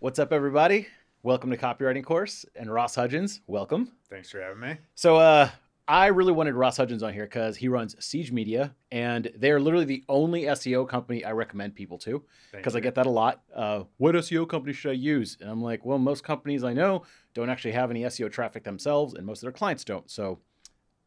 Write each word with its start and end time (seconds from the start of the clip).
What's 0.00 0.20
up, 0.20 0.32
everybody? 0.32 0.86
Welcome 1.24 1.50
to 1.50 1.56
Copywriting 1.56 2.04
Course 2.04 2.46
and 2.54 2.72
Ross 2.72 2.94
Hudgens. 2.94 3.40
Welcome. 3.48 3.90
Thanks 4.08 4.30
for 4.30 4.40
having 4.40 4.60
me. 4.60 4.76
So, 4.94 5.16
uh, 5.16 5.50
I 5.88 6.06
really 6.06 6.30
wanted 6.30 6.54
Ross 6.54 6.76
Hudgens 6.76 7.02
on 7.02 7.12
here 7.12 7.24
because 7.24 7.56
he 7.56 7.66
runs 7.66 7.96
Siege 7.98 8.30
Media, 8.30 8.76
and 8.92 9.28
they're 9.34 9.58
literally 9.58 9.86
the 9.86 10.04
only 10.08 10.42
SEO 10.42 10.88
company 10.88 11.24
I 11.24 11.32
recommend 11.32 11.74
people 11.74 11.98
to 11.98 12.22
because 12.52 12.76
I 12.76 12.80
get 12.80 12.94
that 12.94 13.06
a 13.06 13.10
lot. 13.10 13.42
Uh, 13.52 13.84
what 13.96 14.14
SEO 14.14 14.48
company 14.48 14.72
should 14.72 14.92
I 14.92 14.94
use? 14.94 15.36
And 15.40 15.50
I'm 15.50 15.62
like, 15.62 15.84
well, 15.84 15.98
most 15.98 16.22
companies 16.22 16.62
I 16.62 16.74
know 16.74 17.02
don't 17.34 17.50
actually 17.50 17.72
have 17.72 17.90
any 17.90 18.02
SEO 18.02 18.30
traffic 18.30 18.62
themselves, 18.62 19.14
and 19.14 19.26
most 19.26 19.38
of 19.38 19.46
their 19.46 19.52
clients 19.52 19.82
don't. 19.82 20.08
So, 20.08 20.38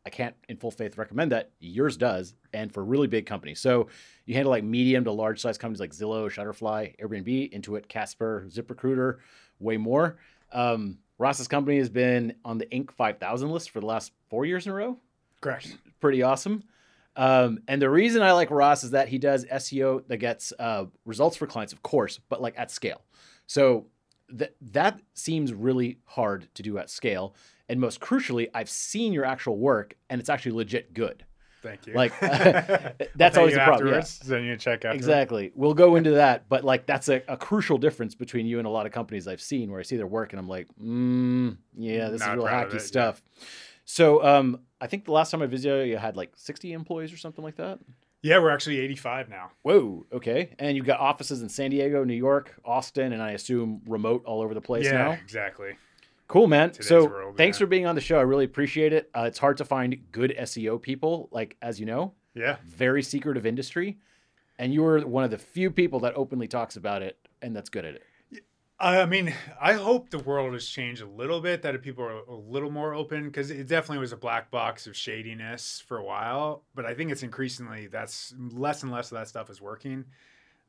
I 0.05 0.09
can't 0.09 0.35
in 0.49 0.57
full 0.57 0.71
faith 0.71 0.97
recommend 0.97 1.31
that. 1.31 1.51
Yours 1.59 1.95
does, 1.95 2.33
and 2.53 2.73
for 2.73 2.83
really 2.83 3.07
big 3.07 3.25
companies. 3.25 3.59
So 3.59 3.87
you 4.25 4.33
handle 4.33 4.49
like 4.49 4.63
medium 4.63 5.03
to 5.03 5.11
large 5.11 5.39
size 5.39 5.57
companies 5.57 5.79
like 5.79 5.91
Zillow, 5.91 6.29
Shutterfly, 6.29 6.99
Airbnb, 6.99 7.53
Intuit, 7.53 7.87
Casper, 7.87 8.45
ZipRecruiter, 8.49 9.17
way 9.59 9.77
more. 9.77 10.17
Um, 10.51 10.97
Ross's 11.17 11.47
company 11.47 11.77
has 11.77 11.89
been 11.89 12.33
on 12.43 12.57
the 12.57 12.65
Inc. 12.67 12.91
5000 12.91 13.49
list 13.49 13.69
for 13.69 13.79
the 13.79 13.85
last 13.85 14.11
four 14.29 14.45
years 14.45 14.65
in 14.65 14.71
a 14.71 14.75
row. 14.75 14.97
Correct. 15.39 15.77
Pretty 15.99 16.23
awesome. 16.23 16.63
Um, 17.15 17.59
and 17.67 17.81
the 17.81 17.89
reason 17.89 18.21
I 18.21 18.31
like 18.31 18.49
Ross 18.49 18.83
is 18.83 18.91
that 18.91 19.07
he 19.07 19.17
does 19.17 19.45
SEO 19.45 20.07
that 20.07 20.17
gets 20.17 20.53
uh, 20.57 20.85
results 21.05 21.35
for 21.35 21.45
clients, 21.45 21.73
of 21.73 21.83
course, 21.83 22.19
but 22.29 22.41
like 22.41 22.55
at 22.57 22.71
scale. 22.71 23.01
So 23.47 23.85
that 24.29 24.55
that 24.71 24.99
seems 25.13 25.53
really 25.53 25.99
hard 26.05 26.47
to 26.55 26.63
do 26.63 26.77
at 26.77 26.89
scale. 26.89 27.35
And 27.69 27.79
most 27.79 27.99
crucially, 27.99 28.49
I've 28.53 28.69
seen 28.69 29.13
your 29.13 29.25
actual 29.25 29.57
work, 29.57 29.95
and 30.09 30.19
it's 30.19 30.29
actually 30.29 30.53
legit 30.53 30.93
good. 30.93 31.25
Thank 31.61 31.85
you. 31.85 31.93
Like, 31.93 32.11
I'll 32.23 32.91
that's 33.15 33.37
always 33.37 33.53
the 33.53 33.59
problem, 33.61 33.87
yeah. 33.93 34.37
You 34.37 34.57
check 34.57 34.83
after. 34.83 34.95
Exactly. 34.95 35.51
We'll 35.55 35.73
go 35.73 35.95
into 35.95 36.11
that, 36.11 36.49
but 36.49 36.63
like 36.63 36.85
that's 36.85 37.07
a, 37.07 37.21
a 37.27 37.37
crucial 37.37 37.77
difference 37.77 38.15
between 38.15 38.45
you 38.45 38.57
and 38.57 38.67
a 38.67 38.69
lot 38.69 38.85
of 38.85 38.91
companies 38.91 39.27
I've 39.27 39.41
seen 39.41 39.69
where 39.69 39.79
I 39.79 39.83
see 39.83 39.97
their 39.97 40.07
work 40.07 40.33
and 40.33 40.39
I'm 40.39 40.47
like, 40.47 40.67
mm, 40.81 41.57
yeah, 41.77 42.09
this 42.09 42.21
Not 42.21 42.31
is 42.31 42.35
real 42.37 42.47
hacky 42.51 42.67
it, 42.67 42.73
yeah. 42.73 42.79
stuff. 42.79 43.21
So 43.85 44.23
um, 44.25 44.61
I 44.79 44.87
think 44.87 45.05
the 45.05 45.11
last 45.11 45.31
time 45.31 45.41
I 45.41 45.45
visited 45.45 45.89
you 45.89 45.97
had 45.97 46.17
like 46.17 46.31
60 46.35 46.73
employees 46.73 47.13
or 47.13 47.17
something 47.17 47.43
like 47.43 47.57
that. 47.57 47.79
Yeah, 48.23 48.37
we're 48.37 48.51
actually 48.51 48.79
85 48.79 49.29
now. 49.29 49.51
Whoa, 49.63 50.05
okay. 50.13 50.53
And 50.59 50.77
you've 50.77 50.85
got 50.85 50.99
offices 50.99 51.41
in 51.41 51.49
San 51.49 51.71
Diego, 51.71 52.03
New 52.03 52.13
York, 52.13 52.53
Austin, 52.63 53.13
and 53.13 53.21
I 53.21 53.31
assume 53.31 53.81
remote 53.87 54.25
all 54.25 54.41
over 54.41 54.53
the 54.53 54.61
place 54.61 54.85
yeah, 54.85 54.91
now. 54.91 55.11
exactly. 55.11 55.75
Cool, 56.31 56.47
man. 56.47 56.73
So 56.81 57.07
world, 57.07 57.35
thanks 57.35 57.57
for 57.57 57.65
being 57.65 57.85
on 57.85 57.93
the 57.95 57.99
show. 57.99 58.17
I 58.17 58.21
really 58.21 58.45
appreciate 58.45 58.93
it. 58.93 59.09
Uh, 59.13 59.23
it's 59.27 59.37
hard 59.37 59.57
to 59.57 59.65
find 59.65 60.01
good 60.13 60.33
SEO 60.39 60.81
people, 60.81 61.27
like 61.29 61.57
as 61.61 61.77
you 61.77 61.85
know, 61.85 62.13
Yeah. 62.33 62.55
very 62.65 63.03
secretive 63.03 63.45
industry, 63.45 63.97
and 64.57 64.73
you 64.73 64.81
were 64.81 65.01
one 65.01 65.25
of 65.25 65.31
the 65.31 65.37
few 65.37 65.69
people 65.69 65.99
that 65.99 66.13
openly 66.15 66.47
talks 66.47 66.77
about 66.77 67.01
it 67.01 67.17
and 67.41 67.53
that's 67.53 67.69
good 67.69 67.83
at 67.83 67.95
it. 67.95 68.03
I 68.79 69.05
mean, 69.05 69.33
I 69.61 69.73
hope 69.73 70.09
the 70.09 70.19
world 70.19 70.53
has 70.53 70.65
changed 70.65 71.01
a 71.01 71.05
little 71.05 71.41
bit, 71.41 71.61
that 71.63 71.79
people 71.83 72.03
are 72.05 72.19
a 72.27 72.33
little 72.33 72.71
more 72.71 72.95
open, 72.95 73.25
because 73.25 73.51
it 73.51 73.67
definitely 73.67 73.99
was 73.99 74.13
a 74.13 74.17
black 74.17 74.49
box 74.49 74.87
of 74.87 74.95
shadiness 74.95 75.83
for 75.85 75.97
a 75.97 76.03
while. 76.03 76.63
But 76.73 76.85
I 76.85 76.93
think 76.93 77.11
it's 77.11 77.23
increasingly 77.23 77.87
that's 77.87 78.33
less 78.39 78.81
and 78.83 78.91
less 78.91 79.11
of 79.11 79.17
that 79.17 79.27
stuff 79.27 79.49
is 79.49 79.61
working. 79.61 80.05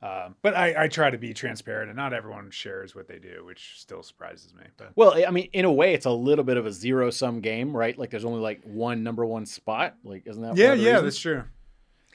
Um, 0.03 0.34
but 0.42 0.56
I, 0.56 0.84
I 0.84 0.89
try 0.89 1.11
to 1.11 1.19
be 1.19 1.33
transparent, 1.33 1.89
and 1.89 1.97
not 1.97 2.12
everyone 2.12 2.50
shares 2.50 2.92
what 2.95 3.06
they 3.06 3.19
do, 3.20 3.45
which 3.45 3.75
still 3.77 4.03
surprises 4.03 4.53
me. 4.53 4.64
But 4.77 4.92
Well, 4.97 5.14
I 5.25 5.31
mean, 5.31 5.48
in 5.53 5.64
a 5.64 5.72
way, 5.72 5.94
it's 5.94 6.06
a 6.06 6.11
little 6.11 6.44
bit 6.44 6.56
of 6.56 6.67
a 6.67 6.72
zero 6.72 7.11
sum 7.11 7.41
game, 7.41 7.77
right? 7.77 7.97
Like 7.97 8.11
there's 8.11 8.25
only 8.25 8.41
like 8.41 8.61
one 8.64 9.05
number 9.05 9.25
one 9.25 9.47
spot. 9.47 9.94
Like, 10.03 10.27
isn't 10.27 10.42
that 10.42 10.56
yeah, 10.56 10.70
one 10.70 10.72
of 10.72 10.78
the 10.81 10.84
yeah, 10.84 10.91
reasons? 10.94 11.05
that's 11.05 11.19
true. 11.20 11.44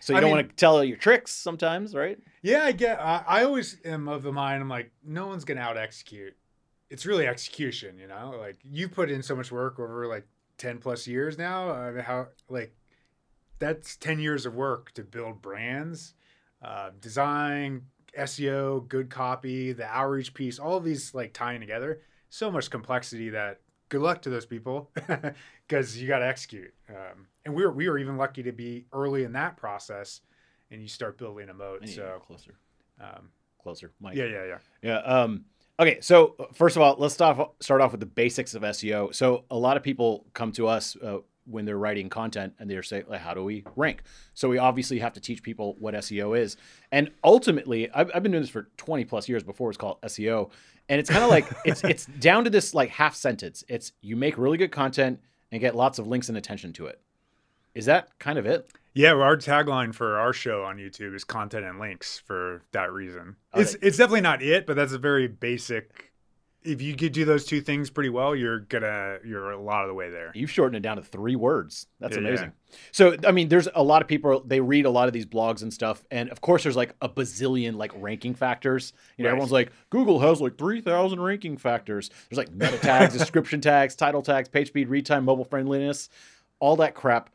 So 0.02 0.14
you 0.14 0.18
I 0.18 0.20
don't 0.20 0.30
mean- 0.32 0.38
want 0.38 0.50
to 0.50 0.56
tell 0.56 0.84
your 0.84 0.98
tricks 0.98 1.32
sometimes, 1.32 1.96
right? 1.96 2.20
Yeah, 2.42 2.64
I 2.66 2.72
get. 2.74 3.00
I, 3.00 3.24
I 3.26 3.44
always 3.46 3.78
am 3.86 4.08
of 4.10 4.22
the 4.22 4.32
mind. 4.34 4.62
I'm 4.62 4.70
like, 4.70 4.92
no 5.06 5.28
one's 5.28 5.46
gonna 5.46 5.62
out 5.62 5.78
execute. 5.78 6.36
It's 6.90 7.06
really 7.06 7.26
execution, 7.26 7.98
you 7.98 8.08
know. 8.08 8.36
Like 8.38 8.58
you 8.64 8.90
put 8.90 9.10
in 9.10 9.24
so 9.24 9.36
much 9.36 9.52
work 9.52 9.80
over 9.80 10.08
like 10.08 10.28
ten 10.58 10.78
plus 10.80 11.08
years 11.08 11.38
now. 11.38 11.90
Mean, 11.92 12.04
how 12.04 12.28
like 12.50 12.76
that's 13.60 13.96
ten 13.96 14.20
years 14.20 14.46
of 14.46 14.54
work 14.56 14.94
to 14.94 15.04
build 15.04 15.42
brands, 15.42 16.14
uh, 16.62 16.92
design, 17.02 17.84
SEO, 18.18 18.88
good 18.88 19.10
copy, 19.10 19.74
the 19.74 19.86
outreach 19.86 20.34
piece, 20.34 20.60
all 20.60 20.78
of 20.78 20.84
these 20.84 21.14
like 21.14 21.34
tying 21.34 21.60
together. 21.60 22.02
So 22.30 22.52
much 22.52 22.70
complexity 22.70 23.30
that 23.30 23.62
good 23.90 24.02
luck 24.02 24.22
to 24.24 24.30
those 24.30 24.46
people 24.46 24.92
because 25.68 25.98
you 25.98 26.08
got 26.08 26.20
to 26.20 26.28
execute. 26.28 26.74
Um, 26.90 27.28
and 27.46 27.54
we 27.56 27.64
were 27.64 27.72
we 27.72 27.88
were 27.90 27.98
even 27.98 28.18
lucky 28.18 28.44
to 28.44 28.52
be 28.52 28.86
early 28.92 29.24
in 29.24 29.32
that 29.34 29.56
process, 29.58 30.22
and 30.72 30.82
you 30.82 30.88
start 30.88 31.18
building 31.18 31.50
a 31.50 31.54
moat. 31.54 31.80
I 31.84 31.86
need 31.86 31.92
to 31.92 31.98
So 31.98 32.22
closer, 32.26 32.54
um, 33.00 33.30
closer, 33.62 33.92
Mike. 34.00 34.16
yeah, 34.18 34.26
yeah, 34.26 34.46
yeah. 34.46 34.58
Yeah. 34.82 34.98
Um, 34.98 35.46
okay. 35.80 36.00
So 36.02 36.36
uh, 36.40 36.46
first 36.54 36.76
of 36.76 36.82
all, 36.82 36.96
let's 36.98 37.14
start 37.14 37.40
off, 37.40 37.52
start 37.62 37.80
off 37.82 37.92
with 37.92 38.02
the 38.02 38.06
basics 38.08 38.54
of 38.56 38.64
SEO. 38.64 39.16
So 39.16 39.46
a 39.50 39.58
lot 39.58 39.78
of 39.78 39.84
people 39.84 40.26
come 40.34 40.52
to 40.54 40.68
us 40.68 40.98
uh, 40.98 41.20
when 41.50 41.66
they're 41.66 41.78
writing 41.78 42.10
content 42.10 42.54
and 42.60 42.70
they're 42.70 42.84
saying, 42.84 43.06
like, 43.08 43.22
how 43.22 43.34
do 43.34 43.44
we 43.44 43.64
rank? 43.76 44.04
So 44.34 44.50
we 44.50 44.58
obviously 44.58 45.00
have 45.00 45.14
to 45.14 45.20
teach 45.20 45.44
people 45.44 45.76
what 45.80 45.94
SEO 45.96 46.38
is. 46.38 46.58
And 46.92 47.12
ultimately, 47.24 47.90
I've, 47.92 48.12
I've 48.14 48.24
been 48.24 48.32
doing 48.32 48.44
this 48.44 48.50
for 48.50 48.70
20 48.78 49.06
plus 49.06 49.30
years 49.30 49.44
before 49.44 49.70
it's 49.70 49.78
called 49.78 50.02
SEO. 50.02 50.52
And 50.90 51.00
it's 51.00 51.10
kind 51.10 51.24
of 51.24 51.30
like 51.30 51.46
it's 51.66 51.84
it's 51.84 52.06
down 52.06 52.46
to 52.46 52.50
this 52.50 52.74
like 52.74 52.90
half 52.90 53.16
sentence. 53.16 53.64
It's 53.68 53.92
you 54.02 54.16
make 54.16 54.38
really 54.38 54.58
good 54.58 54.72
content 54.72 55.20
and 55.52 55.60
get 55.62 55.76
lots 55.76 56.00
of 56.00 56.08
links 56.08 56.30
and 56.30 56.38
attention 56.38 56.74
to 56.74 56.88
it. 56.88 57.02
Is 57.76 57.86
that 57.86 58.18
kind 58.20 58.40
of 58.40 58.46
it? 58.46 58.70
Yeah, 58.94 59.14
well, 59.14 59.24
our 59.24 59.38
tagline 59.38 59.94
for 59.94 60.18
our 60.18 60.34
show 60.34 60.64
on 60.64 60.78
YouTube 60.78 61.14
is 61.14 61.24
content 61.24 61.64
and 61.66 61.78
links 61.78 62.18
for 62.18 62.64
that 62.72 62.92
reason. 62.92 63.36
Oh, 63.54 63.62
it's 63.62 63.76
it's 63.76 63.98
definitely 63.98 64.22
not 64.22 64.42
it, 64.42 64.66
but 64.66 64.76
that's 64.76 64.94
a 64.94 64.98
very 64.98 65.28
basic. 65.28 66.12
If 66.68 66.82
you 66.82 66.96
could 66.96 67.12
do 67.14 67.24
those 67.26 67.46
two 67.46 67.62
things 67.62 67.90
pretty 67.90 68.10
well, 68.10 68.36
you're 68.36 68.60
gonna 68.60 69.20
you're 69.26 69.52
a 69.52 69.60
lot 69.62 69.84
of 69.84 69.88
the 69.88 69.94
way 69.94 70.10
there. 70.10 70.32
You've 70.36 70.52
shortened 70.52 70.76
it 70.76 70.82
down 70.82 70.98
to 70.98 71.04
three 71.04 71.36
words. 71.36 71.88
That's 72.00 72.16
Yeah, 72.18 72.22
yeah. 72.24 72.28
amazing. 72.28 72.52
So, 72.92 73.16
I 73.26 73.32
mean, 73.32 73.48
there's 73.48 73.70
a 73.74 73.82
lot 73.84 74.02
of 74.02 74.08
people, 74.10 74.42
they 74.46 74.60
read 74.60 74.86
a 74.86 74.90
lot 74.90 75.08
of 75.08 75.14
these 75.14 75.26
blogs 75.26 75.62
and 75.62 75.74
stuff. 75.74 76.04
And 76.12 76.30
of 76.30 76.42
course, 76.42 76.64
there's 76.64 76.76
like 76.76 76.94
a 77.02 77.08
bazillion 77.08 77.78
like 77.78 77.92
ranking 77.96 78.36
factors. 78.36 78.92
You 79.18 79.24
know, 79.24 79.30
Right. 79.30 79.32
everyone's 79.32 79.52
like, 79.54 79.72
Google 79.90 80.20
has 80.20 80.42
like 80.42 80.58
3,000 80.58 81.22
ranking 81.22 81.56
factors. 81.58 82.10
There's 82.30 82.38
like 82.38 82.52
meta 82.52 82.78
tags, 82.78 83.14
description 83.18 83.62
tags, 83.62 83.96
title 83.96 84.22
tags, 84.22 84.50
page 84.50 84.68
speed, 84.68 84.90
read 84.90 85.06
time, 85.06 85.24
mobile 85.26 85.46
friendliness, 85.46 86.10
all 86.60 86.76
that 86.78 86.94
crap. 86.94 87.30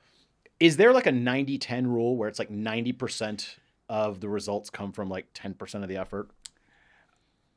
Is 0.61 0.77
there 0.77 0.93
like 0.93 1.07
a 1.07 1.13
90 1.13 1.57
10 1.59 1.87
rule 1.87 2.17
where 2.17 2.29
it's 2.29 2.39
like 2.39 2.51
90% 2.51 3.57
of 3.89 4.21
the 4.21 4.29
results 4.29 4.71
come 4.71 4.93
from 4.93 5.09
like 5.09 5.33
10% 5.35 5.83
of 5.83 5.89
the 5.89 5.97
effort? 5.97 6.29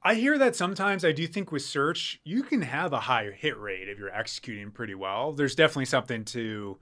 I 0.06 0.14
hear 0.14 0.38
that 0.38 0.56
sometimes. 0.56 1.04
I 1.04 1.12
do 1.12 1.26
think 1.26 1.52
with 1.52 1.64
search, 1.64 2.22
you 2.24 2.44
can 2.44 2.62
have 2.62 2.94
a 2.94 3.00
high 3.00 3.32
hit 3.32 3.60
rate 3.60 3.90
if 3.90 3.98
you're 3.98 4.14
executing 4.16 4.70
pretty 4.70 4.94
well. 4.94 5.34
There's 5.34 5.56
definitely 5.56 5.86
something 5.86 6.24
to 6.26 6.78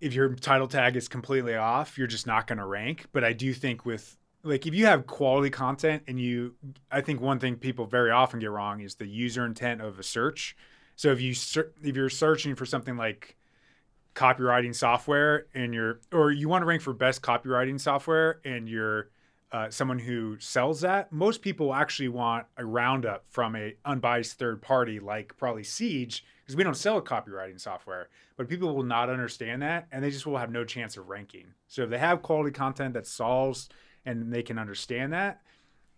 if 0.00 0.14
your 0.14 0.34
title 0.34 0.66
tag 0.66 0.96
is 0.96 1.06
completely 1.06 1.54
off, 1.54 1.98
you're 1.98 2.06
just 2.06 2.26
not 2.26 2.46
going 2.46 2.56
to 2.56 2.64
rank. 2.64 3.08
But 3.12 3.24
I 3.24 3.34
do 3.34 3.52
think 3.52 3.84
with 3.84 4.16
like 4.42 4.66
if 4.66 4.74
you 4.74 4.86
have 4.86 5.06
quality 5.06 5.50
content 5.50 6.04
and 6.08 6.18
you, 6.18 6.54
I 6.90 7.02
think 7.02 7.20
one 7.20 7.38
thing 7.38 7.56
people 7.56 7.84
very 7.84 8.10
often 8.10 8.40
get 8.40 8.50
wrong 8.50 8.80
is 8.80 8.94
the 8.94 9.06
user 9.06 9.44
intent 9.44 9.82
of 9.82 9.98
a 9.98 10.02
search. 10.02 10.56
So 10.96 11.12
if 11.12 11.20
you 11.20 11.32
if 11.82 11.94
you're 11.94 12.08
searching 12.08 12.54
for 12.54 12.64
something 12.64 12.96
like 12.96 13.36
copywriting 14.14 14.74
software 14.74 15.44
and 15.54 15.74
you're 15.74 16.00
or 16.10 16.32
you 16.32 16.48
want 16.48 16.62
to 16.62 16.66
rank 16.66 16.80
for 16.80 16.94
best 16.94 17.20
copywriting 17.20 17.78
software 17.78 18.40
and 18.46 18.66
you're 18.66 19.10
uh, 19.52 19.68
someone 19.68 19.98
who 19.98 20.38
sells 20.38 20.80
that, 20.82 21.12
most 21.12 21.42
people 21.42 21.74
actually 21.74 22.08
want 22.08 22.46
a 22.56 22.64
roundup 22.64 23.24
from 23.28 23.56
a 23.56 23.74
unbiased 23.84 24.38
third 24.38 24.62
party 24.62 25.00
like 25.00 25.36
probably 25.36 25.64
Siege 25.64 26.24
because 26.44 26.56
we 26.56 26.62
don't 26.62 26.76
sell 26.76 27.00
copywriting 27.02 27.60
software. 27.60 28.08
But 28.36 28.48
people 28.48 28.74
will 28.74 28.84
not 28.84 29.10
understand 29.10 29.62
that 29.62 29.88
and 29.90 30.04
they 30.04 30.10
just 30.10 30.26
will 30.26 30.38
have 30.38 30.52
no 30.52 30.64
chance 30.64 30.96
of 30.96 31.08
ranking. 31.08 31.46
So 31.66 31.82
if 31.82 31.90
they 31.90 31.98
have 31.98 32.22
quality 32.22 32.52
content 32.52 32.94
that 32.94 33.06
solves 33.06 33.68
and 34.04 34.32
they 34.32 34.42
can 34.42 34.58
understand 34.58 35.12
that 35.12 35.42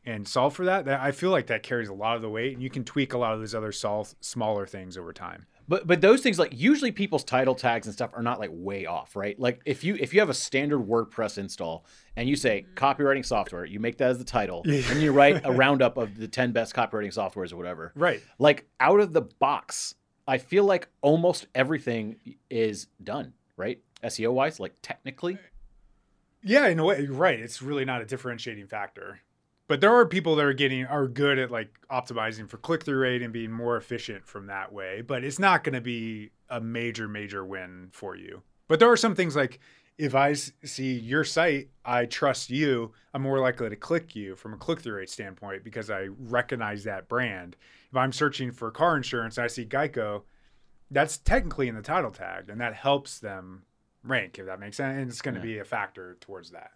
and 0.04 0.26
solve 0.26 0.54
for 0.54 0.64
that, 0.64 0.86
that 0.86 1.00
I 1.00 1.12
feel 1.12 1.30
like 1.30 1.46
that 1.48 1.62
carries 1.62 1.88
a 1.88 1.94
lot 1.94 2.16
of 2.16 2.22
the 2.22 2.30
weight 2.30 2.54
and 2.54 2.62
you 2.62 2.70
can 2.70 2.84
tweak 2.84 3.12
a 3.12 3.18
lot 3.18 3.34
of 3.34 3.40
those 3.40 3.54
other 3.54 3.72
solve, 3.72 4.14
smaller 4.20 4.66
things 4.66 4.96
over 4.96 5.12
time. 5.12 5.46
But 5.72 5.86
but 5.86 6.02
those 6.02 6.20
things 6.20 6.38
like 6.38 6.52
usually 6.54 6.92
people's 6.92 7.24
title 7.24 7.54
tags 7.54 7.86
and 7.86 7.94
stuff 7.94 8.10
are 8.12 8.22
not 8.22 8.38
like 8.38 8.50
way 8.52 8.84
off, 8.84 9.16
right? 9.16 9.40
Like 9.40 9.62
if 9.64 9.82
you 9.82 9.96
if 9.98 10.12
you 10.12 10.20
have 10.20 10.28
a 10.28 10.34
standard 10.34 10.80
WordPress 10.80 11.38
install 11.38 11.86
and 12.14 12.28
you 12.28 12.36
say 12.36 12.66
mm-hmm. 12.66 12.74
copywriting 12.74 13.24
software, 13.24 13.64
you 13.64 13.80
make 13.80 13.96
that 13.96 14.10
as 14.10 14.18
the 14.18 14.24
title, 14.24 14.60
and 14.66 15.00
you 15.00 15.12
write 15.12 15.40
a 15.46 15.50
roundup 15.62 15.96
of 15.96 16.18
the 16.18 16.28
ten 16.28 16.52
best 16.52 16.74
copywriting 16.74 17.06
softwares 17.06 17.54
or 17.54 17.56
whatever. 17.56 17.90
Right. 17.94 18.22
Like 18.38 18.66
out 18.80 19.00
of 19.00 19.14
the 19.14 19.22
box, 19.22 19.94
I 20.28 20.36
feel 20.36 20.64
like 20.64 20.88
almost 21.00 21.46
everything 21.54 22.16
is 22.50 22.88
done, 23.02 23.32
right? 23.56 23.80
SEO 24.04 24.30
wise, 24.34 24.60
like 24.60 24.74
technically. 24.82 25.38
Yeah, 26.42 26.66
in 26.66 26.80
a 26.80 26.84
way, 26.84 27.00
you're 27.00 27.14
right. 27.14 27.40
It's 27.40 27.62
really 27.62 27.86
not 27.86 28.02
a 28.02 28.04
differentiating 28.04 28.66
factor. 28.66 29.20
But 29.72 29.80
there 29.80 29.94
are 29.94 30.04
people 30.04 30.36
that 30.36 30.44
are 30.44 30.52
getting 30.52 30.84
are 30.84 31.08
good 31.08 31.38
at 31.38 31.50
like 31.50 31.70
optimizing 31.90 32.46
for 32.46 32.58
click 32.58 32.84
through 32.84 32.98
rate 32.98 33.22
and 33.22 33.32
being 33.32 33.50
more 33.50 33.78
efficient 33.78 34.26
from 34.26 34.48
that 34.48 34.70
way. 34.70 35.00
But 35.00 35.24
it's 35.24 35.38
not 35.38 35.64
going 35.64 35.72
to 35.72 35.80
be 35.80 36.30
a 36.50 36.60
major 36.60 37.08
major 37.08 37.42
win 37.42 37.88
for 37.90 38.14
you. 38.14 38.42
But 38.68 38.80
there 38.80 38.90
are 38.90 38.98
some 38.98 39.14
things 39.14 39.34
like 39.34 39.60
if 39.96 40.14
I 40.14 40.34
see 40.34 40.92
your 40.98 41.24
site, 41.24 41.70
I 41.86 42.04
trust 42.04 42.50
you. 42.50 42.92
I'm 43.14 43.22
more 43.22 43.40
likely 43.40 43.70
to 43.70 43.76
click 43.76 44.14
you 44.14 44.36
from 44.36 44.52
a 44.52 44.58
click 44.58 44.80
through 44.80 44.96
rate 44.96 45.08
standpoint 45.08 45.64
because 45.64 45.88
I 45.88 46.08
recognize 46.18 46.84
that 46.84 47.08
brand. 47.08 47.56
If 47.88 47.96
I'm 47.96 48.12
searching 48.12 48.52
for 48.52 48.70
car 48.70 48.94
insurance 48.94 49.38
and 49.38 49.44
I 49.46 49.48
see 49.48 49.64
Geico, 49.64 50.24
that's 50.90 51.16
technically 51.16 51.68
in 51.68 51.76
the 51.76 51.80
title 51.80 52.10
tag, 52.10 52.50
and 52.50 52.60
that 52.60 52.74
helps 52.74 53.20
them 53.20 53.62
rank, 54.04 54.38
if 54.38 54.44
that 54.44 54.60
makes 54.60 54.76
sense. 54.76 55.00
And 55.00 55.08
it's 55.08 55.22
going 55.22 55.36
to 55.36 55.40
Yeah. 55.40 55.54
be 55.54 55.58
a 55.60 55.64
factor 55.64 56.18
towards 56.20 56.50
that. 56.50 56.72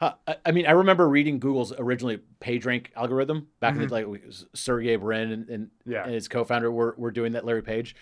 Huh. 0.00 0.14
I, 0.44 0.50
mean, 0.50 0.66
I 0.66 0.72
remember 0.72 1.08
reading 1.08 1.38
Google's 1.38 1.72
originally 1.78 2.18
PageRank 2.40 2.88
algorithm 2.96 3.46
back 3.60 3.76
in 3.76 3.82
Mhm. 3.82 3.88
the 3.88 3.94
like 3.94 4.24
Sergey 4.54 4.96
Brin 4.96 5.30
and, 5.30 5.48
and, 5.48 5.70
Yeah. 5.86 6.04
and 6.04 6.12
his 6.12 6.26
co-founder 6.26 6.70
were, 6.70 6.94
were 6.98 7.12
doing 7.12 7.32
that, 7.32 7.44
Larry 7.44 7.62
Page, 7.62 7.94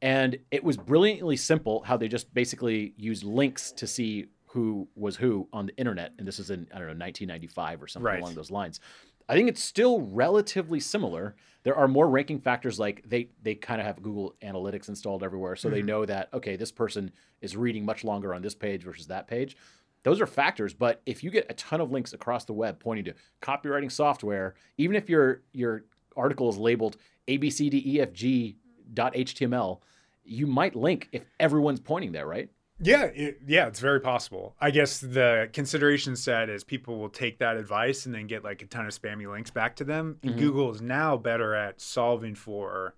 and 0.00 0.38
it 0.50 0.64
was 0.64 0.76
brilliantly 0.78 1.36
simple 1.36 1.82
how 1.82 1.96
they 1.98 2.08
just 2.08 2.32
basically 2.32 2.94
used 2.96 3.24
links 3.24 3.72
to 3.72 3.86
see 3.86 4.26
who 4.46 4.88
was 4.94 5.16
who 5.16 5.48
on 5.52 5.66
the 5.66 5.76
internet, 5.76 6.12
and 6.18 6.26
this 6.26 6.38
is 6.38 6.50
in 6.50 6.66
I 6.72 6.78
don't 6.78 6.86
know 6.86 6.94
1995 6.94 7.82
or 7.82 7.88
something 7.88 8.06
Right. 8.06 8.20
along 8.20 8.36
those 8.36 8.50
lines. 8.50 8.80
I 9.28 9.34
think 9.34 9.48
it's 9.48 9.62
still 9.62 10.00
relatively 10.02 10.80
similar. 10.80 11.34
There 11.62 11.74
are 11.74 11.88
more 11.88 12.08
ranking 12.08 12.40
factors 12.40 12.78
like 12.78 13.02
they 13.08 13.30
they 13.42 13.54
kind 13.54 13.80
of 13.80 13.86
have 13.86 14.00
Google 14.02 14.34
Analytics 14.42 14.88
installed 14.88 15.22
everywhere, 15.22 15.56
so 15.56 15.68
they 15.68 15.82
Mhm. 15.82 15.86
know 15.86 16.06
that 16.06 16.28
okay, 16.32 16.56
this 16.56 16.72
person 16.72 17.10
is 17.42 17.54
reading 17.56 17.84
much 17.84 18.02
longer 18.04 18.32
on 18.34 18.40
this 18.42 18.54
page 18.54 18.82
versus 18.84 19.08
that 19.08 19.26
page. 19.26 19.56
Those 20.04 20.20
are 20.20 20.26
factors, 20.26 20.72
but 20.74 21.02
if 21.06 21.24
you 21.24 21.30
get 21.30 21.46
a 21.50 21.54
ton 21.54 21.80
of 21.80 21.90
links 21.90 22.12
across 22.12 22.44
the 22.44 22.52
web 22.52 22.78
pointing 22.78 23.06
to 23.06 23.14
copywriting 23.42 23.90
software, 23.90 24.54
even 24.78 24.94
if 24.96 25.08
your 25.10 25.42
your 25.52 25.84
article 26.16 26.48
is 26.48 26.56
labeled 26.56 26.96
abcdefg.html, 27.26 29.80
you 30.24 30.46
might 30.46 30.76
link 30.76 31.08
if 31.12 31.24
everyone's 31.40 31.80
pointing 31.80 32.12
there, 32.12 32.26
right? 32.26 32.48
Yeah, 32.80 33.04
it, 33.04 33.40
yeah, 33.46 33.66
it's 33.68 33.78
very 33.80 34.00
possible. 34.00 34.56
I 34.60 34.70
guess 34.72 34.98
the 34.98 35.48
consideration 35.52 36.16
set 36.16 36.48
is 36.50 36.64
people 36.64 36.98
will 36.98 37.08
take 37.08 37.38
that 37.38 37.56
advice 37.56 38.04
and 38.06 38.14
then 38.14 38.26
get 38.26 38.42
like 38.42 38.62
a 38.62 38.66
ton 38.66 38.84
of 38.86 38.92
spammy 38.92 39.30
links 39.30 39.50
back 39.50 39.76
to 39.76 39.84
them. 39.84 40.18
And 40.22 40.34
Mhm. 40.34 40.38
Google 40.38 40.70
is 40.72 40.82
now 40.82 41.16
better 41.16 41.54
at 41.54 41.80
solving 41.80 42.34
for 42.34 42.94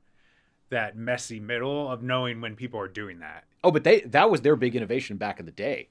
that 0.70 0.96
messy 0.96 1.38
middle 1.40 1.90
of 1.90 2.02
knowing 2.02 2.40
when 2.40 2.56
people 2.56 2.80
are 2.80 2.88
doing 2.88 3.18
that. 3.20 3.44
Oh, 3.62 3.70
but 3.70 3.84
they 3.84 4.00
that 4.00 4.30
was 4.30 4.40
their 4.40 4.56
big 4.56 4.74
innovation 4.74 5.18
back 5.18 5.38
in 5.38 5.46
the 5.46 5.52
day. 5.52 5.90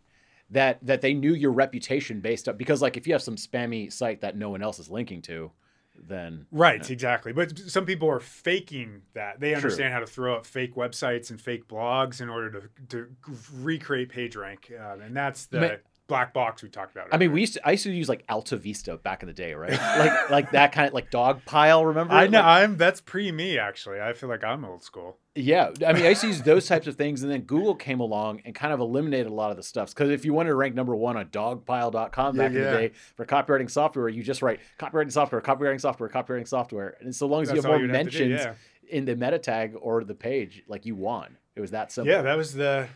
That 0.52 0.86
that 0.86 1.02
they 1.02 1.14
knew 1.14 1.34
your 1.34 1.52
reputation 1.52 2.22
based 2.22 2.48
up 2.48 2.58
because 2.58 2.82
like 2.82 2.98
if 2.98 3.08
you 3.08 3.14
have 3.14 3.22
some 3.24 3.36
spammy 3.36 3.92
site 3.92 4.22
that 4.22 4.38
no 4.38 4.50
one 4.50 4.62
else 4.62 4.78
is 4.78 4.90
linking 4.90 5.24
to, 5.24 5.52
then 6.08 6.46
Right, 6.52 6.88
exactly. 6.90 7.34
But 7.34 7.58
some 7.58 7.86
people 7.86 8.10
are 8.10 8.20
faking 8.20 9.02
that. 9.14 9.40
They 9.40 9.50
True. 9.50 9.58
understand 9.58 9.94
how 9.94 10.00
to 10.00 10.08
throw 10.08 10.36
up 10.36 10.46
fake 10.46 10.76
websites 10.76 11.32
and 11.32 11.42
fake 11.42 11.68
blogs 11.68 12.22
in 12.22 12.30
order 12.30 12.52
to, 12.52 12.70
to 12.90 13.16
recreate 13.54 14.12
PageRank. 14.12 14.80
Um, 14.80 15.02
and 15.02 15.16
that's 15.16 15.48
the 15.48 15.80
black 16.08 16.34
box 16.34 16.62
we 16.62 16.70
talked 16.70 16.96
about. 16.96 17.08
I 17.12 17.18
mean, 17.18 17.32
we 17.32 17.42
used 17.42 17.54
to 17.54 17.68
I 17.68 17.72
used 17.72 17.84
to 17.84 17.92
use 17.92 18.10
like 18.10 18.26
AltaVista 18.28 19.02
back 19.02 19.24
in 19.24 19.28
the 19.28 19.34
day, 19.34 19.54
right? 19.54 19.72
like 20.00 20.30
like 20.30 20.52
that 20.52 20.72
kind 20.72 20.88
of 20.88 20.94
like 20.94 21.10
Dogpile, 21.12 21.86
remember? 21.88 22.14
I 22.14 22.28
know 22.28 22.40
Like- 22.40 22.64
I'm 22.64 22.78
that's 22.78 23.02
pre 23.02 23.32
me 23.32 23.58
actually. 23.58 24.00
I 24.02 24.14
feel 24.14 24.30
like 24.30 24.44
I'm 24.44 24.64
old 24.66 24.84
school. 24.84 25.18
Yeah, 25.38 25.72
I 25.86 25.92
mean, 25.92 26.06
I 26.06 26.10
used 26.10 26.22
to 26.22 26.28
use 26.28 26.42
those 26.44 26.66
types 26.66 26.88
of 26.88 26.96
things, 26.96 27.22
and 27.22 27.30
then 27.30 27.42
Google 27.42 27.76
came 27.76 28.00
along 28.00 28.42
and 28.46 28.56
kind 28.56 28.72
of 28.74 28.80
eliminated 28.80 29.28
a 29.28 29.34
lot 29.34 29.52
of 29.52 29.58
the 29.58 29.64
stuff. 29.64 29.90
Because 29.90 30.10
if 30.10 30.24
you 30.24 30.34
wanted 30.34 30.52
to 30.52 30.56
rank 30.56 30.76
number 30.76 30.96
one 30.96 31.18
on 31.18 31.26
dogpile.com 31.26 32.38
back 32.38 32.52
Yeah, 32.54 32.58
in 32.58 32.64
the 32.64 32.72
day 32.72 32.92
for 33.18 33.26
copywriting 33.26 33.70
software, 33.70 34.08
you 34.08 34.24
just 34.24 34.42
write 34.42 34.62
copywriting 34.80 35.12
software, 35.12 35.42
copywriting 35.42 35.82
software, 35.82 36.08
copywriting 36.08 36.48
software, 36.48 36.96
and 37.02 37.14
so 37.14 37.28
long 37.28 37.42
as 37.42 37.50
you 37.50 37.56
That's 37.56 37.66
have 37.66 37.72
more 37.72 37.82
you'd 37.82 37.90
have 37.94 38.10
do, 38.10 38.20
mentions 38.20 38.42
yeah. 38.46 38.54
in 38.90 39.04
the 39.04 39.18
meta 39.18 39.38
tag 39.38 39.76
or 39.78 40.06
the 40.06 40.16
page, 40.16 40.64
like 40.70 40.86
you 40.86 40.96
won. 40.96 41.38
It 41.56 41.60
was 41.60 41.72
that 41.72 41.92
simple. 41.92 42.14
Yeah, 42.14 42.22
that 42.22 42.38
was 42.38 42.54
the. 42.54 42.88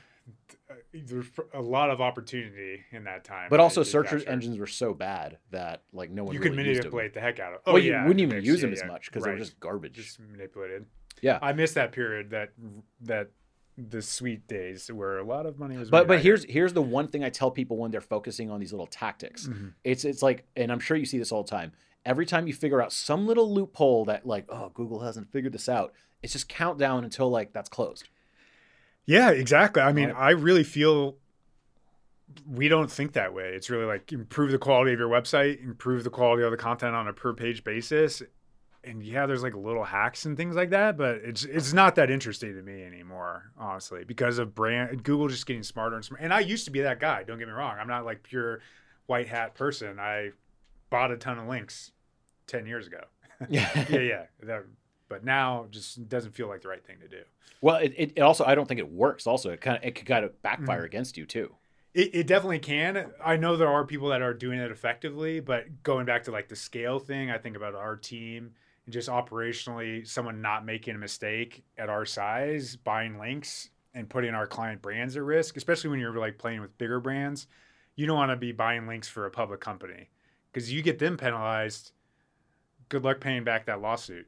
Uh, 0.69 0.75
there's 0.93 1.25
a 1.53 1.61
lot 1.61 1.89
of 1.89 1.99
opportunity 1.99 2.83
in 2.91 3.03
that 3.05 3.23
time. 3.23 3.47
but 3.49 3.59
also, 3.59 3.81
you 3.81 3.85
search 3.85 4.25
engines 4.27 4.57
were 4.59 4.67
so 4.67 4.93
bad 4.93 5.37
that 5.51 5.83
like 5.93 6.11
no 6.11 6.23
one 6.23 6.33
You 6.33 6.39
really 6.39 6.49
could 6.51 6.57
manipulate 6.65 7.13
the 7.13 7.21
heck 7.21 7.39
out 7.39 7.53
of. 7.53 7.59
Well, 7.65 7.79
you 7.79 7.91
yeah, 7.91 8.03
wouldn't 8.03 8.19
even 8.19 8.43
use 8.43 8.59
yeah, 8.61 8.67
them 8.67 8.73
as 8.73 8.83
much 8.85 9.05
because 9.07 9.23
they 9.23 9.31
were 9.31 9.37
just 9.37 9.59
garbage. 9.59 9.93
just 9.93 10.19
manipulated. 10.19 10.85
Yeah. 11.21 11.39
I 11.41 11.53
missed 11.53 11.75
that 11.75 11.91
period 11.91 12.29
that 12.31 12.51
that 13.01 13.31
the 13.77 14.01
sweet 14.01 14.47
days 14.47 14.91
where 14.91 15.17
a 15.19 15.23
lot 15.23 15.45
of 15.45 15.57
money 15.57 15.77
was. 15.77 15.89
But 15.89 16.03
made 16.07 16.15
but 16.15 16.19
here's 16.21 16.43
here's 16.45 16.73
the 16.73 16.81
one 16.81 17.07
thing 17.07 17.23
I 17.23 17.29
tell 17.29 17.49
people 17.49 17.77
when 17.77 17.91
they're 17.91 18.01
focusing 18.01 18.51
on 18.51 18.59
these 18.59 18.71
little 18.71 18.87
tactics. 18.87 19.47
Mhm. 19.47 19.73
It's 19.83 20.05
it's 20.05 20.21
like, 20.21 20.45
and 20.55 20.71
I'm 20.71 20.79
sure 20.79 20.97
you 20.97 21.05
see 21.05 21.17
this 21.17 21.31
all 21.31 21.43
the 21.43 21.49
time. 21.49 21.71
Every 22.05 22.25
time 22.25 22.47
you 22.47 22.53
figure 22.53 22.81
out 22.81 22.93
some 22.93 23.25
little 23.27 23.51
loophole 23.53 24.05
that 24.05 24.25
like, 24.25 24.45
oh, 24.49 24.69
Google 24.73 24.99
hasn't 25.01 25.31
figured 25.31 25.53
this 25.53 25.67
out, 25.67 25.93
it's 26.21 26.33
just 26.33 26.47
countdown 26.47 27.03
until 27.03 27.29
like 27.29 27.53
that's 27.53 27.69
closed. 27.69 28.07
Yeah, 29.05 29.31
exactly. 29.31 29.81
I 29.81 29.91
mean. 29.91 30.11
I 30.11 30.31
really 30.31 30.63
feel 30.63 31.17
we 32.47 32.67
don't 32.67 32.91
think 32.91 33.13
that 33.13 33.33
way. 33.33 33.53
It's 33.55 33.69
really 33.69 33.85
like 33.85 34.11
improve 34.11 34.51
the 34.51 34.57
quality 34.57 34.93
of 34.93 34.99
your 34.99 35.09
website, 35.09 35.63
improve 35.63 36.03
the 36.03 36.09
quality 36.09 36.43
of 36.43 36.51
the 36.51 36.57
content 36.57 36.95
on 36.95 37.07
a 37.07 37.13
per 37.13 37.33
page 37.33 37.63
basis. 37.63 38.21
And 38.83 39.03
yeah, 39.03 39.25
there's 39.25 39.43
like 39.43 39.55
little 39.55 39.83
hacks 39.83 40.25
and 40.25 40.37
things 40.37 40.55
like 40.55 40.69
that, 40.69 40.97
but 40.97 41.17
it's 41.17 41.43
it's 41.43 41.73
not 41.73 41.95
that 41.95 42.09
interesting 42.09 42.55
to 42.55 42.61
me 42.61 42.83
anymore, 42.83 43.51
honestly, 43.57 44.03
because 44.05 44.37
of 44.37 44.55
brand 44.55 45.03
Google 45.03 45.27
just 45.27 45.45
getting 45.45 45.63
smarter 45.63 45.95
and 45.95 46.05
smarter. 46.05 46.23
And 46.23 46.33
I 46.33 46.39
used 46.39 46.65
to 46.65 46.71
be 46.71 46.81
that 46.81 46.99
guy. 46.99 47.23
Don't 47.23 47.39
get 47.39 47.47
me 47.47 47.53
wrong. 47.53 47.75
I'm 47.79 47.87
not 47.87 48.05
like 48.05 48.23
pure 48.23 48.61
white 49.07 49.27
hat 49.27 49.55
person. 49.55 49.99
I 49.99 50.29
bought 50.89 51.11
a 51.11 51.17
ton 51.17 51.39
of 51.39 51.47
links 51.47 51.91
ten 52.47 52.65
years 52.65 52.87
ago. 52.87 53.01
Yeah. 53.49 53.85
yeah, 53.89 53.99
yeah. 53.99 54.23
That, 54.43 54.65
but 55.09 55.25
now 55.25 55.65
just 55.71 56.07
doesn't 56.07 56.31
feel 56.31 56.47
like 56.47 56.61
the 56.61 56.69
right 56.69 56.85
thing 56.85 56.97
to 57.01 57.07
do. 57.07 57.23
Well, 57.61 57.77
it, 57.77 57.93
it, 57.97 58.19
also 58.19 58.45
I 58.45 58.55
don't 58.55 58.67
think 58.67 58.79
it 58.79 58.91
works. 58.91 59.27
Also, 59.27 59.49
it 59.49 59.61
kind 59.61 59.77
of 59.77 59.83
it 59.83 59.95
could 59.95 60.05
kind 60.05 60.23
of 60.23 60.41
backfire 60.41 60.77
mm-hmm. 60.77 60.85
against 60.85 61.17
you 61.17 61.25
too. 61.25 61.55
It, 61.93 62.13
it 62.13 62.27
definitely 62.27 62.59
can. 62.59 63.11
I 63.23 63.35
know 63.35 63.57
there 63.57 63.67
are 63.67 63.85
people 63.85 64.09
that 64.09 64.21
are 64.21 64.33
doing 64.33 64.59
it 64.59 64.71
effectively, 64.71 65.39
but 65.39 65.83
going 65.83 66.05
back 66.05 66.23
to 66.25 66.31
like 66.31 66.47
the 66.47 66.55
scale 66.55 66.99
thing, 66.99 67.31
I 67.31 67.37
think 67.37 67.57
about 67.57 67.75
our 67.75 67.95
team 67.95 68.51
and 68.85 68.93
just 68.93 69.09
operationally, 69.09 70.07
someone 70.07 70.41
not 70.41 70.65
making 70.65 70.95
a 70.95 70.99
mistake 70.99 71.63
at 71.77 71.89
our 71.89 72.05
size, 72.05 72.75
buying 72.75 73.19
links 73.19 73.69
and 73.93 74.09
putting 74.09 74.33
our 74.33 74.47
client 74.47 74.81
brands 74.81 75.17
at 75.17 75.23
risk, 75.23 75.57
especially 75.57 75.89
when 75.89 75.99
you're 75.99 76.17
like 76.17 76.37
playing 76.37 76.61
with 76.61 76.77
bigger 76.77 76.99
brands. 76.99 77.47
You 77.95 78.05
don't 78.05 78.17
want 78.17 78.31
to 78.31 78.37
be 78.37 78.51
buying 78.51 78.87
links 78.87 79.07
for 79.07 79.25
a 79.25 79.31
public 79.31 79.59
company 79.59 80.09
because 80.51 80.71
you 80.71 80.81
get 80.81 80.99
them 80.99 81.17
penalized. 81.17 81.91
Good 82.87 83.03
luck 83.03 83.19
paying 83.19 83.43
back 83.43 83.65
that 83.65 83.81
lawsuit, 83.81 84.27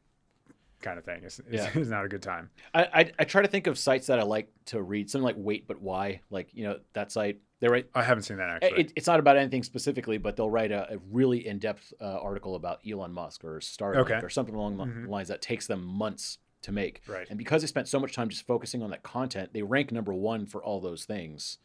kind 0.81 0.97
of 0.99 1.05
thing. 1.05 1.21
It's, 1.23 1.39
Yeah. 1.49 1.69
it's 1.73 1.89
not 1.89 2.05
a 2.05 2.07
good 2.09 2.21
time. 2.21 2.49
I, 2.73 2.83
I 2.93 3.11
I 3.19 3.23
try 3.25 3.41
to 3.41 3.47
think 3.47 3.67
of 3.67 3.77
sites 3.77 4.07
that 4.07 4.19
I 4.19 4.23
like 4.23 4.49
to 4.67 4.81
read. 4.81 5.09
Something 5.09 5.25
like 5.25 5.35
Wait 5.37 5.67
But 5.67 5.81
Why, 5.81 6.21
like 6.29 6.49
you 6.53 6.63
know 6.63 6.79
that 6.93 7.11
site. 7.11 7.39
They 7.59 7.67
write 7.67 7.89
I 7.93 8.01
haven't 8.01 8.23
seen 8.23 8.37
that 8.37 8.49
actually. 8.63 8.81
it, 8.81 8.93
it's 8.95 9.05
not 9.07 9.19
about 9.19 9.37
anything 9.37 9.61
specifically, 9.63 10.17
but 10.17 10.35
they'll 10.35 10.49
write 10.49 10.71
a, 10.71 10.93
a 10.93 10.97
really 11.11 11.45
in-depth 11.45 11.93
uh, 12.01 12.05
article 12.19 12.55
about 12.55 12.79
Elon 12.89 13.13
Musk 13.13 13.43
or 13.43 13.59
Starlink 13.59 13.97
Okay. 13.97 14.19
or 14.23 14.29
something 14.29 14.55
along 14.55 14.77
the 14.77 14.85
Mhm. 14.85 15.07
lines 15.07 15.27
that 15.27 15.41
takes 15.43 15.67
them 15.67 15.83
months 15.85 16.39
to 16.63 16.71
make. 16.71 17.01
right. 17.07 17.27
And 17.29 17.37
because 17.37 17.61
they 17.61 17.67
spent 17.67 17.87
so 17.87 17.99
much 17.99 18.13
time 18.13 18.29
just 18.29 18.45
focusing 18.47 18.81
on 18.81 18.89
that 18.89 19.03
content, 19.03 19.51
they 19.53 19.61
rank 19.61 19.91
number 19.91 20.11
one 20.13 20.45
for 20.47 20.63
all 20.63 20.79
those 20.79 21.05
things. 21.05 21.59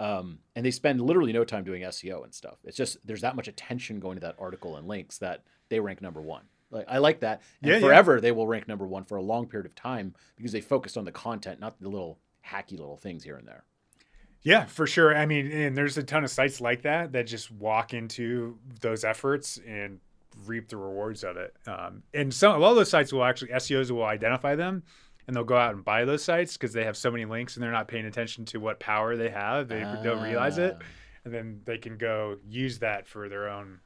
Um, 0.00 0.38
and 0.56 0.64
they 0.64 0.70
spend 0.70 1.00
literally 1.00 1.32
no 1.32 1.44
time 1.44 1.62
doing 1.62 1.82
SEO 1.82 2.24
and 2.24 2.34
stuff. 2.34 2.58
It's 2.64 2.76
just 2.76 2.96
there's 3.06 3.20
that 3.20 3.36
much 3.36 3.48
attention 3.48 4.00
going 4.00 4.16
to 4.16 4.20
that 4.22 4.34
article 4.38 4.76
and 4.76 4.88
links 4.88 5.18
that 5.18 5.44
they 5.68 5.78
rank 5.78 6.00
number 6.00 6.22
one. 6.22 6.44
Like 6.70 6.86
I 6.88 6.98
like 6.98 7.20
that. 7.20 7.42
And 7.62 7.70
Yeah, 7.70 7.78
yeah. 7.78 7.86
forever 7.86 8.20
they 8.20 8.32
will 8.32 8.46
rank 8.46 8.68
number 8.68 8.86
one 8.86 9.04
for 9.04 9.16
a 9.16 9.22
long 9.22 9.46
period 9.46 9.66
of 9.66 9.74
time 9.74 10.14
because 10.36 10.52
they 10.52 10.60
focused 10.60 10.96
on 10.96 11.04
the 11.04 11.12
content, 11.12 11.60
not 11.60 11.80
the 11.80 11.88
little 11.88 12.18
hacky 12.46 12.72
little 12.78 12.96
things 12.96 13.22
here 13.24 13.36
and 13.36 13.46
there. 13.46 13.64
Yeah, 14.42 14.64
for 14.64 14.86
sure. 14.86 15.14
I 15.14 15.26
mean, 15.26 15.50
and 15.52 15.76
there's 15.76 15.98
a 15.98 16.02
ton 16.02 16.24
of 16.24 16.30
sites 16.30 16.60
like 16.60 16.82
that 16.82 17.12
that 17.12 17.26
just 17.26 17.50
walk 17.50 17.92
into 17.92 18.58
those 18.80 19.04
efforts 19.04 19.58
and 19.66 20.00
reap 20.46 20.68
the 20.68 20.76
rewards 20.78 21.24
of 21.24 21.36
it. 21.36 21.54
Um, 21.66 22.02
and 22.14 22.32
some 22.32 22.54
a 22.54 22.58
lot 22.58 22.70
of 22.70 22.76
those 22.76 22.88
sites 22.88 23.12
will 23.12 23.24
actually 23.24 23.50
SEOs 23.50 23.90
will 23.90 24.04
identify 24.04 24.54
them 24.54 24.82
and 25.26 25.36
they'll 25.36 25.44
go 25.44 25.56
out 25.58 25.74
and 25.74 25.84
buy 25.84 26.04
those 26.06 26.24
sites 26.24 26.54
because 26.56 26.72
they 26.72 26.84
have 26.84 26.96
so 26.96 27.10
many 27.10 27.24
links 27.26 27.56
and 27.56 27.62
they're 27.62 27.70
not 27.70 27.86
paying 27.88 28.06
attention 28.06 28.44
to 28.46 28.58
what 28.58 28.80
power 28.80 29.16
they 29.16 29.28
have. 29.28 29.68
They 29.68 29.80
don't 30.02 30.22
realize 30.22 30.56
it, 30.56 30.76
Ah. 30.80 30.84
and 31.26 31.34
then 31.34 31.60
they 31.66 31.76
can 31.78 31.98
go 31.98 32.38
use 32.48 32.78
that 32.78 33.06
for 33.06 33.28
their 33.28 33.48
own 33.50 33.80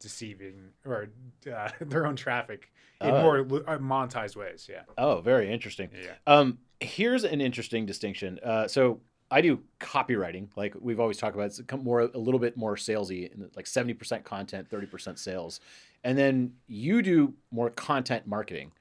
deceiving 0.00 0.70
or 0.84 1.08
uh, 1.54 1.68
their 1.80 2.06
own 2.06 2.16
traffic 2.16 2.70
in 3.00 3.10
Oh. 3.10 3.22
more 3.22 3.38
uh, 3.40 3.78
monetized 3.78 4.36
ways. 4.36 4.66
Yeah, 4.70 4.82
Oh, 4.98 5.20
very 5.20 5.52
interesting. 5.52 5.90
yeah. 5.94 6.14
Um, 6.26 6.58
here's 6.80 7.24
an 7.24 7.40
interesting 7.40 7.86
distinction. 7.86 8.38
Uh, 8.42 8.66
so 8.68 9.00
I 9.30 9.40
do 9.40 9.60
copywriting, 9.78 10.48
like 10.56 10.74
we've 10.80 10.98
always 11.00 11.16
talked 11.18 11.36
about. 11.36 11.46
It's 11.46 11.60
more 11.82 12.00
a 12.00 12.18
little 12.18 12.40
bit 12.40 12.56
more 12.56 12.74
salesy, 12.76 13.30
like 13.54 13.66
seventy 13.66 13.94
percent 13.94 14.24
content, 14.24 14.68
thirty 14.68 14.86
percent 14.86 15.18
sales, 15.20 15.60
and 16.02 16.18
then 16.18 16.52
you 16.66 17.00
do 17.02 17.34
more 17.52 17.70
content 17.70 18.26
marketing. 18.26 18.72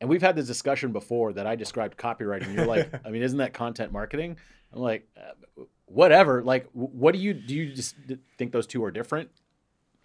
And 0.00 0.10
we've 0.10 0.20
had 0.20 0.36
this 0.36 0.46
discussion 0.46 0.92
before 0.92 1.32
that 1.32 1.46
I 1.46 1.56
described 1.56 1.96
copywriting. 1.96 2.54
You're 2.54 2.66
like, 2.66 2.92
I 3.06 3.10
mean, 3.10 3.22
isn't 3.22 3.38
that 3.38 3.54
content 3.54 3.92
marketing? 3.92 4.36
I'm 4.72 4.80
like, 4.82 5.08
uh, 5.16 5.62
whatever. 5.86 6.42
Like, 6.42 6.68
what 6.72 7.14
do 7.14 7.20
you 7.20 7.32
do? 7.32 7.54
You 7.54 7.72
just 7.72 7.94
think 8.36 8.52
those 8.52 8.66
two 8.66 8.84
are 8.84 8.90
different? 8.90 9.30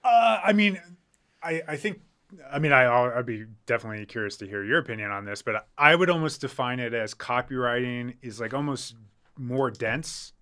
Uh, 0.09 0.39
I 0.43 0.53
mean, 0.53 0.81
I 1.43 1.61
I 1.67 1.77
think 1.77 2.01
I 2.51 2.59
mean 2.59 2.71
I 2.71 2.87
I'd 2.87 3.25
be 3.25 3.45
definitely 3.65 4.05
curious 4.05 4.37
to 4.37 4.47
hear 4.47 4.63
your 4.63 4.79
opinion 4.79 5.11
on 5.11 5.25
this, 5.25 5.41
but 5.41 5.67
I 5.77 5.95
would 5.95 6.09
almost 6.09 6.41
define 6.41 6.79
it 6.79 6.93
as 6.93 7.13
copywriting 7.13 8.15
is 8.21 8.39
like 8.39 8.53
almost 8.53 8.95
more 9.37 9.69
dense 9.69 10.33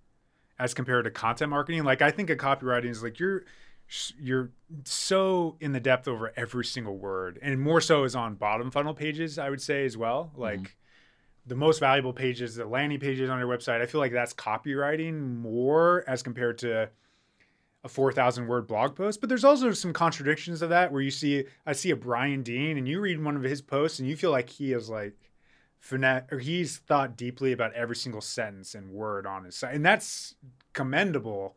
as 0.58 0.74
compared 0.74 1.04
to 1.04 1.12
content 1.12 1.50
marketing. 1.50 1.84
Like 1.84 2.02
I 2.02 2.12
think 2.12 2.30
of 2.30 2.38
copywriting 2.38 2.90
is 2.90 3.04
like 3.04 3.20
you're 3.20 3.44
you're 4.18 4.52
so 4.86 5.58
in 5.60 5.74
the 5.74 5.80
depth 5.80 6.08
over 6.08 6.32
every 6.38 6.66
single 6.66 6.98
word, 6.98 7.38
and 7.42 7.60
more 7.60 7.82
so 7.82 8.06
is 8.06 8.16
on 8.16 8.36
bottom 8.36 8.72
funnel 8.72 8.94
pages. 8.94 9.38
I 9.38 9.50
would 9.50 9.62
say 9.62 9.86
as 9.86 9.98
well, 9.98 10.32
like. 10.36 10.60
Mm-hmm. 10.60 10.72
The 11.50 11.56
most 11.56 11.80
valuable 11.80 12.12
pages, 12.12 12.56
the 12.56 12.66
landing 12.66 13.00
pages 13.00 13.30
on 13.30 13.40
your 13.40 13.48
website, 13.48 13.80
I 13.80 13.86
feel 13.86 14.02
like 14.02 14.12
that's 14.12 14.34
copywriting 14.34 15.38
more 15.38 16.04
as 16.06 16.22
compared 16.22 16.58
to 16.58 16.90
a 17.84 17.90
4,000 17.90 18.48
word 18.48 18.68
blog 18.68 18.96
post. 18.96 19.22
But 19.22 19.30
there's 19.30 19.44
also 19.44 19.72
some 19.72 19.94
contradictions 19.94 20.62
of 20.62 20.70
that 20.70 20.92
where 20.92 21.02
you 21.02 21.12
see, 21.12 21.46
I 21.66 21.74
see 21.74 21.92
a 21.92 21.96
Brian 21.96 22.44
Dean 22.44 22.78
and 22.78 22.88
you 22.88 23.00
read 23.00 23.24
one 23.24 23.36
of 23.36 23.44
his 23.44 23.62
posts 23.62 24.00
and 24.00 24.08
you 24.08 24.16
feel 24.16 24.32
like 24.32 24.50
he 24.50 24.74
is 24.74 24.90
like, 24.90 25.28
finesse 25.80 26.24
or 26.32 26.40
he's 26.40 26.78
thought 26.78 27.16
deeply 27.16 27.52
about 27.52 27.74
every 27.74 27.96
single 27.96 28.22
sentence 28.22 28.76
and 28.76 28.90
word 28.90 29.26
on 29.26 29.44
his 29.44 29.56
site 29.56 29.76
and 29.76 29.86
that's 29.86 30.36
commendable 30.74 31.56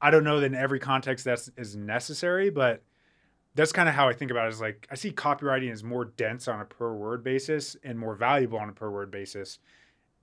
i 0.00 0.10
don't 0.10 0.24
know 0.24 0.40
that 0.40 0.46
in 0.46 0.54
every 0.54 0.78
context 0.78 1.24
that's 1.24 1.50
is 1.56 1.76
necessary 1.76 2.50
but 2.50 2.82
that's 3.54 3.72
kind 3.72 3.88
of 3.88 3.94
how 3.94 4.08
i 4.08 4.12
think 4.12 4.30
about 4.30 4.46
it 4.46 4.52
is 4.52 4.60
like 4.60 4.86
i 4.90 4.94
see 4.94 5.10
copywriting 5.10 5.70
as 5.70 5.84
more 5.84 6.04
dense 6.04 6.48
on 6.48 6.60
a 6.60 6.64
per 6.64 6.92
word 6.92 7.22
basis 7.22 7.76
and 7.84 7.98
more 7.98 8.14
valuable 8.14 8.58
on 8.58 8.68
a 8.68 8.72
per 8.72 8.90
word 8.90 9.10
basis 9.10 9.58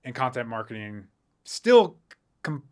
and 0.04 0.14
content 0.14 0.48
marketing 0.48 1.04
still 1.44 1.96
com- 2.42 2.62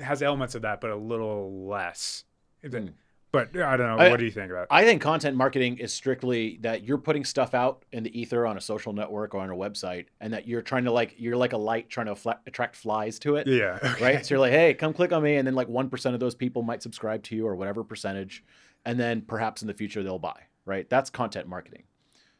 has 0.00 0.22
elements 0.22 0.54
of 0.54 0.62
that 0.62 0.80
but 0.80 0.90
a 0.90 0.96
little 0.96 1.66
less 1.66 2.24
mm. 2.64 2.92
But 3.30 3.54
I 3.58 3.76
don't 3.76 3.86
know. 3.88 4.02
I, 4.02 4.08
what 4.08 4.18
do 4.18 4.24
you 4.24 4.30
think 4.30 4.50
about? 4.50 4.62
It? 4.62 4.68
I 4.70 4.84
think 4.84 5.02
content 5.02 5.36
marketing 5.36 5.78
is 5.78 5.92
strictly 5.92 6.58
that 6.62 6.84
you're 6.84 6.96
putting 6.96 7.26
stuff 7.26 7.52
out 7.52 7.84
in 7.92 8.02
the 8.02 8.18
ether 8.18 8.46
on 8.46 8.56
a 8.56 8.60
social 8.60 8.94
network 8.94 9.34
or 9.34 9.40
on 9.40 9.50
a 9.50 9.54
website, 9.54 10.06
and 10.20 10.32
that 10.32 10.48
you're 10.48 10.62
trying 10.62 10.84
to 10.84 10.92
like 10.92 11.14
you're 11.18 11.36
like 11.36 11.52
a 11.52 11.58
light 11.58 11.90
trying 11.90 12.06
to 12.06 12.14
fla- 12.14 12.40
attract 12.46 12.74
flies 12.74 13.18
to 13.20 13.36
it. 13.36 13.46
Yeah. 13.46 13.78
Okay. 13.82 14.04
Right. 14.04 14.26
So 14.26 14.34
you're 14.34 14.40
like, 14.40 14.52
hey, 14.52 14.72
come 14.72 14.94
click 14.94 15.12
on 15.12 15.22
me, 15.22 15.36
and 15.36 15.46
then 15.46 15.54
like 15.54 15.68
one 15.68 15.90
percent 15.90 16.14
of 16.14 16.20
those 16.20 16.34
people 16.34 16.62
might 16.62 16.82
subscribe 16.82 17.22
to 17.24 17.36
you 17.36 17.46
or 17.46 17.54
whatever 17.54 17.84
percentage, 17.84 18.44
and 18.86 18.98
then 18.98 19.20
perhaps 19.20 19.60
in 19.60 19.68
the 19.68 19.74
future 19.74 20.02
they'll 20.02 20.18
buy. 20.18 20.40
Right. 20.64 20.88
That's 20.88 21.10
content 21.10 21.48
marketing. 21.48 21.82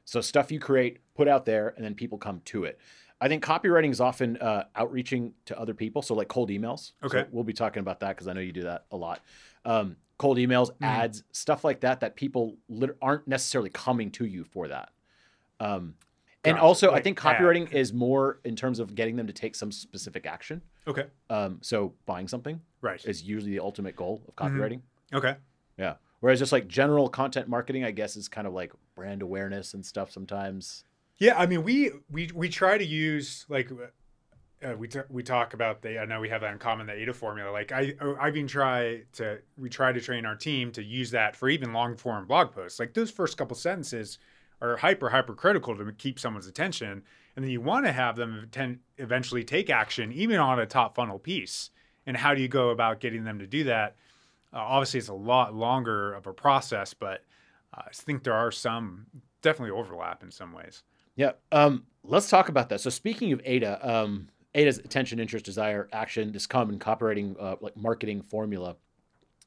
So 0.06 0.22
stuff 0.22 0.50
you 0.50 0.58
create, 0.58 1.00
put 1.14 1.28
out 1.28 1.44
there, 1.44 1.74
and 1.76 1.84
then 1.84 1.94
people 1.94 2.16
come 2.16 2.40
to 2.46 2.64
it. 2.64 2.80
I 3.20 3.28
think 3.28 3.44
copywriting 3.44 3.90
is 3.90 4.00
often 4.00 4.36
uh, 4.36 4.64
outreaching 4.76 5.32
to 5.46 5.58
other 5.58 5.74
people. 5.74 6.02
So 6.02 6.14
like 6.14 6.28
cold 6.28 6.50
emails. 6.50 6.92
Okay. 7.02 7.22
So 7.22 7.26
we'll 7.32 7.44
be 7.44 7.52
talking 7.52 7.80
about 7.80 8.00
that 8.00 8.10
because 8.10 8.28
I 8.28 8.32
know 8.32 8.40
you 8.40 8.52
do 8.52 8.62
that 8.62 8.84
a 8.90 8.96
lot. 8.96 9.20
Um, 9.64 9.96
cold 10.18 10.38
emails, 10.38 10.70
mm. 10.70 10.86
ads, 10.86 11.24
stuff 11.32 11.64
like 11.64 11.80
that, 11.80 12.00
that 12.00 12.16
people 12.16 12.56
lit- 12.68 12.96
aren't 13.02 13.26
necessarily 13.26 13.70
coming 13.70 14.10
to 14.12 14.24
you 14.24 14.44
for 14.44 14.68
that. 14.68 14.90
Um, 15.60 15.94
and 16.44 16.56
also, 16.56 16.92
like 16.92 17.00
I 17.00 17.02
think 17.02 17.18
copywriting 17.18 17.66
ad. 17.66 17.74
is 17.74 17.92
more 17.92 18.40
in 18.44 18.56
terms 18.56 18.78
of 18.78 18.94
getting 18.94 19.16
them 19.16 19.26
to 19.26 19.32
take 19.32 19.54
some 19.54 19.72
specific 19.72 20.24
action. 20.24 20.62
Okay. 20.86 21.06
Um, 21.28 21.58
so 21.62 21.94
buying 22.06 22.28
something, 22.28 22.60
right, 22.80 23.04
is 23.04 23.22
usually 23.22 23.52
the 23.52 23.60
ultimate 23.60 23.96
goal 23.96 24.22
of 24.28 24.36
mm-hmm. 24.36 24.56
copywriting. 24.56 24.80
Mm-hmm. 25.12 25.16
Okay. 25.16 25.34
Yeah. 25.76 25.94
Whereas 26.20 26.38
just 26.38 26.52
like 26.52 26.68
general 26.68 27.08
content 27.08 27.48
marketing, 27.48 27.84
I 27.84 27.90
guess, 27.90 28.16
is 28.16 28.28
kind 28.28 28.46
of 28.46 28.52
like 28.52 28.72
brand 28.94 29.22
awareness 29.22 29.74
and 29.74 29.84
stuff 29.84 30.10
sometimes. 30.10 30.84
Yeah, 31.18 31.36
I 31.36 31.46
mean, 31.46 31.64
we 31.64 31.90
we 32.10 32.30
we 32.32 32.48
try 32.48 32.78
to 32.78 32.84
use 32.84 33.44
like 33.48 33.70
uh, 34.62 34.74
we 34.76 34.88
t- 34.88 35.00
we 35.08 35.22
talk 35.22 35.52
about 35.52 35.82
the 35.82 36.00
I 36.00 36.04
know 36.04 36.20
we 36.20 36.28
have 36.28 36.42
that 36.42 36.52
in 36.52 36.58
common 36.58 36.86
the 36.86 36.92
AIDA 36.92 37.12
formula. 37.12 37.50
Like 37.50 37.72
I 37.72 37.94
oh, 38.00 38.14
I 38.14 38.28
even 38.28 38.46
try 38.46 39.02
to 39.14 39.38
we 39.56 39.68
try 39.68 39.92
to 39.92 40.00
train 40.00 40.24
our 40.24 40.36
team 40.36 40.70
to 40.72 40.82
use 40.82 41.10
that 41.10 41.34
for 41.34 41.48
even 41.48 41.72
long 41.72 41.96
form 41.96 42.26
blog 42.26 42.52
posts. 42.52 42.78
Like 42.78 42.94
those 42.94 43.10
first 43.10 43.36
couple 43.36 43.56
sentences 43.56 44.18
are 44.60 44.76
hyper 44.76 45.08
hyper 45.10 45.34
critical 45.34 45.76
to 45.76 45.92
keep 45.92 46.20
someone's 46.20 46.46
attention, 46.46 47.02
and 47.34 47.44
then 47.44 47.50
you 47.50 47.60
want 47.60 47.86
to 47.86 47.92
have 47.92 48.14
them 48.14 48.48
eventually 48.98 49.42
take 49.42 49.70
action 49.70 50.12
even 50.12 50.38
on 50.38 50.60
a 50.60 50.66
top 50.66 50.94
funnel 50.94 51.18
piece. 51.18 51.70
And 52.06 52.16
how 52.16 52.34
do 52.34 52.40
you 52.40 52.48
go 52.48 52.70
about 52.70 53.00
getting 53.00 53.24
them 53.24 53.38
to 53.40 53.46
do 53.46 53.64
that? 53.64 53.96
Uh, 54.52 54.58
obviously, 54.58 54.98
it's 54.98 55.08
a 55.08 55.14
lot 55.14 55.54
longer 55.54 56.14
of 56.14 56.26
a 56.26 56.32
process, 56.32 56.94
but 56.94 57.24
uh, 57.74 57.82
I 57.86 57.90
think 57.92 58.22
there 58.22 58.34
are 58.34 58.50
some 58.50 59.06
definitely 59.42 59.78
overlap 59.78 60.22
in 60.22 60.30
some 60.30 60.52
ways. 60.52 60.84
Yeah. 61.18 61.32
Um, 61.50 61.84
let's 62.04 62.30
talk 62.30 62.48
about 62.48 62.68
that. 62.68 62.80
So 62.80 62.90
speaking 62.90 63.32
of 63.32 63.42
AIDA, 63.44 63.80
um, 63.86 64.28
AIDA's 64.54 64.78
attention, 64.78 65.18
interest, 65.18 65.44
desire, 65.44 65.88
action, 65.92 66.30
this 66.30 66.46
common 66.46 66.78
copywriting, 66.78 67.34
uh, 67.42 67.56
like 67.60 67.76
marketing 67.76 68.22
formula. 68.22 68.76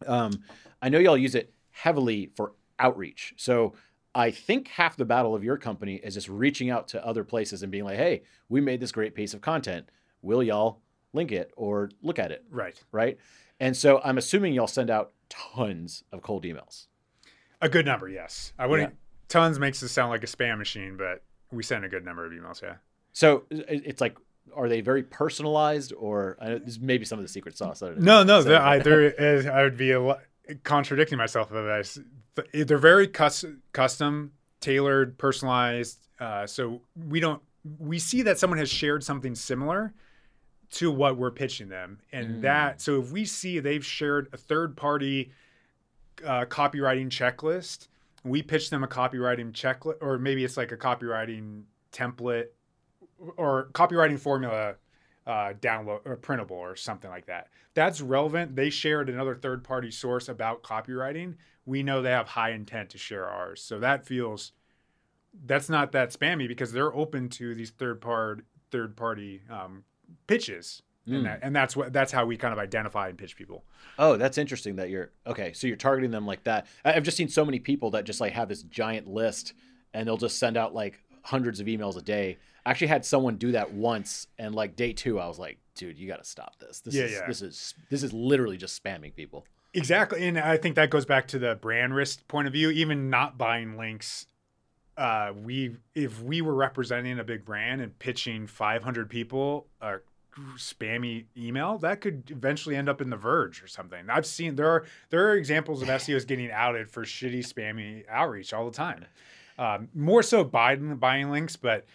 Um, 0.06 0.44
I 0.82 0.90
know 0.90 1.00
y'all 1.00 1.18
use 1.18 1.34
it 1.34 1.54
heavily 1.70 2.30
for 2.36 2.52
outreach. 2.78 3.34
So 3.38 3.74
I 4.14 4.32
think 4.32 4.68
half 4.68 4.98
the 4.98 5.06
battle 5.06 5.34
of 5.34 5.46
your 5.46 5.56
company 5.56 5.96
is 5.96 6.14
just 6.16 6.28
reaching 6.28 6.70
out 6.70 6.90
to 6.90 7.06
other 7.08 7.24
places 7.24 7.64
and 7.64 7.72
being 7.72 7.86
like, 7.86 7.98
"Hey, 7.98 8.24
we 8.50 8.60
made 8.60 8.82
this 8.82 8.92
great 8.92 9.16
piece 9.16 9.34
of 9.34 9.40
content. 9.40 9.88
Will 10.22 10.44
y'all 10.44 10.82
link 11.14 11.32
it 11.32 11.54
or 11.56 11.90
look 12.02 12.20
at 12.20 12.32
it?" 12.32 12.44
Right. 12.50 12.84
Right. 12.92 13.18
And 13.62 13.78
so 13.78 14.02
I'm 14.04 14.18
assuming 14.18 14.54
y'all 14.54 14.68
send 14.68 14.90
out 14.90 15.14
tons 15.30 16.04
of 16.12 16.22
cold 16.22 16.44
emails. 16.44 16.88
A 17.62 17.70
good 17.70 17.86
number, 17.86 18.10
yes. 18.10 18.52
I 18.60 18.66
wouldn't. 18.66 18.92
Yeah. 18.92 18.98
Tons 19.30 19.58
makes 19.58 19.82
it 19.82 19.88
sound 19.88 20.10
like 20.10 20.24
a 20.24 20.28
spam 20.28 20.58
machine, 20.58 20.98
but 20.98 21.24
we 21.52 21.64
send 21.64 21.86
a 21.86 21.90
good 21.90 22.06
number 22.06 22.26
of 22.26 22.32
emails. 22.32 22.62
Yeah. 22.62 22.76
So 23.14 23.44
it's 23.50 24.02
like 24.02 24.18
are 24.56 24.68
they 24.68 24.82
very 24.82 25.04
personalized 25.04 25.94
or 25.94 26.38
uh, 26.42 26.60
maybe 26.80 27.06
some 27.06 27.20
of 27.20 27.24
the 27.24 27.30
secret 27.30 27.58
sauce? 27.58 27.82
no, 27.82 28.24
no, 28.24 28.40
I, 28.58 28.80
there 28.80 29.02
is, 29.02 29.46
I 29.46 29.64
would 29.64 29.78
be 29.78 29.92
a, 29.92 30.18
contradicting 30.64 31.18
myself 31.18 31.52
of 31.52 31.66
this. 31.66 32.00
They're 32.54 32.78
very 32.78 33.08
custom, 33.08 33.62
custom 33.72 34.32
tailored, 34.60 35.18
personalized. 35.18 36.08
Uh, 36.20 36.48
so 36.48 36.82
we 37.08 37.20
don't 37.20 37.42
we 37.80 38.00
see 38.00 38.24
that 38.24 38.40
someone 38.40 38.58
has 38.60 38.70
shared 38.70 39.04
something 39.04 39.36
similar 39.36 39.94
to 40.72 40.90
what 40.90 41.18
we're 41.18 41.32
pitching 41.32 41.68
them, 41.68 42.00
and 42.12 42.38
mm. 42.38 42.42
that 42.42 42.82
so 42.82 43.02
if 43.02 43.12
we 43.12 43.26
see 43.26 43.60
they've 43.60 43.86
shared 43.86 44.30
a 44.32 44.38
third 44.38 44.78
party 44.78 45.32
uh, 46.26 46.46
copywriting 46.46 47.10
checklist, 47.10 47.88
we 48.24 48.42
pitch 48.42 48.70
them 48.70 48.84
a 48.84 48.88
copywriting 48.88 49.52
checklist, 49.52 49.96
or 50.02 50.18
maybe 50.18 50.44
it's 50.44 50.58
like 50.58 50.72
a 50.72 50.78
copywriting 50.78 51.64
template 51.92 52.48
or 53.38 53.70
copywriting 53.74 54.20
formula 54.20 54.76
uh, 55.28 55.54
download 55.60 56.02
or 56.06 56.16
printable 56.16 56.58
or 56.58 56.76
something 56.76 57.10
like 57.10 57.26
that. 57.28 57.48
That's 57.74 58.02
relevant. 58.02 58.56
They 58.56 58.70
shared 58.70 59.10
another 59.10 59.36
third 59.36 59.64
party 59.64 59.92
source 59.92 60.30
about 60.30 60.64
copywriting. 60.64 61.36
We 61.66 61.84
know 61.84 62.02
they 62.02 62.12
have 62.12 62.28
high 62.28 62.52
intent 62.52 62.90
to 62.92 62.98
share 62.98 63.28
ours. 63.28 63.62
So 63.62 63.80
that 63.80 64.06
feels 64.06 64.52
that's 65.46 65.70
not 65.70 65.94
that 65.94 66.12
spammy 66.12 66.48
because 66.48 66.72
they're 66.74 66.94
open 66.94 67.30
to 67.30 67.56
these 67.56 67.70
third 67.70 68.02
part 68.02 68.44
third 68.72 68.96
party 68.96 69.42
um, 69.50 69.84
pitches. 70.28 70.82
Mm. 71.08 71.14
And, 71.14 71.18
hmm. 71.18 71.24
that, 71.24 71.40
and 71.42 71.56
that's 71.56 71.76
what 71.76 71.92
that's 71.94 72.12
how 72.12 72.26
we 72.26 72.38
kind 72.38 72.54
of 72.54 72.60
identify 72.60 73.10
and 73.10 73.18
pitch 73.18 73.36
people. 73.36 73.64
Oh, 73.98 74.18
that's 74.18 74.38
interesting 74.38 74.76
that 74.76 74.90
you're 74.90 75.12
okay. 75.26 75.54
So 75.54 75.68
you're 75.68 75.76
targeting 75.76 76.12
them 76.12 76.26
like 76.26 76.44
that. 76.44 76.68
I've 76.86 77.04
just 77.04 77.18
seen 77.18 77.30
so 77.30 77.44
many 77.44 77.60
people 77.60 77.92
that 77.92 78.06
just 78.06 78.22
like 78.22 78.34
have 78.34 78.50
this 78.50 78.64
giant 78.64 79.08
list 79.08 79.54
and 79.94 80.08
they'll 80.08 80.18
just 80.18 80.38
send 80.38 80.58
out 80.58 80.74
like 80.74 81.02
hundreds 81.24 81.60
of 81.60 81.68
emails 81.68 81.98
a 81.98 82.02
day 82.02 82.38
I 82.66 82.72
actually 82.72 82.88
had 82.88 83.06
someone 83.06 83.38
do 83.38 83.54
that 83.54 83.74
once, 83.74 84.28
and 84.38 84.54
like 84.54 84.76
day 84.76 84.94
two, 84.94 85.20
I 85.20 85.28
was 85.28 85.40
like, 85.40 85.58
dude, 85.76 85.98
you 85.98 86.08
got 86.08 86.24
to 86.24 86.30
stop 86.30 86.60
this. 86.60 86.80
This 86.80 86.94
yeah, 86.94 87.04
is 87.04 87.12
yeah. 87.14 87.28
this 87.28 87.42
is 87.42 87.74
this 87.90 88.04
is 88.04 88.14
literally 88.14 88.58
just 88.58 88.82
spamming 88.82 89.16
people. 89.16 89.46
Exactly, 89.74 90.28
and 90.28 90.38
I 90.38 90.58
think 90.58 90.76
that 90.76 90.90
goes 90.90 91.06
back 91.06 91.28
to 91.30 91.40
the 91.40 91.56
brand 91.56 91.96
risk 91.96 92.28
point 92.28 92.48
of 92.48 92.54
view. 92.54 92.70
Even 92.70 93.10
not 93.10 93.38
buying 93.38 93.78
links, 93.78 94.28
uh, 94.96 95.34
we 95.36 95.78
if 95.96 96.22
we 96.22 96.42
were 96.42 96.54
representing 96.54 97.18
a 97.18 97.24
big 97.24 97.46
brand 97.46 97.82
and 97.82 97.98
pitching 97.98 98.46
500 98.46 99.10
people 99.10 99.68
a 99.82 99.98
spammy 100.56 101.26
email, 101.38 101.78
that 101.80 102.02
could 102.02 102.30
eventually 102.32 102.76
end 102.76 102.90
up 102.90 103.02
in 103.02 103.10
the 103.10 103.18
Verge 103.18 103.62
or 103.64 103.68
something. 103.68 104.10
I've 104.10 104.26
seen 104.26 104.56
there 104.56 104.70
are 104.70 104.86
there 105.10 105.28
are 105.28 105.36
examples 105.36 105.82
of 105.82 105.88
SEOs 105.88 106.28
getting 106.28 106.52
outed 106.52 106.90
for 106.90 107.04
shitty 107.04 107.40
spammy 107.40 108.04
outreach 108.10 108.54
all 108.54 108.66
the 108.66 108.76
time. 108.76 109.06
Um, 109.58 109.90
more 109.94 110.24
so 110.24 110.44
buying 110.44 110.96
buying 110.96 111.32
links, 111.32 111.56
but 111.56 111.86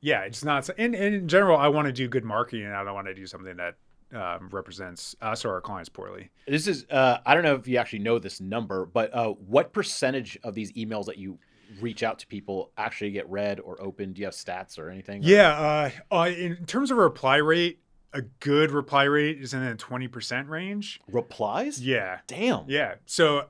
yeah, 0.00 0.22
it's 0.22 0.44
not. 0.44 0.68
And, 0.76 0.94
and 0.94 1.14
in 1.14 1.28
general, 1.28 1.56
I 1.56 1.68
want 1.68 1.86
to 1.86 1.92
do 1.92 2.08
good 2.08 2.24
marketing, 2.24 2.66
and 2.66 2.74
I 2.74 2.84
don't 2.84 2.94
want 2.94 3.06
to 3.06 3.14
do 3.14 3.26
something 3.26 3.56
that 3.56 3.76
um, 4.12 4.48
represents 4.50 5.16
us 5.22 5.44
or 5.44 5.52
our 5.52 5.60
clients 5.60 5.88
poorly. 5.88 6.30
This 6.46 6.66
is. 6.66 6.84
Uh, 6.90 7.18
I 7.24 7.34
don't 7.34 7.44
know 7.44 7.54
if 7.54 7.66
you 7.66 7.78
actually 7.78 8.00
know 8.00 8.18
this 8.18 8.40
number, 8.40 8.84
but 8.84 9.14
uh, 9.14 9.28
what 9.30 9.72
percentage 9.72 10.38
of 10.42 10.54
these 10.54 10.72
emails 10.72 11.06
that 11.06 11.18
you 11.18 11.38
reach 11.80 12.02
out 12.02 12.18
to 12.20 12.26
people 12.26 12.72
actually 12.76 13.10
get 13.12 13.28
read 13.28 13.60
or 13.60 13.80
opened? 13.80 14.14
Do 14.14 14.20
you 14.20 14.26
have 14.26 14.34
stats 14.34 14.78
or 14.78 14.90
anything? 14.90 15.22
Yeah. 15.22 15.90
Uh, 16.10 16.14
uh, 16.14 16.28
in 16.28 16.64
terms 16.66 16.90
of 16.90 16.98
reply 16.98 17.36
rate, 17.36 17.80
a 18.12 18.22
good 18.22 18.70
reply 18.70 19.04
rate 19.04 19.40
is 19.40 19.54
in 19.54 19.64
the 19.64 19.74
twenty 19.74 20.08
percent 20.08 20.48
range. 20.48 21.00
Replies? 21.10 21.80
Yeah. 21.80 22.18
Damn. 22.26 22.64
Yeah. 22.68 22.96
So 23.06 23.46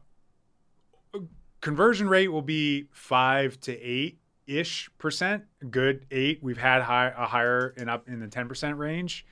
uh, 1.14 1.18
conversion 1.60 2.08
rate 2.08 2.28
will 2.28 2.42
be 2.42 2.88
five 2.92 3.58
to 3.60 3.78
eight 3.80 4.18
ish 4.46 4.90
percent, 4.98 5.44
good 5.70 6.06
eight. 6.10 6.40
We've 6.42 6.58
had 6.58 6.82
high, 6.82 7.12
a 7.16 7.26
higher 7.26 7.74
and 7.76 7.88
up 7.88 8.08
in 8.08 8.20
the 8.20 8.26
10% 8.26 8.76
range. 8.78 9.26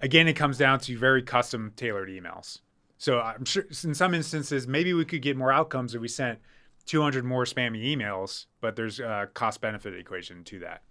Again, 0.00 0.28
it 0.28 0.34
comes 0.34 0.58
down 0.58 0.80
to 0.80 0.96
very 0.96 1.22
custom 1.22 1.72
tailored 1.76 2.08
emails. 2.08 2.60
So 2.98 3.20
I'm 3.20 3.44
sure 3.44 3.64
in 3.84 3.94
some 3.94 4.14
instances, 4.14 4.66
maybe 4.66 4.94
we 4.94 5.04
could 5.04 5.22
get 5.22 5.36
more 5.36 5.52
outcomes 5.52 5.94
if 5.94 6.00
we 6.00 6.08
sent 6.08 6.38
200 6.86 7.24
more 7.24 7.44
spammy 7.44 7.84
emails, 7.96 8.46
but 8.60 8.76
there's 8.76 9.00
a 9.00 9.28
cost 9.34 9.60
benefit 9.60 9.94
equation 9.94 10.44
to 10.44 10.60
that. 10.60 10.82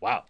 Wow. 0.00 0.24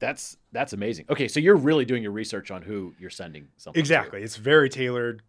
That's 0.00 0.36
that's 0.50 0.72
amazing. 0.72 1.06
Okay, 1.08 1.28
so 1.28 1.38
you're 1.38 1.56
really 1.56 1.84
doing 1.84 2.02
your 2.02 2.10
research 2.10 2.50
on 2.50 2.62
who 2.62 2.94
you're 2.98 3.10
sending 3.10 3.46
something. 3.58 3.78
to. 3.78 3.80
Exactly. 3.80 4.22
It's 4.22 4.36
very 4.36 4.68
tailored. 4.68 5.22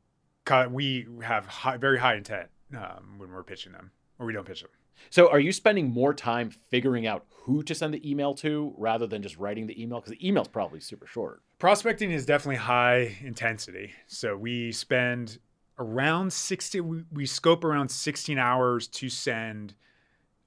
We 0.72 1.06
have 1.22 1.46
high, 1.46 1.78
very 1.78 2.00
high 2.00 2.16
intent 2.16 2.50
um, 2.76 3.16
when 3.18 3.32
we're 3.32 3.44
pitching 3.44 3.74
them, 3.74 3.92
or 4.18 4.26
we 4.26 4.34
don't 4.34 4.46
pitch 4.46 4.62
them. 4.62 4.72
So 5.10 5.30
are 5.30 5.40
you 5.40 5.52
spending 5.52 5.90
more 5.92 6.14
time 6.14 6.50
figuring 6.72 7.06
out 7.06 7.26
who 7.30 7.62
to 7.64 7.76
send 7.76 7.94
the 7.94 8.10
email 8.10 8.34
to 8.36 8.74
rather 8.78 9.06
than 9.06 9.22
just 9.22 9.38
writing 9.38 9.68
the 9.68 9.82
email? 9.82 10.00
Because 10.00 10.12
the 10.18 10.28
email's 10.28 10.48
probably 10.48 10.80
super 10.80 11.06
short. 11.06 11.42
Prospecting 11.60 12.12
is 12.12 12.26
definitely 12.26 12.58
high 12.58 13.18
intensity. 13.22 13.92
So 14.08 14.36
we 14.36 14.72
spend 14.72 15.38
around 15.78 16.32
60, 16.32 16.82
we, 16.82 17.04
we 17.12 17.26
scope 17.26 17.64
around 17.64 17.90
16 17.90 18.38
hours 18.38 18.88
to 18.88 19.10
send 19.10 19.76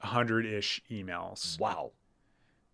100 0.00 0.46
ish 0.46 0.80
emails. 0.90 1.58
Wow. 1.58 1.92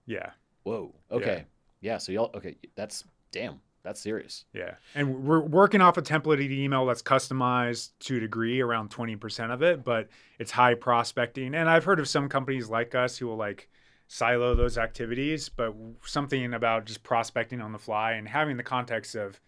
Yeah. 0.06 0.30
Whoa. 0.64 0.94
Okay. 1.10 1.44
Yeah. 1.80 1.98
so 1.98 2.12
y'all. 2.12 2.30
Okay. 2.34 2.56
That's 2.74 3.04
damn. 3.30 3.60
That's 3.82 4.00
serious. 4.00 4.44
Yeah. 4.52 4.74
And 4.94 5.24
we're 5.24 5.40
working 5.40 5.80
off 5.80 5.96
a 5.96 6.02
templated 6.02 6.52
email 6.52 6.86
that's 6.86 7.02
customized 7.02 7.90
to 8.00 8.18
a 8.18 8.20
degree, 8.20 8.60
around 8.60 8.90
20% 8.90 9.52
of 9.52 9.62
it, 9.62 9.82
but 9.84 10.08
it's 10.38 10.52
high 10.52 10.74
prospecting. 10.74 11.54
And 11.54 11.68
I've 11.68 11.84
heard 11.84 11.98
of 11.98 12.08
some 12.08 12.28
companies 12.28 12.68
like 12.68 12.94
us 12.94 13.18
who 13.18 13.26
will 13.26 13.36
like 13.36 13.68
silo 14.06 14.54
those 14.54 14.78
activities, 14.78 15.48
but 15.48 15.74
something 16.04 16.54
about 16.54 16.84
just 16.84 17.02
prospecting 17.02 17.60
on 17.60 17.72
the 17.72 17.78
fly 17.78 18.12
and 18.12 18.28
having 18.28 18.56
the 18.56 18.62
context 18.62 19.16
of 19.16 19.40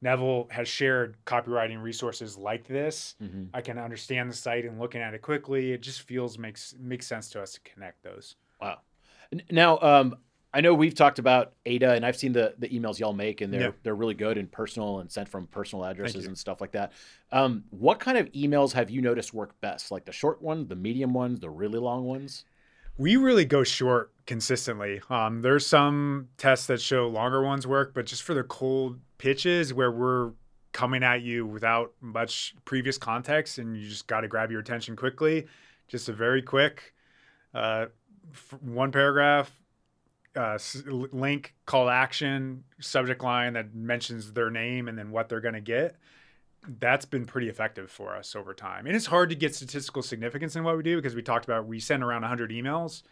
Neville 0.00 0.48
has 0.50 0.68
shared 0.68 1.16
copywriting 1.26 1.82
resources 1.82 2.36
like 2.36 2.66
this. 2.66 3.16
Mm-hmm. 3.22 3.44
I 3.52 3.60
can 3.60 3.78
understand 3.78 4.30
the 4.30 4.34
site 4.34 4.64
and 4.64 4.78
looking 4.78 5.00
at 5.00 5.14
it 5.14 5.22
quickly. 5.22 5.72
It 5.72 5.82
just 5.82 6.02
feels 6.02 6.38
makes 6.38 6.74
makes 6.78 7.06
sense 7.06 7.30
to 7.30 7.42
us 7.42 7.52
to 7.54 7.60
connect 7.60 8.02
those. 8.02 8.36
Wow. 8.60 8.78
Now, 9.50 9.78
um, 9.80 10.16
I 10.54 10.62
know 10.62 10.72
we've 10.72 10.94
talked 10.94 11.18
about 11.18 11.52
AIDA, 11.66 11.92
and 11.92 12.06
I've 12.06 12.16
seen 12.16 12.32
the 12.32 12.54
the 12.58 12.68
emails 12.68 12.98
y'all 12.98 13.12
make, 13.12 13.40
and 13.40 13.52
they're 13.52 13.60
Yeah. 13.60 13.70
they're 13.82 13.94
really 13.94 14.14
good 14.14 14.38
and 14.38 14.50
personal 14.50 15.00
and 15.00 15.10
sent 15.10 15.28
from 15.28 15.46
personal 15.48 15.84
addresses 15.84 16.26
and 16.26 16.38
stuff 16.38 16.60
like 16.60 16.72
that. 16.72 16.92
Um, 17.32 17.64
what 17.70 17.98
kind 17.98 18.16
of 18.16 18.30
emails 18.32 18.72
have 18.72 18.90
you 18.90 19.02
noticed 19.02 19.34
work 19.34 19.60
best? 19.60 19.90
Like 19.90 20.04
the 20.04 20.12
short 20.12 20.40
ones, 20.40 20.68
the 20.68 20.76
medium 20.76 21.12
ones, 21.12 21.40
the 21.40 21.50
really 21.50 21.78
long 21.78 22.04
ones? 22.04 22.44
We 22.98 23.16
really 23.16 23.44
go 23.44 23.62
short 23.62 24.12
consistently. 24.26 25.00
Um, 25.08 25.40
there's 25.40 25.64
some 25.64 26.28
tests 26.36 26.66
that 26.66 26.80
show 26.80 27.06
longer 27.08 27.42
ones 27.42 27.66
work, 27.66 27.94
but 27.94 28.06
just 28.06 28.22
for 28.24 28.34
the 28.34 28.42
cold 28.42 28.98
pitches 29.18 29.72
where 29.72 29.90
we're 29.90 30.32
coming 30.72 31.04
at 31.04 31.22
you 31.22 31.46
without 31.46 31.92
much 32.00 32.54
previous 32.64 32.98
context 32.98 33.58
and 33.58 33.76
you 33.76 33.88
just 33.88 34.08
got 34.08 34.22
to 34.22 34.28
grab 34.28 34.50
your 34.50 34.60
attention 34.60 34.96
quickly, 34.96 35.46
just 35.86 36.08
a 36.08 36.12
very 36.12 36.42
quick 36.42 36.92
uh, 37.54 37.86
one 38.60 38.92
paragraph 38.92 39.50
uh, 40.36 40.58
link, 40.86 41.54
call 41.66 41.86
to 41.86 41.92
action, 41.92 42.64
subject 42.80 43.22
line 43.22 43.54
that 43.54 43.74
mentions 43.74 44.32
their 44.32 44.50
name 44.50 44.88
and 44.88 44.98
then 44.98 45.10
what 45.10 45.28
they're 45.28 45.40
going 45.40 45.54
to 45.54 45.60
get. 45.60 45.96
That's 46.66 47.04
been 47.04 47.24
pretty 47.24 47.48
effective 47.48 47.90
for 47.90 48.16
us 48.16 48.34
over 48.34 48.52
time. 48.52 48.86
And 48.86 48.96
it's 48.96 49.06
hard 49.06 49.30
to 49.30 49.36
get 49.36 49.54
statistical 49.54 50.02
significance 50.02 50.56
in 50.56 50.64
what 50.64 50.76
we 50.76 50.82
do 50.82 50.96
because 50.96 51.14
we 51.14 51.22
talked 51.22 51.44
about 51.44 51.66
we 51.66 51.78
send 51.80 52.02
around 52.02 52.22
100 52.22 52.50
emails. 52.50 53.02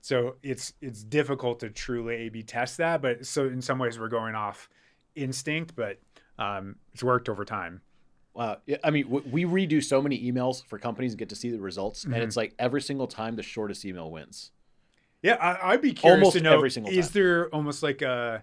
So 0.00 0.36
it's 0.42 0.74
it's 0.80 1.02
difficult 1.02 1.60
to 1.60 1.70
truly 1.70 2.14
A/B 2.26 2.42
test 2.42 2.76
that, 2.76 3.00
but 3.02 3.24
so 3.26 3.46
in 3.46 3.62
some 3.62 3.78
ways 3.78 3.98
we're 3.98 4.08
going 4.08 4.34
off 4.34 4.68
instinct, 5.14 5.74
but 5.74 5.98
um, 6.38 6.76
it's 6.92 7.02
worked 7.02 7.28
over 7.28 7.44
time. 7.44 7.80
Wow. 8.34 8.58
I 8.82 8.90
mean, 8.90 9.08
we 9.08 9.44
redo 9.44 9.82
so 9.82 10.02
many 10.02 10.30
emails 10.30 10.64
for 10.66 10.78
companies 10.78 11.12
and 11.12 11.18
get 11.18 11.28
to 11.30 11.36
see 11.36 11.50
the 11.50 11.60
results, 11.60 12.04
and 12.04 12.14
Mhm. 12.14 12.22
it's 12.22 12.36
like 12.36 12.54
every 12.58 12.82
single 12.82 13.06
time 13.06 13.36
the 13.36 13.42
shortest 13.42 13.84
email 13.84 14.10
wins. 14.10 14.50
Yeah, 15.22 15.36
I, 15.36 15.72
I'd 15.72 15.80
be 15.80 15.92
curious 15.92 16.18
Almost 16.18 16.36
to 16.36 16.42
know 16.42 16.54
every 16.54 16.70
single 16.70 16.92
is 16.92 17.10
there 17.12 17.48
almost 17.48 17.82
like 17.82 18.02
a 18.02 18.42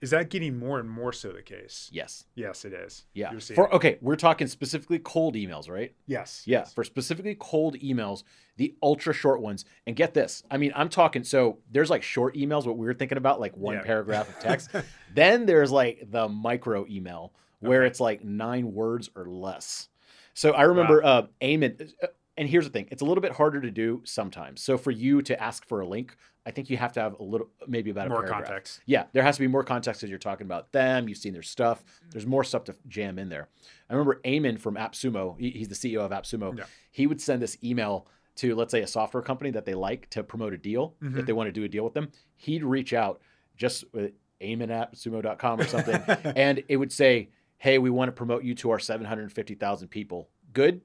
is 0.00 0.10
that 0.10 0.30
getting 0.30 0.58
more 0.58 0.78
and 0.78 0.88
more 0.88 1.12
so 1.12 1.30
the 1.32 1.42
case? 1.42 1.88
Yes. 1.92 2.24
Yes, 2.34 2.64
it 2.64 2.72
is. 2.72 3.04
Yeah. 3.14 3.36
For 3.38 3.72
okay, 3.74 3.98
we're 4.00 4.16
talking 4.16 4.46
specifically 4.46 4.98
cold 4.98 5.34
emails, 5.34 5.68
right? 5.68 5.92
yes. 6.06 6.42
Yeah, 6.46 6.60
yes. 6.60 6.72
for 6.72 6.84
specifically 6.84 7.36
cold 7.38 7.76
emails, 7.80 8.22
the 8.56 8.74
ultra 8.82 9.12
short 9.12 9.40
ones. 9.40 9.64
And 9.86 9.96
get 9.96 10.14
this, 10.14 10.42
I 10.50 10.56
mean, 10.56 10.72
I'm 10.76 10.88
talking. 10.88 11.24
So 11.24 11.58
there's 11.70 11.90
like 11.90 12.02
short 12.02 12.34
emails, 12.36 12.66
what 12.66 12.76
we 12.78 12.86
were 12.86 12.94
thinking 12.94 13.18
about, 13.18 13.40
like 13.40 13.56
one 13.56 13.74
Yeah. 13.76 13.82
paragraph 13.82 14.28
of 14.28 14.38
text. 14.40 14.70
then 15.14 15.46
there's 15.46 15.70
like 15.72 16.04
the 16.10 16.28
micro 16.28 16.86
email 16.88 17.32
where 17.60 17.82
Okay. 17.82 17.88
it's 17.90 18.00
like 18.00 18.22
nine 18.24 18.72
words 18.72 19.10
or 19.16 19.26
less. 19.26 19.88
So 20.34 20.52
I 20.52 20.62
remember 20.62 21.02
uh, 21.04 21.22
Eamon, 21.42 21.92
uh, 22.00 22.06
and 22.38 22.48
here's 22.48 22.64
the 22.64 22.70
thing: 22.70 22.88
it's 22.90 23.02
a 23.02 23.04
little 23.04 23.20
bit 23.20 23.32
harder 23.32 23.60
to 23.60 23.70
do 23.70 24.00
sometimes. 24.04 24.62
So 24.62 24.78
for 24.78 24.90
you 24.90 25.20
to 25.22 25.42
ask 25.42 25.66
for 25.66 25.80
a 25.80 25.86
link, 25.86 26.16
I 26.46 26.50
think 26.50 26.70
you 26.70 26.78
have 26.78 26.92
to 26.92 27.00
have 27.00 27.18
a 27.20 27.22
little, 27.22 27.48
maybe 27.66 27.90
about 27.90 28.06
a 28.06 28.08
more 28.08 28.20
paragraph. 28.22 28.44
context. 28.46 28.80
Yeah, 28.86 29.04
there 29.12 29.22
has 29.22 29.36
to 29.36 29.40
be 29.42 29.48
more 29.48 29.62
context 29.64 30.02
as 30.02 30.08
you're 30.08 30.18
talking 30.18 30.46
about 30.46 30.72
them. 30.72 31.08
You've 31.08 31.18
seen 31.18 31.34
their 31.34 31.42
stuff. 31.42 31.84
There's 32.10 32.26
more 32.26 32.44
stuff 32.44 32.64
to 32.64 32.76
jam 32.86 33.18
in 33.18 33.28
there. 33.28 33.48
I 33.90 33.92
remember 33.94 34.20
Eamon 34.24 34.58
from 34.58 34.76
AppSumo. 34.76 35.38
He's 35.38 35.68
the 35.68 35.74
CEO 35.74 35.98
of 36.00 36.10
AppSumo. 36.10 36.56
Yeah. 36.56 36.64
He 36.90 37.06
would 37.06 37.20
send 37.20 37.42
this 37.42 37.58
email 37.62 38.06
to, 38.36 38.54
let's 38.54 38.70
say, 38.70 38.82
a 38.82 38.86
software 38.86 39.22
company 39.22 39.50
that 39.50 39.64
they 39.66 39.74
like 39.74 40.08
to 40.10 40.22
promote 40.22 40.52
a 40.54 40.58
deal. 40.58 40.94
Mhm. 41.02 41.18
If 41.18 41.26
they 41.26 41.32
want 41.32 41.48
to 41.48 41.52
do 41.52 41.64
a 41.64 41.68
deal 41.68 41.84
with 41.84 41.94
them, 41.94 42.08
he'd 42.36 42.62
reach 42.64 42.92
out 42.94 43.20
just 43.56 43.84
with 43.92 44.12
Eamon 44.40 44.70
at 44.70 44.94
sumo.com 44.94 45.60
or 45.60 45.64
something, 45.64 45.96
and 46.36 46.62
it 46.68 46.76
would 46.76 46.92
say, 46.92 47.30
"Hey, 47.56 47.78
we 47.78 47.90
want 47.90 48.08
to 48.08 48.12
promote 48.12 48.44
you 48.44 48.54
to 48.54 48.70
our 48.70 48.78
750,000 48.78 49.88
people. 49.88 50.28
Good." 50.52 50.82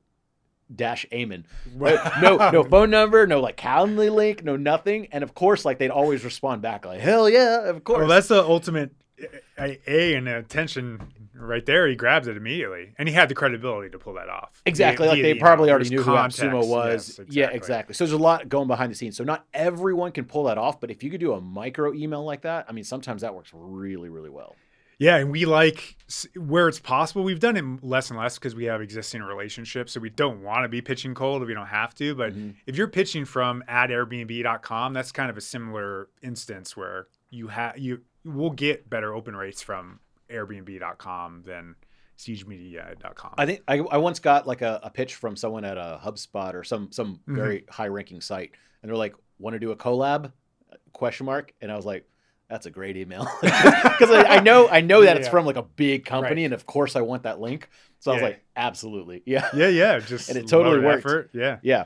Dash 0.73 1.05
Eamon. 1.11 1.43
Uh, 1.79 2.09
no, 2.21 2.37
no 2.51 2.63
phone 2.69 2.89
number, 2.89 3.27
no 3.27 3.39
like 3.39 3.57
Calendly 3.57 4.13
link, 4.13 4.43
no 4.43 4.55
nothing. 4.55 5.07
And 5.11 5.23
of 5.23 5.33
course, 5.33 5.65
like 5.65 5.79
they'd 5.79 5.89
always 5.89 6.23
respond 6.23 6.61
back 6.61 6.85
like, 6.85 6.99
"Hell 6.99 7.29
yeah, 7.29 7.69
of 7.69 7.83
course." 7.83 7.99
Well, 7.99 8.07
that's 8.07 8.27
the 8.27 8.43
ultimate 8.43 8.91
A, 9.57 9.79
a 9.87 10.15
and 10.15 10.27
attention 10.27 10.99
right 11.35 11.65
there. 11.65 11.87
He 11.87 11.95
grabs 11.95 12.27
it 12.27 12.37
immediately, 12.37 12.93
and 12.97 13.07
he 13.07 13.13
had 13.13 13.29
the 13.29 13.35
credibility 13.35 13.89
to 13.89 13.99
pull 13.99 14.13
that 14.13 14.29
off. 14.29 14.61
Exactly. 14.65 15.07
Like 15.07 15.21
they 15.21 15.33
probably 15.35 15.65
email. 15.65 15.75
already 15.75 15.89
knew 15.89 16.01
who 16.01 16.13
context. 16.13 16.43
Was. 16.43 17.19
Yes, 17.19 17.27
Yeah, 17.29 17.49
exactly. 17.49 17.93
So 17.93 18.05
there's 18.05 18.13
a 18.13 18.17
lot 18.17 18.49
going 18.49 18.67
behind 18.67 18.91
the 18.91 18.95
scenes. 18.95 19.17
So 19.17 19.23
not 19.23 19.45
everyone 19.53 20.11
can 20.11 20.25
pull 20.25 20.45
that 20.45 20.57
off, 20.57 20.79
but 20.79 20.91
if 20.91 21.03
you 21.03 21.11
could 21.11 21.19
do 21.19 21.33
a 21.33 21.41
micro 21.41 21.93
email 21.93 22.23
like 22.23 22.41
that, 22.41 22.65
I 22.67 22.71
mean, 22.71 22.83
sometimes 22.83 23.21
that 23.21 23.35
works 23.35 23.51
really, 23.53 24.09
really 24.09 24.29
well. 24.29 24.55
Yeah, 25.03 25.17
and 25.17 25.31
we 25.31 25.43
like 25.45 25.97
where 26.37 26.69
it's 26.69 26.79
possible. 26.79 27.23
We've 27.23 27.39
done 27.39 27.57
it 27.57 27.83
less 27.83 28.09
and 28.09 28.17
less 28.17 28.37
because 28.37 28.55
we 28.55 28.65
have 28.65 28.81
existing 28.81 29.21
relationships, 29.21 29.91
so 29.91 29.99
we 29.99 30.09
don't 30.09 30.41
want 30.43 30.63
to 30.63 30.69
be 30.69 30.81
pitching 30.81 31.13
cold 31.13 31.41
if 31.41 31.47
we 31.49 31.53
don't 31.53 31.67
have 31.67 31.93
to. 31.95 32.15
But 32.15 32.33
Mhm. 32.33 32.55
if 32.65 32.77
you're 32.77 32.87
pitching 32.87 33.25
from 33.25 33.63
at 33.67 33.89
Airbnb.com, 33.89 34.93
that's 34.93 35.11
kind 35.11 35.29
of 35.29 35.35
a 35.37 35.41
similar 35.41 36.07
instance 36.21 36.77
where 36.77 37.07
you 37.29 37.47
have 37.49 37.77
you 37.77 38.01
will 38.23 38.51
get 38.51 38.89
better 38.89 39.13
open 39.13 39.35
rates 39.35 39.61
from 39.61 39.99
Airbnb.com 40.29 41.43
than 41.45 41.75
SiegeMedia.com. 42.17 43.33
I 43.37 43.45
think 43.45 43.61
I, 43.67 43.79
I 43.79 43.97
once 43.97 44.19
got 44.19 44.47
like 44.47 44.61
a, 44.61 44.79
a 44.83 44.89
pitch 44.89 45.15
from 45.15 45.35
someone 45.35 45.65
at 45.65 45.77
a 45.77 45.99
HubSpot 46.03 46.53
or 46.53 46.63
some 46.63 46.91
some 46.91 47.19
Mhm. 47.27 47.35
very 47.35 47.65
high 47.69 47.87
ranking 47.87 48.21
site, 48.21 48.51
and 48.81 48.89
they're 48.89 48.95
like, 48.97 49.15
"Want 49.39 49.53
to 49.55 49.59
do 49.59 49.71
a 49.71 49.75
collab?" 49.75 50.31
Question 50.93 51.25
mark. 51.25 51.53
And 51.61 51.71
I 51.71 51.75
was 51.75 51.85
like, 51.85 52.07
"That's 52.53 52.67
a 52.67 52.71
great 52.71 52.97
email," 52.97 53.27
because 53.41 54.11
I, 54.11 54.37
I 54.37 54.39
know 54.41 54.69
I 54.69 54.81
know 54.81 55.01
that 55.01 55.17
it's 55.17 55.25
Yeah. 55.25 55.31
from 55.31 55.45
like 55.47 55.55
a 55.55 55.63
big 55.63 56.05
company, 56.05 56.41
Right. 56.41 56.45
and 56.45 56.53
of 56.53 56.67
course 56.67 56.95
I 56.95 57.01
want 57.01 57.23
that 57.23 57.39
link. 57.41 57.67
So 57.99 58.11
I 58.11 58.13
was 58.13 58.21
like, 58.23 58.43
"Absolutely, 58.55 59.23
yeah." 59.25 59.47
yeah, 59.55 59.69
yeah, 59.69 59.99
just 59.99 60.29
And 60.29 60.37
it 60.37 60.47
totally 60.47 60.79
worked. 60.79 60.99
effort. 61.05 61.29
Yeah. 61.33 61.57
Yeah. 61.63 61.85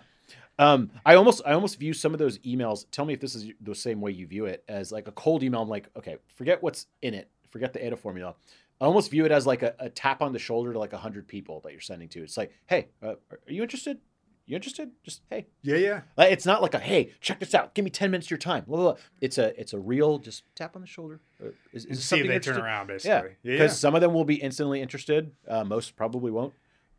Um, 0.59 0.89
I 1.05 1.15
almost 1.15 1.41
I 1.45 1.53
almost 1.53 1.79
view 1.79 1.93
some 1.93 2.11
of 2.13 2.19
those 2.19 2.39
emails. 2.39 2.85
Tell 2.91 3.05
me 3.05 3.13
if 3.13 3.19
this 3.21 3.33
is 3.33 3.49
the 3.61 3.75
same 3.75 4.01
way 4.01 4.11
you 4.11 4.27
view 4.27 4.45
it 4.45 4.63
as 4.67 4.91
like 4.91 5.07
a 5.07 5.11
cold 5.13 5.41
email. 5.43 5.61
I'm 5.61 5.69
like, 5.69 5.87
okay, 5.95 6.17
forget 6.35 6.61
what's 6.61 6.87
in 7.01 7.13
it. 7.13 7.29
Forget 7.51 7.71
the 7.73 7.85
AIDA 7.85 7.95
formula. 7.95 8.35
I 8.81 8.85
almost 8.85 9.09
view 9.09 9.23
it 9.25 9.31
as 9.31 9.47
like 9.47 9.63
a, 9.63 9.73
a 9.79 9.89
tap 9.89 10.21
on 10.21 10.33
the 10.33 10.39
shoulder 10.39 10.73
to 10.73 10.79
like 10.79 10.93
a 10.93 10.97
hundred 10.97 11.27
people 11.27 11.61
that 11.61 11.71
you're 11.71 11.81
sending 11.81 12.09
to. 12.09 12.23
It's 12.23 12.35
like, 12.37 12.51
hey, 12.67 12.89
uh, 13.01 13.13
are 13.31 13.39
you 13.47 13.61
interested? 13.63 13.99
You 14.47 14.55
interested? 14.55 14.91
Just 15.03 15.21
hey. 15.29 15.45
Yeah, 15.61 15.75
yeah. 15.75 16.01
It's 16.25 16.45
not 16.45 16.61
like 16.61 16.73
a 16.73 16.79
hey, 16.79 17.11
check 17.19 17.39
this 17.41 17.53
out. 17.53 17.75
Give 17.75 17.83
me 17.83 17.91
ten 17.91 18.11
minutes 18.11 18.27
of 18.27 18.31
your 18.31 18.37
time. 18.37 18.63
Blah, 18.65 18.77
blah, 18.77 18.91
blah. 18.93 19.01
It's 19.19 19.37
a 19.37 19.59
it's 19.59 19.73
a 19.73 19.79
real 19.79 20.19
just 20.19 20.43
tap 20.55 20.75
on 20.77 20.81
the 20.81 20.87
shoulder. 20.87 21.19
Uh, 21.43 21.49
Is, 21.73 21.83
is 21.85 21.99
see 21.99 22.15
if 22.15 22.21
something 22.21 22.27
they 22.29 22.39
turn 22.39 22.57
around, 22.57 22.87
basically. 22.87 23.35
Yeah, 23.43 23.51
because 23.51 23.71
yeah. 23.71 23.75
some 23.75 23.93
of 23.93 23.99
them 23.99 24.13
will 24.13 24.23
be 24.23 24.35
instantly 24.35 24.81
interested. 24.81 25.31
Uh, 25.45 25.65
most 25.65 25.97
probably 25.97 26.31
won't. 26.31 26.53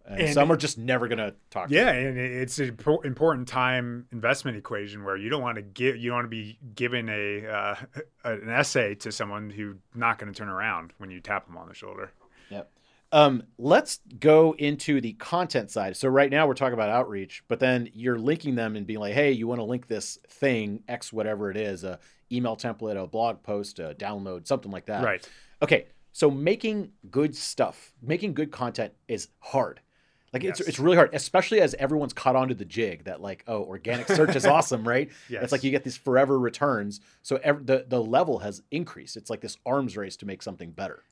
And, 0.06 0.20
And- 0.20 0.34
some 0.34 0.52
are 0.52 0.56
just 0.58 0.76
never 0.76 1.08
gonna 1.08 1.32
talk. 1.48 1.68
to. 1.68 1.74
Yeah, 1.74 1.90
and 1.90 2.18
it's 2.18 2.58
an 2.58 2.78
important 3.04 3.48
time 3.48 4.06
investment 4.12 4.58
equation 4.58 5.02
where 5.04 5.16
you 5.16 5.30
don't 5.30 5.42
want 5.42 5.56
to 5.56 5.62
give 5.62 5.96
you 5.96 6.11
don't 6.11 6.16
want 6.18 6.26
to 6.26 6.28
be 6.28 6.58
given 6.74 7.08
a 7.08 7.46
uh, 7.46 7.76
an 8.24 8.50
essay 8.50 8.94
to 8.96 9.11
someone 9.11 9.48
who's 9.48 9.76
not 9.94 10.18
going 10.18 10.30
to 10.30 10.38
turn 10.38 10.50
around 10.50 10.92
when 10.98 11.11
you 11.11 11.20
tap 11.20 11.46
them 11.46 11.56
on 11.56 11.66
the 11.66 11.74
shoulder. 11.74 12.12
Um, 13.11 13.44
let's 13.57 14.01
go 14.21 14.55
into 14.59 15.01
the 15.01 15.14
content 15.14 15.71
side. 15.71 15.97
So 15.97 16.09
right 16.09 16.31
now 16.31 16.47
we're 16.47 16.55
talking 16.55 16.75
about 16.75 16.90
outreach, 16.90 17.42
but 17.49 17.59
then 17.59 17.88
you're 17.94 18.18
linking 18.18 18.55
them 18.55 18.77
and 18.77 18.87
being 18.87 19.01
like, 19.01 19.14
hey, 19.14 19.33
you 19.33 19.47
want 19.47 19.61
to 19.61 19.64
link 19.64 19.87
this 19.87 20.18
thing, 20.29 20.83
X 20.88 21.11
whatever 21.12 21.51
it 21.51 21.57
is, 21.57 21.85
a 21.85 21.99
email 22.31 22.55
template, 22.57 23.03
a 23.03 23.07
blog 23.07 23.42
post, 23.42 23.79
a 23.79 23.94
download, 23.99 24.47
something 24.47 24.71
like 24.71 24.87
that. 24.87 25.03
Right. 25.03 25.27
Okay. 25.62 25.87
So 26.12 26.31
making 26.31 26.90
good 27.11 27.35
stuff, 27.35 27.92
making 28.03 28.35
good 28.35 28.51
content 28.51 28.92
is 29.07 29.29
hard. 29.40 29.81
Like 30.35 30.44
it's 30.44 30.61
Yes. 30.61 30.68
it's 30.68 30.79
really 30.79 30.97
hard, 30.97 31.14
especially 31.14 31.62
as 31.62 31.73
everyone's 31.79 32.12
caught 32.12 32.37
onto 32.37 32.53
the 32.55 32.66
jig 32.66 33.05
that 33.05 33.23
like, 33.23 33.42
oh, 33.47 33.62
organic 33.62 34.09
search 34.09 34.37
is 34.37 34.44
awesome, 34.47 34.87
right? 34.87 35.11
Yes. 35.31 35.44
It's 35.44 35.53
like 35.53 35.64
you 35.64 35.71
get 35.71 35.85
these 35.85 35.97
forever 35.97 36.38
returns. 36.38 37.01
So 37.23 37.37
ev- 37.42 37.64
the 37.64 37.87
the 37.88 38.03
level 38.03 38.40
has 38.40 38.61
increased. 38.71 39.16
It's 39.16 39.31
like 39.31 39.40
this 39.40 39.57
arms 39.64 39.97
race 39.97 40.16
to 40.18 40.27
make 40.27 40.42
something 40.42 40.73
better. 40.73 41.03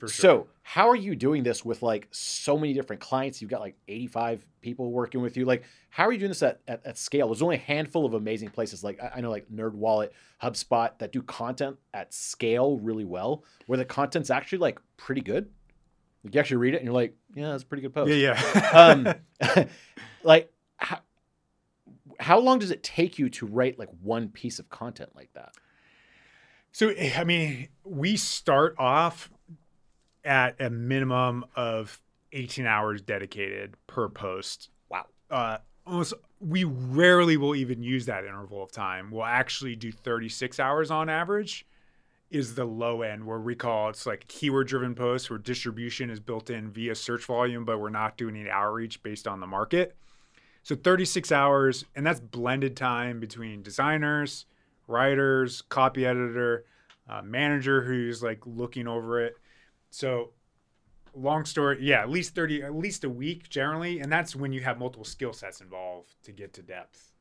Sure. 0.00 0.08
So 0.08 0.46
how 0.62 0.88
are 0.88 0.96
you 0.96 1.14
doing 1.14 1.42
this 1.42 1.64
with 1.64 1.82
like 1.82 2.08
so 2.10 2.56
many 2.56 2.72
different 2.72 3.02
clients? 3.02 3.42
You've 3.42 3.50
got 3.50 3.60
like 3.60 3.76
85 3.88 4.46
people 4.62 4.90
working 4.90 5.20
with 5.20 5.36
you. 5.36 5.44
Like, 5.44 5.64
how 5.90 6.04
are 6.04 6.12
you 6.12 6.18
doing 6.18 6.30
this 6.30 6.42
at, 6.42 6.60
at, 6.68 6.84
at 6.86 6.96
scale? 6.96 7.26
There's 7.28 7.42
only 7.42 7.56
a 7.56 7.60
handful 7.60 8.06
of 8.06 8.14
amazing 8.14 8.50
places. 8.50 8.82
Like 8.82 9.02
I, 9.02 9.14
I 9.16 9.20
know 9.20 9.30
like 9.30 9.50
NerdWallet, 9.50 10.10
HubSpot 10.42 10.96
that 10.98 11.12
do 11.12 11.22
content 11.22 11.76
at 11.92 12.14
scale 12.14 12.78
really 12.78 13.04
well, 13.04 13.44
where 13.66 13.76
the 13.76 13.84
content's 13.84 14.30
actually 14.30 14.58
like 14.58 14.80
pretty 14.96 15.20
good. 15.20 15.50
Like 16.24 16.34
you 16.34 16.40
actually 16.40 16.58
read 16.58 16.74
it 16.74 16.78
and 16.78 16.86
you're 16.86 16.94
like, 16.94 17.14
yeah, 17.34 17.50
that's 17.50 17.62
a 17.62 17.66
pretty 17.66 17.82
good 17.82 17.94
post. 17.94 18.10
yeah, 18.10 18.40
yeah. 18.54 19.14
Um, 19.52 19.66
like 20.22 20.52
how, 20.76 21.00
how 22.18 22.38
long 22.38 22.58
does 22.58 22.70
it 22.70 22.82
take 22.82 23.18
you 23.18 23.28
to 23.30 23.46
write 23.46 23.78
like 23.78 23.88
one 24.02 24.28
piece 24.28 24.58
of 24.58 24.68
content 24.70 25.10
like 25.14 25.32
that? 25.34 25.52
So, 26.72 26.92
I 27.16 27.24
mean, 27.24 27.68
we 27.82 28.16
start 28.16 28.76
off 28.78 29.30
at 30.24 30.60
a 30.60 30.70
minimum 30.70 31.44
of 31.56 32.00
18 32.32 32.66
hours 32.66 33.02
dedicated 33.02 33.74
per 33.86 34.08
post. 34.08 34.70
Wow. 34.88 35.06
Uh, 35.30 35.58
almost, 35.86 36.14
we 36.40 36.64
rarely 36.64 37.36
will 37.36 37.54
even 37.54 37.82
use 37.82 38.06
that 38.06 38.24
interval 38.24 38.62
of 38.62 38.72
time. 38.72 39.10
We'll 39.10 39.24
actually 39.24 39.76
do 39.76 39.92
36 39.92 40.60
hours 40.60 40.90
on 40.90 41.08
average, 41.08 41.66
is 42.30 42.54
the 42.54 42.64
low 42.64 43.02
end 43.02 43.26
where 43.26 43.40
we 43.40 43.54
call 43.54 43.88
it's 43.88 44.06
like 44.06 44.26
keyword 44.28 44.68
driven 44.68 44.94
posts 44.94 45.28
where 45.28 45.38
distribution 45.38 46.10
is 46.10 46.20
built 46.20 46.48
in 46.48 46.70
via 46.70 46.94
search 46.94 47.24
volume, 47.24 47.64
but 47.64 47.80
we're 47.80 47.90
not 47.90 48.16
doing 48.16 48.36
any 48.36 48.48
outreach 48.48 49.02
based 49.02 49.26
on 49.26 49.40
the 49.40 49.46
market. 49.46 49.96
So 50.62 50.76
36 50.76 51.32
hours, 51.32 51.84
and 51.96 52.06
that's 52.06 52.20
blended 52.20 52.76
time 52.76 53.18
between 53.18 53.62
designers, 53.62 54.46
writers, 54.86 55.62
copy 55.62 56.06
editor, 56.06 56.64
uh, 57.08 57.22
manager 57.22 57.82
who's 57.82 58.22
like 58.22 58.40
looking 58.46 58.86
over 58.86 59.20
it. 59.20 59.36
So 59.90 60.30
long 61.14 61.44
story, 61.44 61.78
yeah, 61.80 62.00
at 62.00 62.10
least 62.10 62.34
30, 62.34 62.62
at 62.62 62.74
least 62.74 63.04
a 63.04 63.10
week 63.10 63.48
generally, 63.48 64.00
and 64.00 64.10
that's 64.10 64.34
when 64.36 64.52
you 64.52 64.60
have 64.60 64.78
multiple 64.78 65.04
skill 65.04 65.32
sets 65.32 65.60
involved 65.60 66.14
to 66.24 66.32
get 66.32 66.52
to 66.54 66.62
depth. 66.62 67.12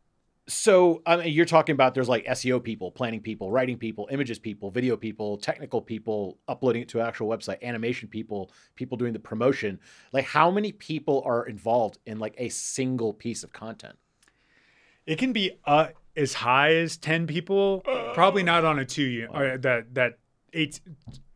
So 0.47 1.03
I 1.05 1.17
mean, 1.17 1.33
you're 1.33 1.45
talking 1.45 1.73
about 1.73 1.93
there's 1.93 2.09
like 2.09 2.25
SEO 2.25 2.63
people, 2.63 2.89
planning 2.89 3.21
people, 3.21 3.51
writing 3.51 3.77
people, 3.77 4.07
images 4.11 4.39
people, 4.39 4.71
video 4.71 4.97
people, 4.97 5.37
technical 5.37 5.79
people, 5.79 6.39
uploading 6.47 6.81
it 6.81 6.89
to 6.89 6.99
an 6.99 7.05
actual 7.05 7.27
website, 7.27 7.61
animation 7.61 8.07
people, 8.07 8.51
people 8.75 8.97
doing 8.97 9.13
the 9.13 9.19
promotion. 9.19 9.79
Like 10.11 10.25
how 10.25 10.49
many 10.49 10.71
people 10.71 11.21
are 11.23 11.45
involved 11.45 11.99
in 12.07 12.17
like 12.17 12.33
a 12.39 12.49
single 12.49 13.13
piece 13.13 13.43
of 13.43 13.53
content? 13.53 13.95
It 15.05 15.19
can 15.19 15.33
be 15.33 15.51
uh, 15.65 15.89
as 16.15 16.33
high 16.33 16.73
as 16.73 16.97
10 16.97 17.27
people, 17.27 17.81
probably 18.13 18.41
not 18.41 18.65
on 18.65 18.79
a 18.79 18.85
two 18.85 19.03
year, 19.03 19.27
or 19.31 19.57
that, 19.59 19.93
that 19.93 20.17
eight, 20.53 20.79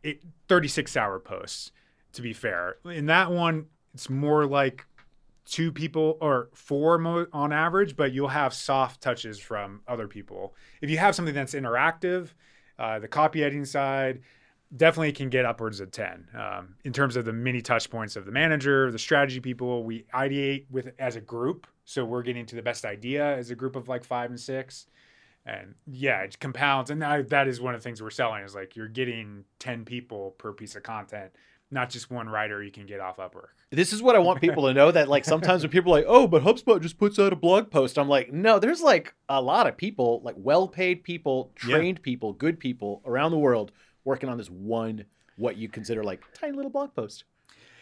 eight, 0.02 0.24
36 0.54 0.96
hour 0.96 1.18
posts, 1.18 1.72
to 2.12 2.22
be 2.22 2.32
fair. 2.32 2.76
In 2.84 3.06
that 3.06 3.32
one, 3.32 3.66
it's 3.92 4.08
more 4.08 4.46
like 4.46 4.86
two 5.44 5.72
people 5.72 6.16
or 6.20 6.48
four 6.54 6.96
mo- 6.96 7.26
on 7.32 7.52
average, 7.52 7.96
but 7.96 8.12
you'll 8.12 8.28
have 8.28 8.54
soft 8.54 9.00
touches 9.00 9.40
from 9.40 9.80
other 9.88 10.06
people. 10.06 10.54
If 10.80 10.90
you 10.90 10.98
have 10.98 11.16
something 11.16 11.34
that's 11.34 11.54
interactive, 11.54 12.28
uh, 12.78 13.00
the 13.00 13.08
copy 13.08 13.42
editing 13.42 13.64
side 13.64 14.20
definitely 14.76 15.10
can 15.10 15.28
get 15.28 15.44
upwards 15.44 15.80
of 15.80 15.90
10 15.90 16.28
um, 16.38 16.76
in 16.84 16.92
terms 16.92 17.16
of 17.16 17.24
the 17.24 17.32
many 17.32 17.60
touch 17.60 17.90
points 17.90 18.14
of 18.14 18.26
the 18.26 18.32
manager, 18.32 18.92
the 18.92 18.98
strategy 18.98 19.40
people. 19.40 19.82
We 19.82 20.04
ideate 20.14 20.66
with 20.70 20.92
as 21.00 21.16
a 21.16 21.20
group. 21.20 21.66
So 21.84 22.04
we're 22.04 22.22
getting 22.22 22.46
to 22.46 22.54
the 22.54 22.62
best 22.62 22.84
idea 22.84 23.36
as 23.36 23.50
a 23.50 23.56
group 23.56 23.74
of 23.74 23.88
like 23.88 24.04
five 24.04 24.30
and 24.30 24.38
six. 24.38 24.86
And 25.46 25.74
yeah, 25.86 26.22
it 26.22 26.38
compounds. 26.38 26.90
And 26.90 27.02
that, 27.02 27.28
that 27.28 27.48
is 27.48 27.60
one 27.60 27.74
of 27.74 27.80
the 27.80 27.84
things 27.84 28.02
we're 28.02 28.10
selling 28.10 28.42
is 28.44 28.54
like 28.54 28.76
you're 28.76 28.88
getting 28.88 29.44
10 29.58 29.84
people 29.84 30.30
per 30.38 30.52
piece 30.52 30.74
of 30.74 30.82
content, 30.82 31.32
not 31.70 31.90
just 31.90 32.10
one 32.10 32.28
writer 32.28 32.62
you 32.62 32.70
can 32.70 32.86
get 32.86 33.00
off 33.00 33.18
Upwork. 33.18 33.48
This 33.70 33.92
is 33.92 34.00
what 34.02 34.14
I 34.16 34.20
want 34.20 34.40
people 34.40 34.66
to 34.68 34.72
know 34.74 34.90
that 34.90 35.08
like 35.08 35.24
sometimes 35.24 35.62
when 35.62 35.70
people 35.70 35.92
are 35.92 35.98
like, 35.98 36.06
oh, 36.08 36.26
but 36.26 36.42
HubSpot 36.42 36.80
just 36.80 36.96
puts 36.98 37.18
out 37.18 37.32
a 37.32 37.36
blog 37.36 37.70
post, 37.70 37.98
I'm 37.98 38.08
like, 38.08 38.32
no, 38.32 38.58
there's 38.58 38.80
like 38.80 39.14
a 39.28 39.42
lot 39.42 39.66
of 39.66 39.76
people, 39.76 40.20
like 40.24 40.36
well 40.38 40.66
paid 40.68 41.02
people, 41.02 41.52
Yeah. 41.66 41.76
trained 41.76 42.00
people, 42.02 42.32
good 42.32 42.58
people 42.58 43.02
around 43.04 43.32
the 43.32 43.38
world 43.38 43.72
working 44.04 44.28
on 44.28 44.38
this 44.38 44.48
one, 44.50 45.04
what 45.36 45.56
you 45.56 45.68
consider 45.68 46.04
like 46.04 46.22
tiny 46.34 46.52
little 46.52 46.70
blog 46.70 46.94
post. 46.94 47.24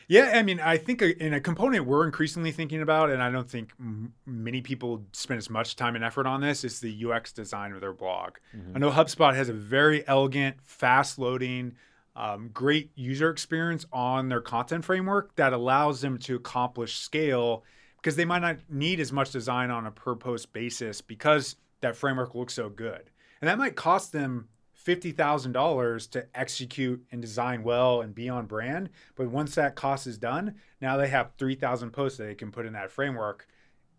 Yeah, 0.08 0.32
I 0.34 0.42
mean, 0.42 0.60
I 0.60 0.76
think 0.76 1.02
a, 1.02 1.24
in 1.24 1.34
a 1.34 1.40
component 1.40 1.86
we're 1.86 2.04
increasingly 2.04 2.52
thinking 2.52 2.82
about, 2.82 3.10
and 3.10 3.22
I 3.22 3.30
don't 3.30 3.48
think 3.48 3.72
m- 3.78 4.12
many 4.26 4.60
people 4.60 5.04
spend 5.12 5.38
as 5.38 5.48
much 5.48 5.76
time 5.76 5.94
and 5.94 6.04
effort 6.04 6.26
on 6.26 6.40
this, 6.40 6.64
is 6.64 6.80
the 6.80 7.04
UX 7.06 7.32
design 7.32 7.72
of 7.72 7.80
their 7.80 7.92
blog. 7.92 8.36
I 8.74 8.78
know 8.78 8.90
HubSpot 8.90 9.34
has 9.34 9.48
a 9.48 9.52
very 9.52 10.06
elegant, 10.06 10.56
fast 10.64 11.18
loading, 11.18 11.74
um, 12.14 12.50
great 12.52 12.90
user 12.94 13.30
experience 13.30 13.86
on 13.92 14.28
their 14.28 14.40
content 14.42 14.84
framework 14.84 15.34
that 15.36 15.52
allows 15.52 16.00
them 16.02 16.18
to 16.18 16.36
accomplish 16.36 16.96
scale 16.98 17.64
because 17.96 18.16
they 18.16 18.24
might 18.24 18.42
not 18.42 18.56
need 18.68 19.00
as 19.00 19.12
much 19.12 19.30
design 19.30 19.70
on 19.70 19.86
a 19.86 19.90
per 19.90 20.14
post 20.14 20.52
basis 20.52 21.00
because 21.00 21.56
that 21.80 21.96
framework 21.96 22.34
looks 22.34 22.54
so 22.54 22.68
good. 22.68 23.10
And 23.40 23.48
that 23.48 23.58
might 23.58 23.76
cost 23.76 24.12
them 24.12 24.48
$50,000 24.84 26.10
to 26.10 26.26
execute 26.34 27.04
and 27.10 27.20
design 27.20 27.62
well 27.62 28.00
and 28.00 28.14
be 28.14 28.28
on 28.28 28.46
brand. 28.46 28.90
But 29.14 29.28
once 29.28 29.54
that 29.54 29.76
cost 29.76 30.06
is 30.06 30.18
done, 30.18 30.56
now 30.80 30.96
they 30.96 31.08
have 31.08 31.32
3,000 31.38 31.90
posts 31.90 32.18
that 32.18 32.24
they 32.24 32.34
can 32.34 32.50
put 32.50 32.66
in 32.66 32.72
that 32.72 32.90
framework 32.90 33.46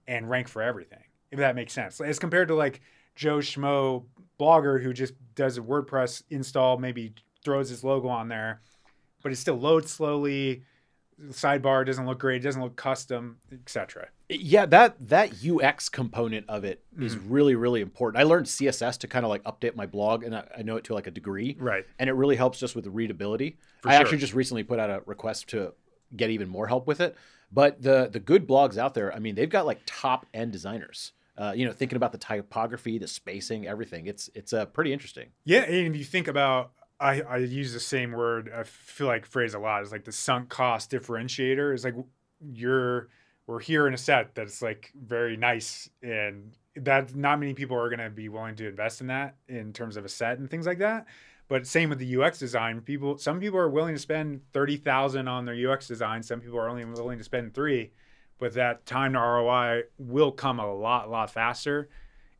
and 0.08 0.30
rank 0.30 0.48
for 0.48 0.62
everything, 0.62 1.04
if 1.32 1.40
that 1.40 1.56
makes 1.56 1.74
sense. 1.74 2.02
As 2.02 2.20
compared 2.20 2.50
to 2.50 2.56
like 2.56 2.82
Joe 3.16 3.38
Schmo 3.38 4.06
blogger 4.40 4.82
who 4.82 4.94
just 4.94 5.14
does 5.36 5.58
a 5.58 5.62
WordPress 5.62 6.24
install, 6.30 6.78
maybe 6.78 7.14
throws 7.44 7.70
his 7.70 7.84
logo 7.84 8.08
on 8.08 8.28
there, 8.28 8.62
but 9.22 9.32
it 9.32 9.38
still 9.38 9.60
loads 9.60 9.92
slowly. 9.92 10.64
Sidebar 11.30 11.86
doesn't 11.86 12.06
look 12.06 12.20
great, 12.20 12.42
doesn't 12.42 12.62
look 12.62 12.76
custom, 12.76 13.38
etc. 13.52 14.10
Yeah, 14.40 14.66
that 14.68 14.96
that 15.10 15.32
UX 15.46 15.90
component 15.90 16.50
of 16.50 16.64
it 16.64 16.84
is 17.00 17.18
really 17.18 17.56
really 17.56 17.82
important. 17.82 18.20
I 18.22 18.24
learned 18.24 18.46
CSS 18.48 18.98
to 19.00 19.08
kind 19.08 19.26
of 19.26 19.30
like 19.30 19.44
update 19.44 19.76
my 19.76 19.86
blog, 19.86 20.24
and 20.24 20.36
I, 20.36 20.44
I 20.58 20.62
know 20.64 20.76
it 20.78 20.84
to 20.86 20.94
like 20.94 21.08
a 21.08 21.12
degree, 21.12 21.58
Right. 21.60 21.86
and 22.00 22.10
it 22.10 22.14
really 22.14 22.36
helps 22.36 22.60
just 22.60 22.76
with 22.76 22.84
the 22.86 22.92
readability. 22.92 23.58
For 23.82 23.90
I 23.90 23.94
sure. 23.94 24.02
actually 24.02 24.18
just 24.20 24.34
recently 24.34 24.64
put 24.64 24.80
out 24.80 24.90
a 24.90 25.02
request 25.06 25.50
to 25.50 25.74
get 26.16 26.30
even 26.30 26.48
more 26.50 26.68
help 26.68 26.88
with 26.88 27.00
it. 27.02 27.16
But 27.52 27.82
the 27.82 28.10
the 28.12 28.20
good 28.20 28.48
blogs 28.48 28.78
out 28.78 28.94
there, 28.94 29.14
I 29.14 29.20
mean, 29.20 29.36
they've 29.36 29.50
got 29.50 29.66
like 29.66 29.82
top 29.86 30.26
end 30.34 30.52
designers. 30.52 31.12
Uh, 31.36 31.52
you 31.56 31.66
know, 31.66 31.72
thinking 31.72 31.96
about 31.96 32.12
the 32.12 32.18
typography, 32.20 33.00
the 33.00 33.08
spacing, 33.08 33.66
everything. 33.68 34.06
It's 34.08 34.30
it's 34.36 34.54
uh, 34.54 34.66
pretty 34.66 34.94
interesting. 34.94 35.30
Yeah, 35.46 35.62
and 35.64 35.88
if 35.94 35.96
you 35.98 36.04
think 36.06 36.28
about, 36.28 36.72
I, 37.00 37.22
I 37.22 37.38
use 37.38 37.74
the 37.74 37.80
same 37.80 38.12
word. 38.12 38.52
I 38.56 38.62
feel 38.64 39.08
like 39.08 39.26
phrase 39.26 39.56
a 39.56 39.60
lot. 39.60 39.82
Is 39.82 39.92
like 39.92 40.06
the 40.06 40.12
sunk 40.12 40.50
cost 40.50 40.92
differentiator. 40.92 41.74
Is 41.74 41.84
like 41.84 41.96
you're 42.54 43.10
we're 43.48 43.60
here 43.60 43.88
in 43.88 43.94
a 43.94 43.98
set 43.98 44.36
that's 44.36 44.62
like 44.62 44.92
very 44.96 45.36
nice, 45.38 45.90
and 46.02 46.54
that 46.76 47.16
not 47.16 47.40
many 47.40 47.54
people 47.54 47.78
are 47.78 47.90
going 47.90 48.00
to 48.00 48.10
be 48.10 48.30
willing 48.30 48.56
to 48.56 48.68
invest 48.68 49.02
in 49.02 49.08
that 49.08 49.36
in 49.48 49.74
terms 49.74 49.98
of 49.98 50.06
a 50.06 50.10
set 50.10 50.40
and 50.40 50.50
things 50.50 50.66
like 50.66 50.80
that. 50.80 51.06
But 51.50 51.68
same 51.68 51.90
with 51.90 52.00
the 52.00 52.22
UX 52.22 52.40
design. 52.40 52.82
People, 52.82 53.18
some 53.18 53.40
people 53.40 53.60
are 53.60 53.70
willing 53.70 53.94
to 53.94 54.00
spend 54.00 54.42
thirty 54.54 54.78
thousand 54.78 55.28
on 55.28 55.46
their 55.46 55.72
UX 55.72 55.88
design. 55.88 56.24
Some 56.24 56.40
people 56.40 56.58
are 56.58 56.70
only 56.70 56.86
willing 56.86 57.18
to 57.18 57.24
spend 57.24 57.54
three, 57.54 57.92
but 58.40 58.54
that 58.54 58.86
time 58.86 59.14
to 59.14 59.20
ROI 59.20 59.84
will 59.98 60.32
come 60.32 60.60
a 60.60 60.74
lot, 60.74 61.10
lot 61.10 61.30
faster. 61.30 61.90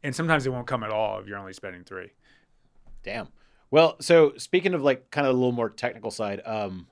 And 0.04 0.16
sometimes 0.16 0.46
it 0.46 0.50
won't 0.50 0.68
come 0.68 0.84
at 0.84 0.90
all 0.90 1.20
if 1.20 1.28
you're 1.28 1.38
only 1.38 1.54
spending 1.54 1.84
three. 1.84 2.12
Damn. 3.04 3.30
Well, 3.72 3.96
so 4.00 4.34
speaking 4.38 4.74
of 4.74 4.82
like 4.82 5.10
kind 5.12 5.28
of 5.28 5.34
a 5.34 5.38
little 5.38 5.52
more 5.52 5.70
technical 5.70 6.12
side, 6.12 6.42
um, 6.46 6.88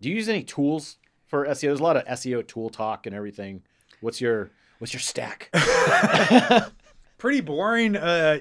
do 0.00 0.08
you 0.08 0.16
use 0.16 0.28
any 0.28 0.42
tools 0.42 0.96
for 1.26 1.46
SEO? 1.46 1.60
There's 1.60 1.80
a 1.80 1.84
lot 1.84 1.96
of 1.96 2.04
SEO 2.06 2.46
tool 2.46 2.70
talk 2.70 3.06
and 3.06 3.14
everything. 3.14 3.62
What's 4.00 4.20
your 4.20 4.50
what's 4.78 4.92
your 4.92 5.00
stack? 5.00 5.50
pretty 7.18 7.40
boring. 7.40 7.96
Uh, 7.96 8.38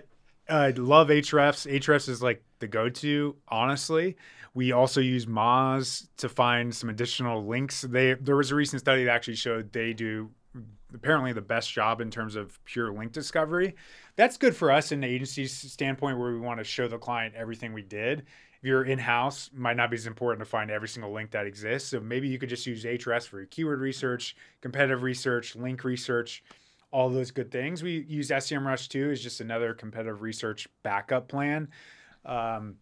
I 0.49 0.69
love 0.71 1.07
Ahrefs. 1.07 1.71
Ahrefs 1.71 2.07
is 2.07 2.21
like 2.21 2.43
the 2.59 2.67
go-to, 2.67 3.35
honestly. 3.47 4.15
We 4.53 4.71
also 4.71 5.01
use 5.01 5.25
Moz 5.25 6.07
to 6.17 6.29
find 6.29 6.73
some 6.73 6.89
additional 6.89 7.45
links. 7.45 7.81
They 7.81 8.13
there 8.13 8.37
was 8.37 8.51
a 8.51 8.55
recent 8.55 8.79
study 8.79 9.03
that 9.03 9.11
actually 9.11 9.35
showed 9.35 9.73
they 9.73 9.93
do 9.93 10.29
apparently 10.93 11.33
the 11.33 11.41
best 11.41 11.71
job 11.71 11.99
in 11.99 12.09
terms 12.09 12.35
of 12.35 12.63
pure 12.63 12.93
link 12.93 13.11
discovery. 13.11 13.75
That's 14.15 14.37
good 14.37 14.55
for 14.55 14.71
us 14.71 14.93
in 14.93 15.01
the 15.01 15.07
agency's 15.07 15.51
standpoint 15.51 16.17
where 16.17 16.31
we 16.31 16.39
want 16.39 16.59
to 16.59 16.63
show 16.63 16.87
the 16.87 16.97
client 16.97 17.35
everything 17.35 17.73
we 17.73 17.81
did. 17.81 18.25
You're 18.65 18.83
in-house, 18.83 19.51
might 19.53 19.77
not 19.77 19.91
be 19.91 19.95
as 19.95 20.07
important 20.07 20.39
to 20.39 20.49
find 20.49 20.71
every 20.71 20.87
single 20.87 21.13
link 21.13 21.29
that 21.31 21.45
exists. 21.45 21.89
So 21.89 21.99
maybe 21.99 22.27
you 22.27 22.39
could 22.39 22.49
just 22.49 22.65
use 22.65 22.83
Ahrefs 22.83 23.27
for 23.27 23.37
your 23.37 23.45
keyword 23.45 23.79
research, 23.79 24.35
competitive 24.61 25.03
research, 25.03 25.55
link 25.55 25.83
research, 25.83 26.43
all 26.89 27.09
those 27.09 27.29
good 27.29 27.51
things. 27.51 27.83
We 27.83 28.05
use 28.07 28.29
SEMrush 28.29 28.87
too 28.87 29.11
as 29.11 29.21
just 29.21 29.39
another 29.39 29.75
competitive 29.75 30.23
research 30.23 30.67
backup 30.81 31.27
plan. 31.27 31.67
Um, 32.25 32.77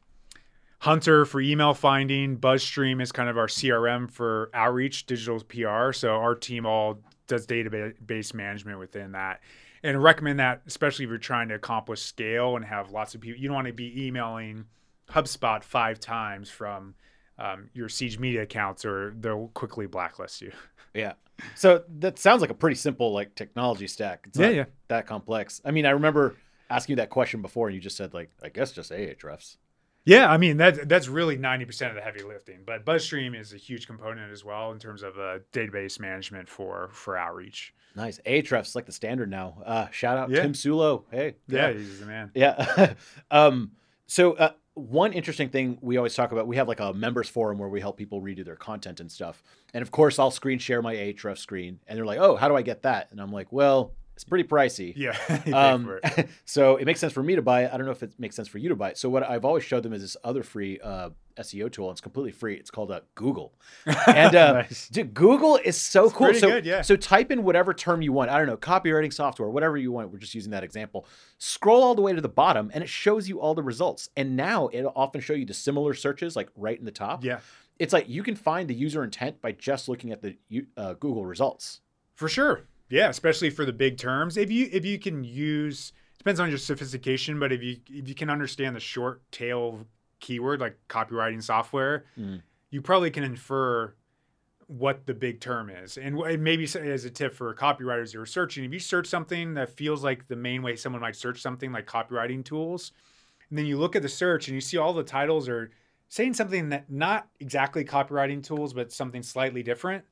Hunter 0.80 1.26
for 1.26 1.42
email 1.42 1.74
finding. 1.74 2.38
BuzzStream 2.38 3.02
is 3.02 3.12
kind 3.12 3.28
of 3.28 3.38
our 3.38 3.48
CRM 3.48 4.10
for 4.10 4.50
outreach, 4.54 5.06
digital 5.06 5.42
PR. 5.42 5.92
So 5.92 6.12
our 6.16 6.34
team 6.34 6.66
all 6.66 7.00
does 7.28 7.46
database 7.46 8.34
management 8.34 8.80
within 8.80 9.12
that. 9.14 9.42
And 9.84 10.02
recommend 10.02 10.40
that, 10.40 10.62
especially 10.66 11.04
if 11.04 11.10
you're 11.10 11.18
trying 11.18 11.50
to 11.50 11.56
accomplish 11.56 12.02
scale 12.02 12.56
and 12.56 12.64
have 12.64 12.92
lots 12.92 13.16
of 13.16 13.22
people. 13.22 13.42
You 13.42 13.50
don't 13.50 13.56
want 13.56 13.68
to 13.68 13.74
be 13.74 14.08
emailing 14.08 14.64
HubSpot 15.10 15.64
five 15.64 16.00
times 16.00 16.50
from 16.50 16.96
um, 17.38 17.70
your 17.74 17.90
Siege 17.90 18.20
Media 18.20 18.44
accounts, 18.44 18.86
or 18.86 19.14
they'll 19.20 19.50
quickly 19.54 19.86
blacklist 19.88 20.42
you. 20.42 20.52
Yeah. 20.96 21.14
So 21.56 21.84
that 21.98 22.20
sounds 22.20 22.42
like 22.42 22.52
a 22.52 22.54
pretty 22.54 22.76
simple 22.76 23.12
like 23.14 23.34
technology 23.34 23.88
stack. 23.88 24.26
It's 24.28 24.38
Yeah, 24.38 24.46
not 24.46 24.56
yeah. 24.56 24.66
that 24.90 25.08
complex. 25.08 25.60
I 25.66 25.72
mean, 25.72 25.88
I 25.88 25.90
remember 25.90 26.36
asking 26.70 26.94
you 26.94 26.98
that 26.98 27.10
question 27.10 27.42
before, 27.42 27.68
and 27.68 27.74
you 27.74 27.82
just 27.82 27.98
said 27.98 28.14
like, 28.14 28.30
I 28.44 28.50
guess 28.50 28.72
just 28.74 28.92
Ahrefs. 28.92 29.58
Yeah, 30.06 30.30
I 30.30 30.38
mean 30.38 30.58
that 30.58 30.88
that's 30.88 31.08
really 31.08 31.36
ninety 31.36 31.66
percent 31.66 31.90
of 31.90 31.96
the 31.96 32.02
heavy 32.04 32.22
lifting. 32.22 32.60
But 32.64 32.86
BuzzStream 32.86 33.36
is 33.36 33.54
a 33.54 33.58
huge 33.58 33.88
component 33.88 34.32
as 34.32 34.46
well 34.46 34.72
in 34.72 34.78
terms 34.78 35.02
of 35.02 35.18
uh, 35.18 35.40
database 35.52 36.00
management 36.00 36.48
for 36.48 36.90
for 36.94 37.18
outreach. 37.18 37.74
Nice. 37.96 38.20
Ahrefs 38.28 38.76
like 38.76 38.86
the 38.86 38.92
standard 38.92 39.32
now. 39.32 39.64
Uh, 39.66 39.88
shout 39.90 40.20
out 40.20 40.30
Yeah. 40.30 40.44
Tim 40.44 40.54
Soulo. 40.54 41.06
Hey. 41.10 41.38
Yeah, 41.48 41.72
he's 41.72 42.02
the 42.02 42.06
man. 42.06 42.30
Yeah. 42.36 42.94
um, 43.32 43.72
so 44.06 44.34
uh, 44.34 44.52
one 44.76 45.14
interesting 45.14 45.50
thing 45.50 45.78
we 45.82 45.98
always 45.98 46.16
talk 46.16 46.32
about, 46.32 46.48
we 46.48 46.56
have 46.56 46.68
like 46.68 46.80
a 46.80 46.94
members 46.94 47.30
forum 47.30 47.58
where 47.58 47.70
we 47.70 47.80
help 47.80 47.98
people 47.98 48.22
redo 48.22 48.44
their 48.44 48.56
content 48.56 49.00
and 49.00 49.12
stuff. 49.12 49.44
And 49.74 49.82
of 49.82 49.92
course, 49.92 50.18
I'll 50.18 50.32
screen 50.32 50.60
share 50.60 50.82
my 50.82 50.96
Ahrefs 50.96 51.40
screen, 51.40 51.80
and 51.88 51.98
they're 51.98 52.06
like, 52.06 52.20
"Oh, 52.20 52.36
how 52.36 52.48
do 52.48 52.56
I 52.56 52.62
get 52.62 52.82
that?" 52.84 53.12
And 53.12 53.20
I'm 53.20 53.32
like, 53.32 53.52
"Well, 53.52 53.94
it's 54.16 54.24
pretty 54.24 54.48
pricey." 54.48 54.94
Yeah, 54.96 55.18
Um, 55.54 56.00
it. 56.04 56.30
so 56.46 56.78
it 56.78 56.86
makes 56.86 57.00
sense 57.00 57.14
for 57.14 57.24
me 57.24 57.36
to 57.36 57.42
buy 57.42 57.66
it. 57.66 57.72
I 57.74 57.78
don't 57.78 57.86
know 57.86 57.92
if 57.92 58.04
it 58.04 58.14
makes 58.20 58.36
sense 58.36 58.48
for 58.48 58.58
you 58.58 58.70
to 58.70 58.76
buy 58.76 58.90
it. 58.90 58.98
So 58.98 59.10
what 59.10 59.24
I've 59.24 59.46
always 59.46 59.64
showed 59.64 59.84
them 59.84 59.94
is 59.94 60.02
this 60.02 60.18
other 60.24 60.44
free 60.44 60.80
uh, 60.84 61.10
SEO 61.38 61.72
tool. 61.72 61.90
It's 61.92 62.00
completely 62.02 62.32
free. 62.32 62.56
It's 62.56 62.70
called 62.70 62.92
uh, 62.92 63.02
Google. 63.16 63.54
And 64.08 64.36
uh, 64.36 64.54
Nice. 64.54 64.88
dude, 64.90 65.14
Google 65.16 65.58
is 65.58 65.76
so 65.80 66.06
It's 66.06 66.14
cool. 66.14 66.34
so, 66.36 66.50
good, 66.50 66.66
yeah. 66.66 66.82
so 66.84 66.96
type 66.96 67.32
in 67.32 67.44
whatever 67.44 67.74
term 67.74 68.02
you 68.04 68.14
want. 68.14 68.30
I 68.30 68.38
don't 68.38 68.46
know, 68.48 68.58
copywriting 68.58 69.12
software, 69.12 69.50
whatever 69.50 69.76
you 69.78 69.92
want. 69.92 70.12
We're 70.12 70.20
just 70.20 70.36
using 70.36 70.52
that 70.52 70.64
example. 70.64 71.08
Scroll 71.40 71.84
all 71.84 71.96
the 71.96 72.02
way 72.04 72.14
to 72.14 72.22
the 72.22 72.30
bottom, 72.30 72.70
and 72.74 72.84
it 72.84 72.90
shows 72.90 73.28
you 73.28 73.40
all 73.42 73.56
the 73.56 73.64
results. 73.64 74.10
And 74.16 74.36
now 74.36 74.70
it'll 74.72 74.94
often 74.96 75.22
show 75.22 75.34
you 75.34 75.46
the 75.46 75.54
similar 75.56 75.94
searches, 75.96 76.36
like 76.36 76.50
right 76.56 76.78
in 76.78 76.86
the 76.86 76.92
top. 76.92 77.24
Yeah, 77.26 77.40
It's 77.80 77.94
like 77.94 78.08
you 78.08 78.22
can 78.22 78.36
find 78.36 78.70
the 78.70 78.76
user 78.76 79.04
intent 79.04 79.42
by 79.42 79.54
just 79.54 79.90
looking 79.90 80.12
at 80.12 80.22
the 80.22 80.38
uh, 80.78 80.94
Google 80.94 81.26
results. 81.26 81.82
for 82.14 82.30
sure. 82.30 82.62
Yeah, 82.90 83.10
especially 83.10 83.50
for 83.50 83.66
the 83.66 83.74
big 83.74 83.98
terms. 83.98 84.38
If 84.38 84.52
you 84.52 84.70
if 84.72 84.86
you 84.86 85.00
can 85.00 85.24
use 85.24 85.94
depends 86.18 86.40
on 86.40 86.50
your 86.50 86.58
sophistication, 86.58 87.40
but 87.40 87.52
if 87.52 87.62
you 87.64 87.78
if 87.90 88.08
you 88.08 88.16
can 88.16 88.30
understand 88.30 88.76
the 88.76 88.80
short 88.80 89.22
tail 89.32 89.86
keyword 90.20 90.60
like 90.62 90.78
copywriting 90.90 91.42
software, 91.44 92.06
Mm. 92.18 92.42
you 92.70 92.82
probably 92.82 93.12
can 93.12 93.24
infer 93.24 93.94
what 94.68 95.06
the 95.06 95.14
big 95.14 95.42
term 95.42 95.70
is. 95.70 95.98
And 95.98 96.16
maybe 96.42 96.64
as 96.64 97.06
a 97.06 97.10
tip 97.10 97.34
for 97.34 97.54
copywriters 97.54 98.14
who 98.14 98.22
are 98.22 98.26
searching, 98.26 98.64
if 98.64 98.72
you 98.72 98.80
search 98.80 99.08
something 99.08 99.54
that 99.56 99.70
feels 99.70 100.04
like 100.04 100.28
the 100.28 100.38
main 100.38 100.64
way 100.64 100.76
someone 100.78 101.02
might 101.02 101.18
search 101.18 101.42
something 101.42 101.72
like 101.74 101.86
copywriting 101.86 102.44
tools, 102.46 102.94
and 103.50 103.58
then 103.60 103.66
you 103.66 103.78
look 103.78 103.96
at 103.96 104.02
the 104.02 104.10
search 104.10 104.48
and 104.48 104.56
you 104.56 104.62
see 104.62 104.78
all 104.78 104.94
the 104.94 105.04
titles 105.04 105.50
are 105.50 105.72
saying 106.08 106.34
something 106.34 106.70
that 106.70 106.90
not 106.90 107.28
exactly 107.40 107.84
copywriting 107.84 108.42
tools, 108.42 108.74
but 108.74 108.92
something 108.92 109.22
slightly 109.22 109.62
different, 109.62 110.06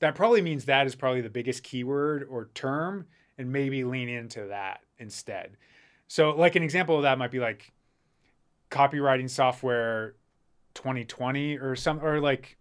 that 0.00 0.14
probably 0.14 0.42
means 0.42 0.66
that 0.66 0.86
is 0.86 0.94
probably 0.94 1.20
the 1.20 1.30
biggest 1.30 1.62
keyword 1.62 2.26
or 2.28 2.50
term, 2.54 3.06
and 3.38 3.52
maybe 3.52 3.84
lean 3.84 4.08
into 4.08 4.46
that 4.46 4.80
instead. 4.98 5.56
So, 6.08 6.30
like 6.30 6.56
an 6.56 6.62
example 6.62 6.96
of 6.96 7.02
that 7.02 7.18
might 7.18 7.30
be 7.30 7.40
like 7.40 7.72
copywriting 8.70 9.30
software 9.30 10.14
2020 10.74 11.58
or 11.58 11.76
some 11.76 12.04
or 12.04 12.20
like 12.20 12.56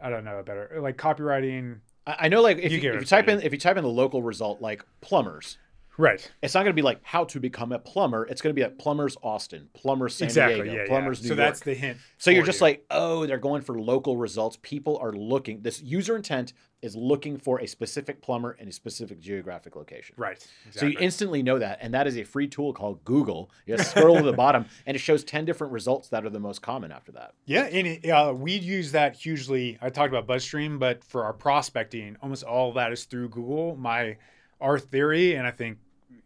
I 0.00 0.10
don't 0.10 0.24
know 0.24 0.42
better 0.44 0.78
like 0.80 0.96
copywriting. 0.96 1.80
I, 2.06 2.28
know, 2.28 2.42
like 2.42 2.58
if 2.58 2.70
You 2.70 2.78
you, 2.78 2.92
if 2.92 3.00
you 3.00 3.06
type 3.06 3.28
in 3.28 3.40
if 3.40 3.52
you 3.52 3.58
type 3.58 3.78
in 3.78 3.82
the 3.82 3.88
local 3.88 4.22
result, 4.22 4.60
like 4.60 4.84
plumbers, 5.00 5.56
Right. 5.96 6.32
it's 6.42 6.54
not 6.54 6.60
going 6.60 6.72
to 6.72 6.80
be 6.80 6.82
like 6.82 7.00
how 7.02 7.24
to 7.24 7.40
become 7.40 7.72
a 7.72 7.78
plumber. 7.78 8.26
It's 8.26 8.40
going 8.40 8.54
to 8.54 8.58
be 8.58 8.62
like 8.62 8.78
plumbers 8.78 9.16
Austin, 9.22 9.68
plumbers 9.74 10.14
San 10.14 10.26
exactly. 10.26 10.62
Diego, 10.62 10.82
yeah. 10.82 10.88
plumbers 10.88 11.20
yeah. 11.20 11.22
New 11.22 11.28
so 11.28 11.34
York. 11.34 11.48
that's 11.48 11.60
the 11.60 11.74
hint. 11.74 11.98
so 12.18 12.30
you're 12.30 12.44
just 12.44 12.60
you. 12.60 12.66
like, 12.66 12.84
oh, 12.90 13.26
they're 13.26 13.38
going 13.38 13.62
for 13.62 13.78
local 13.80 14.16
results. 14.16 14.58
People 14.62 14.98
are 14.98 15.12
looking. 15.12 15.62
This 15.62 15.80
user 15.82 16.16
intent 16.16 16.52
is 16.82 16.94
looking 16.94 17.38
for 17.38 17.60
a 17.60 17.66
specific 17.66 18.20
plumber 18.20 18.52
in 18.52 18.68
a 18.68 18.72
specific 18.72 19.18
geographic 19.18 19.74
location. 19.74 20.14
right. 20.18 20.46
Exactly. 20.66 20.72
So 20.80 20.86
you 20.86 20.98
instantly 21.04 21.42
know 21.42 21.58
that, 21.58 21.78
and 21.80 21.94
that 21.94 22.06
is 22.06 22.18
a 22.18 22.24
free 22.24 22.46
tool 22.46 22.72
called 22.72 23.02
Google. 23.04 23.50
You 23.64 23.76
just 23.76 23.90
scroll 23.90 24.16
to 24.16 24.22
the 24.22 24.32
bottom, 24.44 24.66
and 24.86 24.94
it 24.94 25.00
shows 25.00 25.24
ten 25.24 25.44
different 25.44 25.72
results 25.72 26.08
that 26.08 26.24
are 26.24 26.30
the 26.30 26.40
most 26.40 26.60
common 26.60 26.92
after 26.92 27.12
that. 27.12 27.34
Yeah, 27.46 27.64
and 27.64 27.86
it, 27.86 28.08
uh, 28.10 28.34
we 28.36 28.52
use 28.52 28.92
that 28.92 29.14
hugely. 29.14 29.78
I 29.80 29.90
talked 29.90 30.12
about 30.12 30.26
BuzzStream, 30.26 30.78
but 30.78 31.04
for 31.04 31.24
our 31.24 31.32
prospecting, 31.32 32.16
almost 32.20 32.42
all 32.42 32.70
of 32.70 32.74
that 32.74 32.92
is 32.92 33.04
through 33.04 33.28
Google. 33.30 33.76
My 33.76 34.16
our 34.60 34.78
theory, 34.78 35.34
and 35.34 35.46
I 35.46 35.50
think 35.50 35.78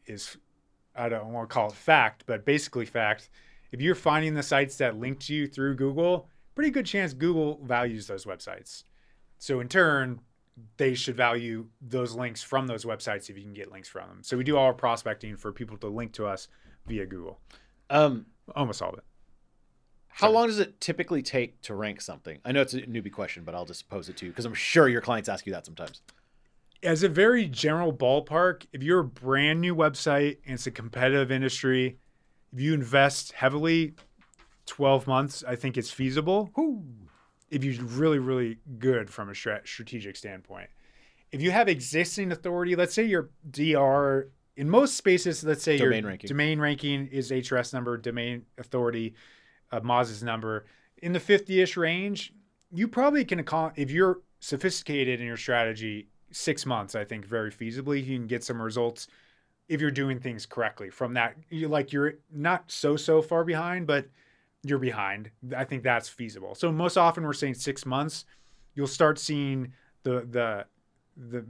is 0.06 0.36
I 0.94 1.08
don't 1.08 1.32
want 1.32 1.48
to 1.48 1.54
call 1.54 1.68
it 1.68 1.74
fact, 1.74 2.24
but 2.26 2.44
basically 2.44 2.86
fact. 2.86 3.30
If 3.70 3.80
you're 3.80 3.94
finding 3.94 4.34
the 4.34 4.42
sites 4.42 4.76
that 4.78 4.98
link 4.98 5.20
to 5.20 5.34
you 5.34 5.46
through 5.46 5.76
Google, 5.76 6.28
pretty 6.54 6.70
good 6.70 6.86
chance 6.86 7.12
Google 7.12 7.60
values 7.62 8.06
those 8.06 8.24
websites. 8.24 8.84
So 9.38 9.60
in 9.60 9.68
turn, 9.68 10.20
they 10.76 10.94
should 10.94 11.16
value 11.16 11.66
those 11.80 12.14
links 12.14 12.42
from 12.42 12.66
those 12.66 12.84
websites 12.84 13.30
if 13.30 13.36
you 13.36 13.44
can 13.44 13.52
get 13.54 13.70
links 13.70 13.88
from 13.88 14.08
them. 14.08 14.18
So 14.22 14.36
we 14.36 14.42
do 14.42 14.56
all 14.56 14.64
our 14.64 14.72
prospecting 14.74 15.36
for 15.36 15.52
people 15.52 15.76
to 15.78 15.86
link 15.88 16.12
to 16.14 16.26
us 16.26 16.48
via 16.86 17.06
Google. 17.06 17.38
Um, 17.90 18.26
Almost 18.56 18.80
all 18.82 18.88
of 18.88 18.98
it. 18.98 19.04
how 20.08 20.26
Sorry. 20.28 20.32
long 20.34 20.46
does 20.48 20.58
it 20.58 20.80
typically 20.80 21.22
take 21.22 21.60
to 21.62 21.74
rank 21.74 22.00
something? 22.00 22.38
I 22.44 22.50
know 22.52 22.62
it's 22.62 22.74
a 22.74 22.80
newbie 22.82 23.12
question, 23.12 23.44
but 23.44 23.54
I'll 23.54 23.66
just 23.66 23.88
pose 23.88 24.08
it 24.08 24.16
to 24.16 24.24
you 24.24 24.32
because 24.32 24.46
I'm 24.46 24.54
sure 24.54 24.88
your 24.88 25.02
clients 25.02 25.28
ask 25.28 25.46
you 25.46 25.52
that 25.52 25.66
sometimes. 25.66 26.00
As 26.82 27.02
a 27.02 27.08
very 27.08 27.46
general 27.46 27.92
ballpark, 27.92 28.66
if 28.72 28.82
you're 28.82 29.00
a 29.00 29.04
brand 29.04 29.60
new 29.60 29.74
website 29.74 30.38
and 30.44 30.54
it's 30.54 30.66
a 30.66 30.70
competitive 30.70 31.32
industry, 31.32 31.98
if 32.52 32.60
you 32.60 32.74
invest 32.74 33.32
heavily, 33.32 33.94
12 34.66 35.06
months, 35.06 35.42
I 35.46 35.56
think 35.56 35.76
it's 35.76 35.90
feasible. 35.90 36.50
If 37.50 37.64
you're 37.64 37.84
really, 37.84 38.18
really 38.18 38.58
good 38.78 39.10
from 39.10 39.30
a 39.30 39.34
strategic 39.34 40.16
standpoint. 40.16 40.68
If 41.32 41.42
you 41.42 41.50
have 41.50 41.68
existing 41.68 42.32
authority, 42.32 42.76
let's 42.76 42.94
say 42.94 43.04
your 43.04 43.30
DR 43.50 44.30
in 44.56 44.68
most 44.68 44.96
spaces, 44.96 45.44
let's 45.44 45.62
say 45.62 45.78
Domain 45.78 46.02
your 46.02 46.10
ranking. 46.10 46.28
domain 46.28 46.60
ranking 46.60 47.06
is 47.08 47.30
Ahrefs 47.30 47.72
number, 47.72 47.96
domain 47.96 48.44
authority, 48.58 49.14
uh, 49.72 49.80
Moz's 49.80 50.22
number 50.22 50.64
in 51.02 51.12
the 51.12 51.20
50-ish 51.20 51.76
range, 51.76 52.32
you 52.72 52.88
probably 52.88 53.24
can 53.24 53.44
if 53.76 53.90
you're 53.90 54.20
sophisticated 54.40 55.20
in 55.20 55.26
your 55.26 55.36
strategy. 55.36 56.08
Six 56.30 56.66
months, 56.66 56.94
I 56.94 57.04
think, 57.04 57.24
very 57.24 57.50
feasibly, 57.50 58.04
you 58.04 58.18
can 58.18 58.26
get 58.26 58.44
some 58.44 58.60
results 58.60 59.08
if 59.68 59.80
you're 59.80 59.90
doing 59.90 60.18
things 60.18 60.46
correctly. 60.46 60.90
From 60.90 61.14
that, 61.14 61.36
you 61.50 61.68
like 61.68 61.92
you're 61.92 62.14
not 62.32 62.70
so 62.70 62.96
so 62.96 63.22
far 63.22 63.44
behind, 63.44 63.86
but 63.86 64.06
you're 64.62 64.78
behind. 64.78 65.30
I 65.56 65.64
think 65.64 65.82
that's 65.82 66.08
feasible. 66.08 66.54
So 66.54 66.72
most 66.72 66.96
often 66.96 67.24
we're 67.24 67.32
saying 67.32 67.54
six 67.54 67.86
months. 67.86 68.24
You'll 68.74 68.86
start 68.86 69.18
seeing 69.18 69.72
the 70.02 70.26
the 70.30 70.64
the 71.16 71.44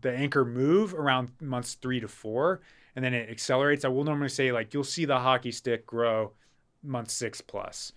the 0.00 0.12
anchor 0.12 0.44
move 0.44 0.94
around 0.94 1.30
months 1.40 1.74
three 1.74 2.00
to 2.00 2.08
four, 2.08 2.60
and 2.96 3.04
then 3.04 3.14
it 3.14 3.30
accelerates. 3.30 3.84
I 3.84 3.88
will 3.88 4.04
normally 4.04 4.28
say 4.28 4.52
like 4.52 4.74
you'll 4.74 4.84
see 4.84 5.04
the 5.04 5.18
hockey 5.18 5.52
stick 5.52 5.86
grow 5.86 6.32
month 6.82 7.10
six 7.10 7.40
plus 7.40 7.92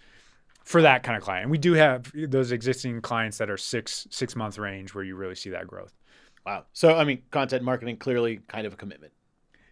for 0.63 0.81
that 0.81 1.03
kind 1.03 1.17
of 1.17 1.23
client. 1.23 1.43
And 1.43 1.51
we 1.51 1.57
do 1.57 1.73
have 1.73 2.11
those 2.13 2.51
existing 2.51 3.01
clients 3.01 3.37
that 3.37 3.49
are 3.49 3.57
six 3.57 4.07
six 4.09 4.35
month 4.35 4.57
range 4.57 4.93
where 4.93 5.03
you 5.03 5.15
really 5.15 5.35
see 5.35 5.49
that 5.51 5.67
growth. 5.67 5.93
Wow. 6.45 6.65
So 6.73 6.95
I 6.95 7.03
mean, 7.03 7.23
content 7.31 7.63
marketing 7.63 7.97
clearly 7.97 8.41
kind 8.47 8.65
of 8.65 8.73
a 8.73 8.77
commitment. 8.77 9.13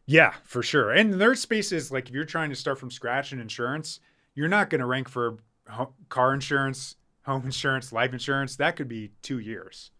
Yeah, 0.05 0.33
for 0.43 0.63
sure. 0.63 0.91
And 0.91 1.13
there's 1.13 1.39
spaces 1.39 1.91
like 1.91 2.09
if 2.09 2.15
you're 2.15 2.25
trying 2.25 2.49
to 2.49 2.55
start 2.55 2.79
from 2.79 2.89
scratch 2.89 3.31
in 3.31 3.39
insurance, 3.39 3.99
you're 4.33 4.47
not 4.47 4.69
going 4.69 4.79
to 4.79 4.87
rank 4.87 5.07
for 5.07 5.37
ho- 5.67 5.93
car 6.09 6.33
insurance, 6.33 6.95
home 7.23 7.45
insurance, 7.45 7.91
life 7.91 8.11
insurance. 8.11 8.55
That 8.55 8.75
could 8.75 8.87
be 8.87 9.11
two 9.21 9.37
years. 9.39 9.91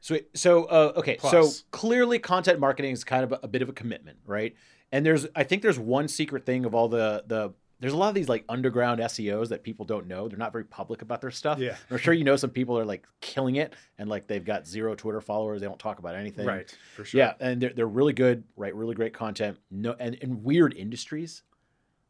Sweet. 0.00 0.28
So, 0.34 0.64
uh, 0.66 0.92
okay. 0.96 1.18
So 1.18 1.50
clearly, 1.72 2.20
content 2.20 2.60
marketing 2.60 2.92
is 2.92 3.02
kind 3.02 3.24
of 3.24 3.32
a, 3.32 3.40
a 3.42 3.48
bit 3.48 3.62
of 3.62 3.68
a 3.68 3.72
commitment, 3.72 4.18
right? 4.24 4.54
And 4.92 5.04
there's, 5.04 5.26
I 5.34 5.42
think, 5.42 5.62
there's 5.62 5.78
one 5.78 6.08
secret 6.08 6.46
thing 6.46 6.64
of 6.64 6.74
all 6.74 6.88
the 6.88 7.24
the. 7.26 7.52
There's 7.80 7.92
a 7.92 7.96
lot 7.96 8.08
of 8.08 8.14
these 8.14 8.28
like 8.28 8.44
underground 8.48 9.00
SEOs 9.00 9.48
that 9.48 9.62
people 9.62 9.84
don't 9.84 10.06
know. 10.08 10.28
They're 10.28 10.38
not 10.38 10.52
very 10.52 10.64
public 10.64 11.02
about 11.02 11.20
their 11.20 11.30
stuff. 11.30 11.58
Yeah. 11.58 11.76
I'm 11.90 11.98
sure 11.98 12.12
you 12.12 12.24
know 12.24 12.36
some 12.36 12.50
people 12.50 12.78
are 12.78 12.84
like 12.84 13.06
killing 13.20 13.56
it, 13.56 13.74
and 13.98 14.08
like 14.08 14.26
they've 14.26 14.44
got 14.44 14.66
zero 14.66 14.94
Twitter 14.94 15.20
followers. 15.20 15.60
They 15.60 15.66
don't 15.66 15.78
talk 15.78 15.98
about 15.98 16.14
anything. 16.14 16.46
Right, 16.46 16.76
for 16.96 17.04
sure. 17.04 17.18
Yeah, 17.18 17.34
and 17.40 17.60
they're, 17.60 17.72
they're 17.72 17.86
really 17.86 18.12
good, 18.12 18.44
right? 18.56 18.74
Really 18.74 18.94
great 18.94 19.14
content. 19.14 19.58
No, 19.70 19.94
and 19.98 20.14
in 20.16 20.42
weird 20.42 20.74
industries. 20.74 21.42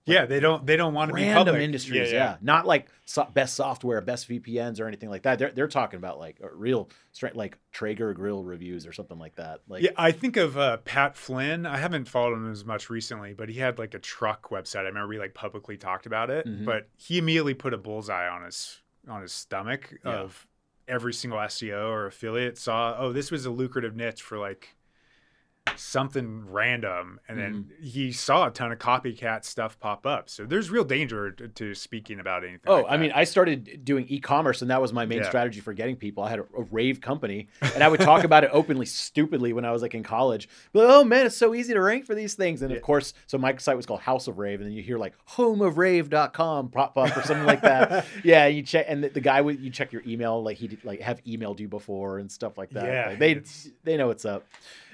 Yeah, 0.08 0.26
they 0.26 0.40
don't 0.40 0.66
they 0.66 0.76
don't 0.76 0.94
want 0.94 1.10
to 1.10 1.14
be 1.14 1.22
random 1.22 1.44
public. 1.46 1.62
industries. 1.62 2.10
Yeah, 2.12 2.36
not 2.40 2.66
like 2.66 2.88
so- 3.04 3.28
best 3.32 3.54
software, 3.54 4.00
best 4.00 4.28
VPNs, 4.28 4.80
or 4.80 4.86
anything 4.88 5.10
like 5.10 5.22
that. 5.22 5.38
They're 5.38 5.50
they're 5.52 5.68
talking 5.68 5.98
about 5.98 6.18
like 6.18 6.40
real 6.52 6.88
straight 7.12 7.36
like 7.36 7.58
Traeger 7.72 8.12
grill 8.14 8.42
reviews 8.44 8.86
or 8.86 8.92
something 8.92 9.18
like 9.18 9.36
that. 9.36 9.60
Like 9.68 9.82
yeah, 9.82 9.90
I 9.96 10.12
think 10.12 10.36
of 10.36 10.56
uh, 10.58 10.78
Pat 10.78 11.16
Flynn. 11.16 11.66
I 11.66 11.76
haven't 11.76 12.08
followed 12.08 12.34
him 12.34 12.50
as 12.50 12.64
much 12.64 12.90
recently, 12.90 13.34
but 13.34 13.48
he 13.48 13.58
had 13.58 13.78
like 13.78 13.94
a 13.94 13.98
truck 13.98 14.50
website. 14.50 14.80
I 14.80 14.88
remember 14.88 15.12
he 15.12 15.18
like 15.18 15.34
publicly 15.34 15.76
talked 15.76 16.06
about 16.06 16.30
it, 16.30 16.46
Mhm. 16.46 16.64
but 16.64 16.88
he 16.96 17.18
immediately 17.18 17.54
put 17.54 17.74
a 17.74 17.78
bullseye 17.78 18.28
on 18.28 18.44
his 18.44 18.82
on 19.08 19.22
his 19.22 19.32
stomach 19.32 19.94
Yeah. 20.04 20.12
of 20.12 20.46
every 20.86 21.12
single 21.12 21.38
SEO 21.38 21.90
or 21.90 22.06
affiliate 22.06 22.56
saw. 22.56 22.96
Oh, 22.98 23.12
this 23.12 23.30
was 23.30 23.44
a 23.44 23.50
lucrative 23.50 23.94
niche 23.94 24.22
for 24.22 24.38
like 24.38 24.74
something 25.76 26.44
random, 26.50 27.20
and 27.28 27.38
then 27.38 27.48
Mm-hmm. 27.48 27.84
he 27.84 28.12
saw 28.12 28.46
a 28.46 28.50
ton 28.50 28.72
of 28.72 28.78
copycat 28.78 29.44
stuff 29.44 29.78
pop 29.80 30.06
up. 30.06 30.28
So 30.28 30.44
there's 30.44 30.70
real 30.70 30.84
danger 30.84 31.30
to, 31.32 31.48
to 31.48 31.74
speaking 31.74 32.20
about 32.20 32.42
anything. 32.44 32.60
Oh, 32.66 32.82
like 32.82 32.86
I 32.92 32.96
mean. 32.96 33.12
I 33.14 33.24
started 33.24 33.84
doing 33.84 34.06
e-commerce, 34.08 34.62
and 34.62 34.70
that 34.70 34.80
was 34.82 34.92
my 34.92 35.06
main 35.06 35.18
Yeah. 35.18 35.28
strategy 35.28 35.60
for 35.60 35.72
getting 35.72 35.96
people. 35.96 36.22
I 36.22 36.30
had 36.30 36.38
a, 36.40 36.46
a 36.56 36.62
rave 36.70 37.00
company, 37.00 37.48
and 37.74 37.82
I 37.82 37.88
would 37.88 38.00
talk 38.00 38.24
about 38.24 38.44
it 38.44 38.50
openly, 38.52 38.86
stupidly 38.86 39.52
when 39.52 39.64
I 39.64 39.72
was 39.72 39.82
like 39.82 39.94
in 39.94 40.02
college. 40.02 40.48
But 40.72 40.84
oh 40.90 41.04
man, 41.04 41.26
it's 41.26 41.36
so 41.36 41.54
easy 41.54 41.72
to 41.74 41.80
rank 41.80 42.04
for 42.06 42.14
these 42.14 42.34
things. 42.34 42.62
And 42.62 42.70
Yeah. 42.70 42.76
of 42.76 42.82
course, 42.82 43.14
so 43.26 43.38
my 43.38 43.56
site 43.56 43.76
was 43.76 43.86
called 43.86 44.00
House 44.00 44.28
of 44.28 44.38
Rave, 44.38 44.60
and 44.60 44.68
then 44.68 44.76
you 44.76 44.82
hear 44.82 44.98
like 44.98 45.14
home 45.24 45.60
of 45.62 45.74
homeofrave.com 45.74 46.68
pop 46.70 46.96
up 46.96 47.16
or 47.16 47.22
something 47.22 47.46
like 47.46 47.62
that. 47.62 48.06
yeah, 48.24 48.46
you 48.46 48.62
check, 48.62 48.86
and 48.88 49.02
the, 49.04 49.08
the 49.08 49.20
guy 49.20 49.40
would 49.40 49.58
you 49.60 49.70
check 49.70 49.92
your 49.92 50.02
email, 50.06 50.42
like 50.42 50.56
he 50.56 50.68
did, 50.68 50.84
like 50.84 51.00
have 51.00 51.22
emailed 51.24 51.60
you 51.60 51.68
before 51.68 52.18
and 52.18 52.30
stuff 52.30 52.58
like 52.58 52.70
that. 52.70 52.84
Yeah, 52.84 53.08
Like, 53.10 53.18
they 53.18 53.42
they 53.84 53.96
know 53.96 54.08
what's 54.08 54.24
up. 54.24 54.44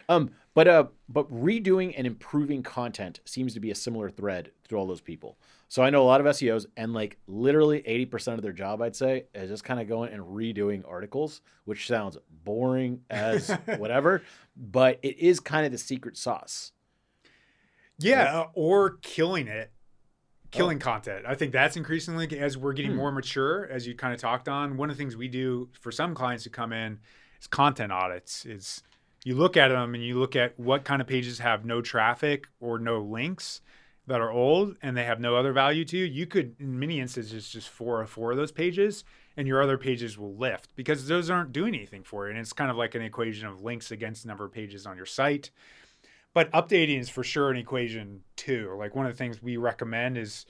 Um, 0.08 0.30
but 0.54 0.68
uh, 0.68 0.84
but 1.08 1.30
redoing 1.32 1.94
and 1.96 2.06
improving 2.06 2.62
content 2.62 3.20
seems 3.24 3.54
to 3.54 3.60
be 3.60 3.70
a 3.70 3.74
similar 3.74 4.08
thread 4.10 4.50
through 4.66 4.78
all 4.78 4.86
those 4.86 5.00
people. 5.00 5.36
So 5.68 5.82
I 5.82 5.90
know 5.90 6.02
a 6.02 6.06
lot 6.06 6.20
of 6.20 6.26
SEOs, 6.28 6.66
and 6.76 6.92
like 6.94 7.18
literally 7.26 7.82
eighty 7.86 8.06
percent 8.06 8.38
of 8.38 8.42
their 8.42 8.52
job, 8.52 8.80
I'd 8.80 8.94
say, 8.94 9.24
is 9.34 9.50
just 9.50 9.64
kind 9.64 9.80
of 9.80 9.88
going 9.88 10.12
and 10.12 10.22
redoing 10.22 10.82
articles, 10.88 11.40
which 11.64 11.86
sounds 11.88 12.16
boring 12.44 13.00
as 13.10 13.50
whatever, 13.78 14.22
but 14.56 14.98
it 15.02 15.18
is 15.18 15.40
kind 15.40 15.66
of 15.66 15.72
the 15.72 15.78
secret 15.78 16.16
sauce. 16.16 16.72
Yeah, 17.98 18.40
uh, 18.40 18.46
or 18.54 18.98
killing 19.02 19.46
it, 19.48 19.72
killing 20.50 20.78
content. 20.78 21.24
I 21.26 21.34
think 21.34 21.52
that's 21.52 21.76
increasingly 21.76 22.38
as 22.38 22.56
we're 22.58 22.72
getting 22.72 22.92
Hmm. 22.92 22.98
more 22.98 23.12
mature, 23.12 23.66
as 23.66 23.86
you 23.86 23.94
kind 23.94 24.12
of 24.14 24.20
talked 24.20 24.48
on. 24.48 24.76
One 24.76 24.90
of 24.90 24.96
the 24.96 25.00
things 25.02 25.16
we 25.16 25.28
do 25.28 25.68
for 25.80 25.90
some 25.92 26.14
clients 26.14 26.44
who 26.44 26.50
come 26.50 26.72
in 26.72 26.98
is 27.40 27.46
content 27.46 27.92
audits. 27.92 28.44
Is 28.46 28.82
you 29.24 29.34
look 29.34 29.56
at 29.56 29.68
them 29.68 29.94
and 29.94 30.04
you 30.04 30.18
look 30.18 30.36
at 30.36 30.58
what 30.58 30.84
kind 30.84 31.00
of 31.00 31.08
pages 31.08 31.40
have 31.40 31.64
no 31.64 31.82
traffic 31.82 32.46
or 32.60 32.78
no 32.78 33.00
links 33.00 33.60
that 34.06 34.20
are 34.20 34.30
old 34.30 34.76
and 34.82 34.96
they 34.96 35.04
have 35.04 35.18
no 35.18 35.34
other 35.34 35.52
value 35.52 35.84
to 35.86 35.96
you. 35.96 36.04
You 36.04 36.26
could, 36.26 36.54
in 36.60 36.78
many 36.78 37.00
instances, 37.00 37.48
just 37.48 37.68
four 37.68 38.00
or 38.00 38.06
four 38.06 38.30
of 38.30 38.36
those 38.36 38.52
pages, 38.52 39.02
and 39.36 39.48
your 39.48 39.62
other 39.62 39.78
pages 39.78 40.16
will 40.16 40.36
lift 40.36 40.76
because 40.76 41.08
those 41.08 41.30
aren't 41.30 41.52
doing 41.52 41.74
anything 41.74 42.04
for 42.04 42.26
you. 42.26 42.30
And 42.30 42.38
it's 42.38 42.52
kind 42.52 42.70
of 42.70 42.76
like 42.76 42.94
an 42.94 43.02
equation 43.02 43.48
of 43.48 43.62
links 43.62 43.90
against 43.90 44.26
number 44.26 44.44
of 44.44 44.52
pages 44.52 44.86
on 44.86 44.96
your 44.96 45.06
site 45.06 45.50
but 46.34 46.50
updating 46.50 46.98
is 46.98 47.08
for 47.08 47.24
sure 47.24 47.50
an 47.50 47.56
equation 47.56 48.20
too. 48.36 48.74
Like 48.76 48.94
one 48.94 49.06
of 49.06 49.12
the 49.12 49.16
things 49.16 49.40
we 49.40 49.56
recommend 49.56 50.18
is 50.18 50.44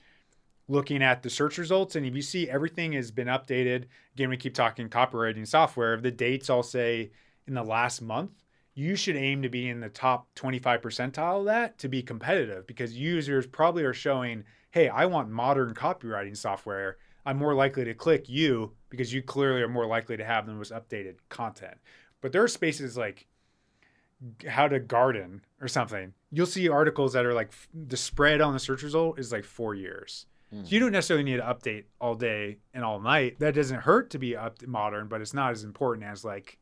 looking 0.67 1.03
at 1.03 1.23
the 1.23 1.29
search 1.29 1.59
results. 1.59 1.95
And 1.95 2.07
if 2.07 2.17
you 2.17 2.23
see 2.23 2.49
everything 2.49 2.95
has 2.95 3.11
been 3.11 3.29
updated, 3.29 3.85
again, 4.15 4.31
we 4.31 4.39
keep 4.39 4.55
talking 4.55 4.89
copywriting 4.89 5.47
software. 5.47 5.93
If 5.95 6.03
the 6.03 6.11
dates 6.11 6.49
all 6.49 6.63
say 6.63 7.11
in 7.47 7.53
the 7.53 7.63
last 7.63 8.01
month, 8.01 8.31
you 8.75 8.97
should 8.97 9.17
aim 9.17 9.43
to 9.43 9.49
be 9.49 9.69
in 9.69 9.81
the 9.81 9.89
top 9.89 10.27
25 10.35 10.81
percentile 10.81 11.41
of 11.41 11.45
that 11.47 11.79
to 11.79 11.89
be 11.89 12.03
competitive 12.03 12.67
because 12.67 12.97
users 12.97 13.47
probably 13.47 13.85
are 13.85 13.95
showing, 13.95 14.45
hey, 14.73 14.89
I 14.89 15.07
want 15.07 15.31
modern 15.31 15.75
copywriting 15.75 16.37
software. 16.37 16.97
I'm 17.25 17.39
more 17.39 17.55
likely 17.55 17.85
to 17.85 17.95
click 17.95 18.29
you 18.29 18.73
because 18.91 19.13
you 19.13 19.23
clearly 19.23 19.63
are 19.63 19.69
more 19.69 19.87
likely 19.87 20.17
to 20.17 20.25
have 20.25 20.47
the 20.47 20.53
most 20.53 20.73
updated 20.73 21.17
content. 21.29 21.79
But 22.21 22.33
there 22.33 22.43
are 22.43 22.49
spaces 22.49 22.97
like 22.97 23.27
how 24.49 24.67
to 24.67 24.81
garden 24.81 25.45
or 25.61 25.69
something. 25.69 26.13
You'll 26.33 26.47
see 26.47 26.69
articles 26.69 27.13
that 27.13 27.25
are 27.25 27.35
like 27.35 27.53
the 27.73 27.97
spread 27.97 28.41
on 28.41 28.53
the 28.53 28.59
search 28.59 28.83
result 28.83 29.19
is 29.19 29.31
like 29.31 29.45
four 29.45 29.75
years. 29.75 30.27
Hmm. 30.51 30.65
So 30.65 30.71
you 30.71 30.81
don't 30.81 30.93
necessarily 30.93 31.25
need 31.25 31.37
to 31.37 31.43
update 31.43 31.85
all 32.01 32.17
day 32.17 32.59
and 32.73 32.85
all 32.85 33.01
night. 33.01 33.39
That 33.39 33.55
doesn't 33.55 33.83
hurt 33.83 34.11
to 34.11 34.19
be 34.19 34.37
up 34.37 34.67
modern, 34.67 35.07
but 35.07 35.21
it's 35.21 35.35
not 35.35 35.53
as 35.53 35.63
important 35.63 36.07
as 36.07 36.25
like 36.25 36.59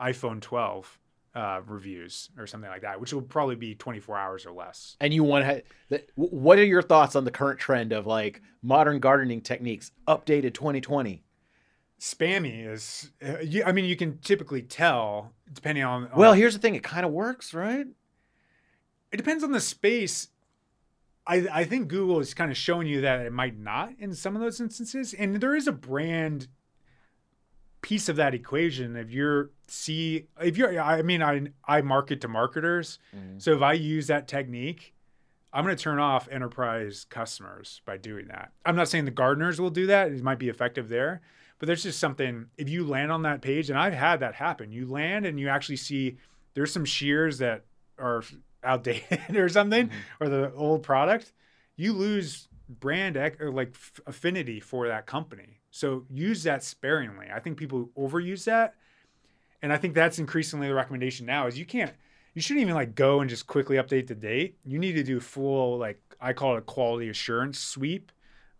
iPhone 0.00 0.40
12 0.40 0.98
uh, 1.34 1.60
reviews 1.66 2.30
or 2.36 2.46
something 2.46 2.70
like 2.70 2.82
that, 2.82 3.00
which 3.00 3.12
will 3.12 3.22
probably 3.22 3.56
be 3.56 3.74
24 3.74 4.18
hours 4.18 4.46
or 4.46 4.52
less. 4.52 4.96
And 5.00 5.14
you 5.14 5.24
want 5.24 5.64
to, 5.88 6.02
what 6.14 6.58
are 6.58 6.64
your 6.64 6.82
thoughts 6.82 7.16
on 7.16 7.24
the 7.24 7.30
current 7.30 7.58
trend 7.58 7.92
of 7.92 8.06
like 8.06 8.42
modern 8.62 9.00
gardening 9.00 9.40
techniques, 9.40 9.92
updated 10.06 10.54
2020? 10.54 11.22
Spammy 12.00 12.66
is, 12.66 13.10
uh, 13.24 13.38
you, 13.40 13.62
I 13.64 13.72
mean, 13.72 13.84
you 13.84 13.96
can 13.96 14.18
typically 14.18 14.62
tell 14.62 15.32
depending 15.52 15.84
on. 15.84 16.08
on 16.08 16.18
Well, 16.18 16.32
here's 16.32 16.52
the 16.52 16.58
thing: 16.58 16.74
it 16.74 16.82
kind 16.82 17.06
of 17.06 17.12
works, 17.12 17.54
right? 17.54 17.86
it 19.12 19.18
depends 19.18 19.44
on 19.44 19.52
the 19.52 19.60
space. 19.60 20.28
I, 21.26 21.46
I 21.52 21.64
think 21.64 21.88
Google 21.88 22.18
is 22.18 22.34
kind 22.34 22.50
of 22.50 22.56
showing 22.56 22.88
you 22.88 23.02
that 23.02 23.20
it 23.20 23.32
might 23.32 23.56
not 23.56 23.92
in 23.98 24.14
some 24.14 24.34
of 24.34 24.42
those 24.42 24.60
instances. 24.60 25.14
And 25.14 25.36
there 25.36 25.54
is 25.54 25.68
a 25.68 25.72
brand 25.72 26.48
piece 27.82 28.08
of 28.08 28.16
that 28.16 28.34
equation. 28.34 28.96
If 28.96 29.10
you're 29.10 29.50
see 29.66 30.26
if 30.40 30.56
you're 30.56 30.80
I 30.80 31.02
mean 31.02 31.22
I 31.22 31.48
I 31.66 31.82
market 31.82 32.20
to 32.22 32.28
marketers. 32.28 32.98
Mm-hmm. 33.14 33.38
So 33.38 33.52
if 33.52 33.62
I 33.62 33.74
use 33.74 34.06
that 34.06 34.28
technique, 34.28 34.94
I'm 35.52 35.64
going 35.64 35.76
to 35.76 35.82
turn 35.82 35.98
off 35.98 36.28
enterprise 36.30 37.04
customers 37.10 37.82
by 37.84 37.98
doing 37.98 38.28
that. 38.28 38.52
I'm 38.64 38.76
not 38.76 38.88
saying 38.88 39.04
the 39.04 39.10
gardeners 39.10 39.60
will 39.60 39.70
do 39.70 39.86
that. 39.86 40.10
It 40.10 40.22
might 40.22 40.38
be 40.38 40.48
effective 40.48 40.88
there, 40.88 41.20
but 41.58 41.66
there's 41.66 41.82
just 41.82 41.98
something 41.98 42.46
if 42.56 42.68
you 42.68 42.84
land 42.86 43.12
on 43.12 43.22
that 43.22 43.42
page 43.42 43.68
and 43.68 43.78
I've 43.78 43.92
had 43.92 44.20
that 44.20 44.36
happen. 44.36 44.72
You 44.72 44.86
land 44.86 45.26
and 45.26 45.38
you 45.38 45.48
actually 45.48 45.76
see 45.76 46.16
there's 46.54 46.72
some 46.72 46.84
shears 46.84 47.38
that 47.38 47.64
are 47.98 48.22
outdated 48.64 49.36
or 49.36 49.48
something 49.48 49.88
mm-hmm. 49.88 50.24
or 50.24 50.28
the 50.28 50.52
old 50.54 50.82
product, 50.82 51.32
you 51.76 51.92
lose 51.92 52.48
brand 52.68 53.16
ec- 53.16 53.38
like 53.40 53.70
f- 53.74 54.00
affinity 54.06 54.60
for 54.60 54.88
that 54.88 55.06
company. 55.06 55.61
So 55.72 56.04
use 56.10 56.44
that 56.44 56.62
sparingly. 56.62 57.26
I 57.34 57.40
think 57.40 57.56
people 57.56 57.90
overuse 57.98 58.44
that. 58.44 58.74
And 59.62 59.72
I 59.72 59.78
think 59.78 59.94
that's 59.94 60.18
increasingly 60.18 60.68
the 60.68 60.74
recommendation 60.74 61.26
now 61.26 61.46
is 61.46 61.58
you 61.58 61.64
can't 61.66 61.92
you 62.34 62.40
shouldn't 62.42 62.62
even 62.62 62.74
like 62.74 62.94
go 62.94 63.20
and 63.20 63.28
just 63.28 63.46
quickly 63.46 63.76
update 63.76 64.06
the 64.06 64.14
date. 64.14 64.58
You 64.64 64.78
need 64.78 64.92
to 64.92 65.02
do 65.02 65.18
full 65.18 65.78
like 65.78 66.00
I 66.20 66.34
call 66.34 66.54
it 66.54 66.58
a 66.58 66.62
quality 66.62 67.08
assurance 67.08 67.58
sweep. 67.58 68.12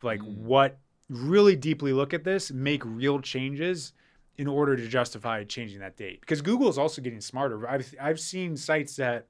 Like 0.02 0.20
Mm. 0.20 0.38
what 0.38 0.78
really 1.08 1.54
deeply 1.54 1.92
look 1.92 2.14
at 2.14 2.24
this, 2.24 2.50
make 2.50 2.82
real 2.84 3.20
changes 3.20 3.92
in 4.38 4.46
order 4.48 4.74
to 4.76 4.88
justify 4.88 5.44
changing 5.44 5.80
that 5.80 5.96
date. 5.96 6.20
Because 6.22 6.40
Google 6.40 6.68
is 6.68 6.78
also 6.78 7.02
getting 7.02 7.20
smarter. 7.20 7.68
I've 7.68 7.94
I've 8.00 8.20
seen 8.20 8.56
sites 8.56 8.96
that 8.96 9.26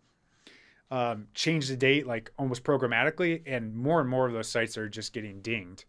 um, 0.90 1.26
change 1.34 1.68
the 1.68 1.76
date 1.76 2.06
like 2.06 2.30
almost 2.38 2.62
programmatically, 2.64 3.42
and 3.46 3.74
more 3.74 4.00
and 4.00 4.08
more 4.08 4.26
of 4.26 4.32
those 4.32 4.48
sites 4.48 4.78
are 4.78 4.88
just 4.88 5.12
getting 5.12 5.40
dinged. 5.40 5.84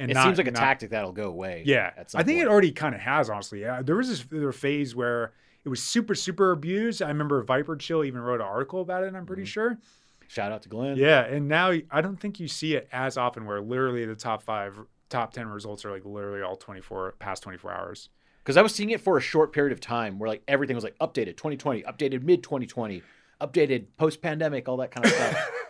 And 0.00 0.10
It 0.10 0.14
not- 0.14 0.24
seems 0.24 0.38
like 0.38 0.46
a 0.48 0.50
not- 0.50 0.60
tactic 0.60 0.90
that'll 0.90 1.12
go 1.12 1.28
away. 1.28 1.62
yeah, 1.66 1.90
I 1.96 2.02
think 2.22 2.38
point. 2.38 2.40
it 2.40 2.46
already 2.48 2.72
kind 2.72 2.94
of 2.94 3.00
has. 3.02 3.28
Honestly, 3.28 3.60
yeah. 3.60 3.82
There 3.82 3.96
was 3.96 4.08
this 4.08 4.24
there 4.24 4.46
was 4.46 4.56
a 4.56 4.58
phase 4.58 4.96
where 4.96 5.32
it 5.64 5.68
was 5.68 5.82
super 5.82 6.14
super 6.14 6.52
abused. 6.52 7.02
I 7.02 7.08
remember 7.08 7.44
ViperChill 7.44 8.06
even 8.06 8.20
wrote 8.22 8.40
an 8.40 8.46
article 8.46 8.80
about 8.80 9.04
it. 9.04 9.14
I'm 9.14 9.26
pretty 9.26 9.42
Mhm. 9.42 9.46
sure. 9.48 9.78
Shout 10.26 10.52
out 10.52 10.62
to 10.62 10.68
Glen. 10.68 10.96
Yeah, 10.96 11.20
and 11.24 11.48
now 11.48 11.72
I 11.90 12.00
don't 12.00 12.18
think 12.18 12.40
you 12.40 12.48
see 12.48 12.76
it 12.76 12.88
as 12.92 13.16
often. 13.18 13.44
Where 13.44 13.60
literally 13.60 14.06
the 14.06 14.14
top 14.14 14.42
five, 14.42 14.78
top 15.10 15.32
ten 15.34 15.48
results 15.48 15.84
are 15.84 15.90
like 15.90 16.04
literally 16.04 16.40
all 16.40 16.56
24 16.56 17.12
past 17.18 17.42
24 17.42 17.72
hours. 17.72 18.08
Because 18.42 18.56
I 18.56 18.62
was 18.62 18.74
seeing 18.74 18.88
it 18.90 19.00
for 19.02 19.18
a 19.18 19.20
short 19.20 19.52
period 19.52 19.72
of 19.72 19.80
time 19.80 20.18
where 20.18 20.28
like 20.28 20.42
everything 20.48 20.74
was 20.76 20.84
like 20.84 20.96
updated 20.98 21.36
2020, 21.36 21.82
updated 21.82 22.22
mid 22.22 22.42
2020, 22.42 23.02
updated 23.40 23.84
post 23.98 24.22
pandemic, 24.22 24.66
all 24.68 24.78
that 24.78 24.92
kind 24.92 25.04
of 25.04 25.12
stuff. 25.12 25.50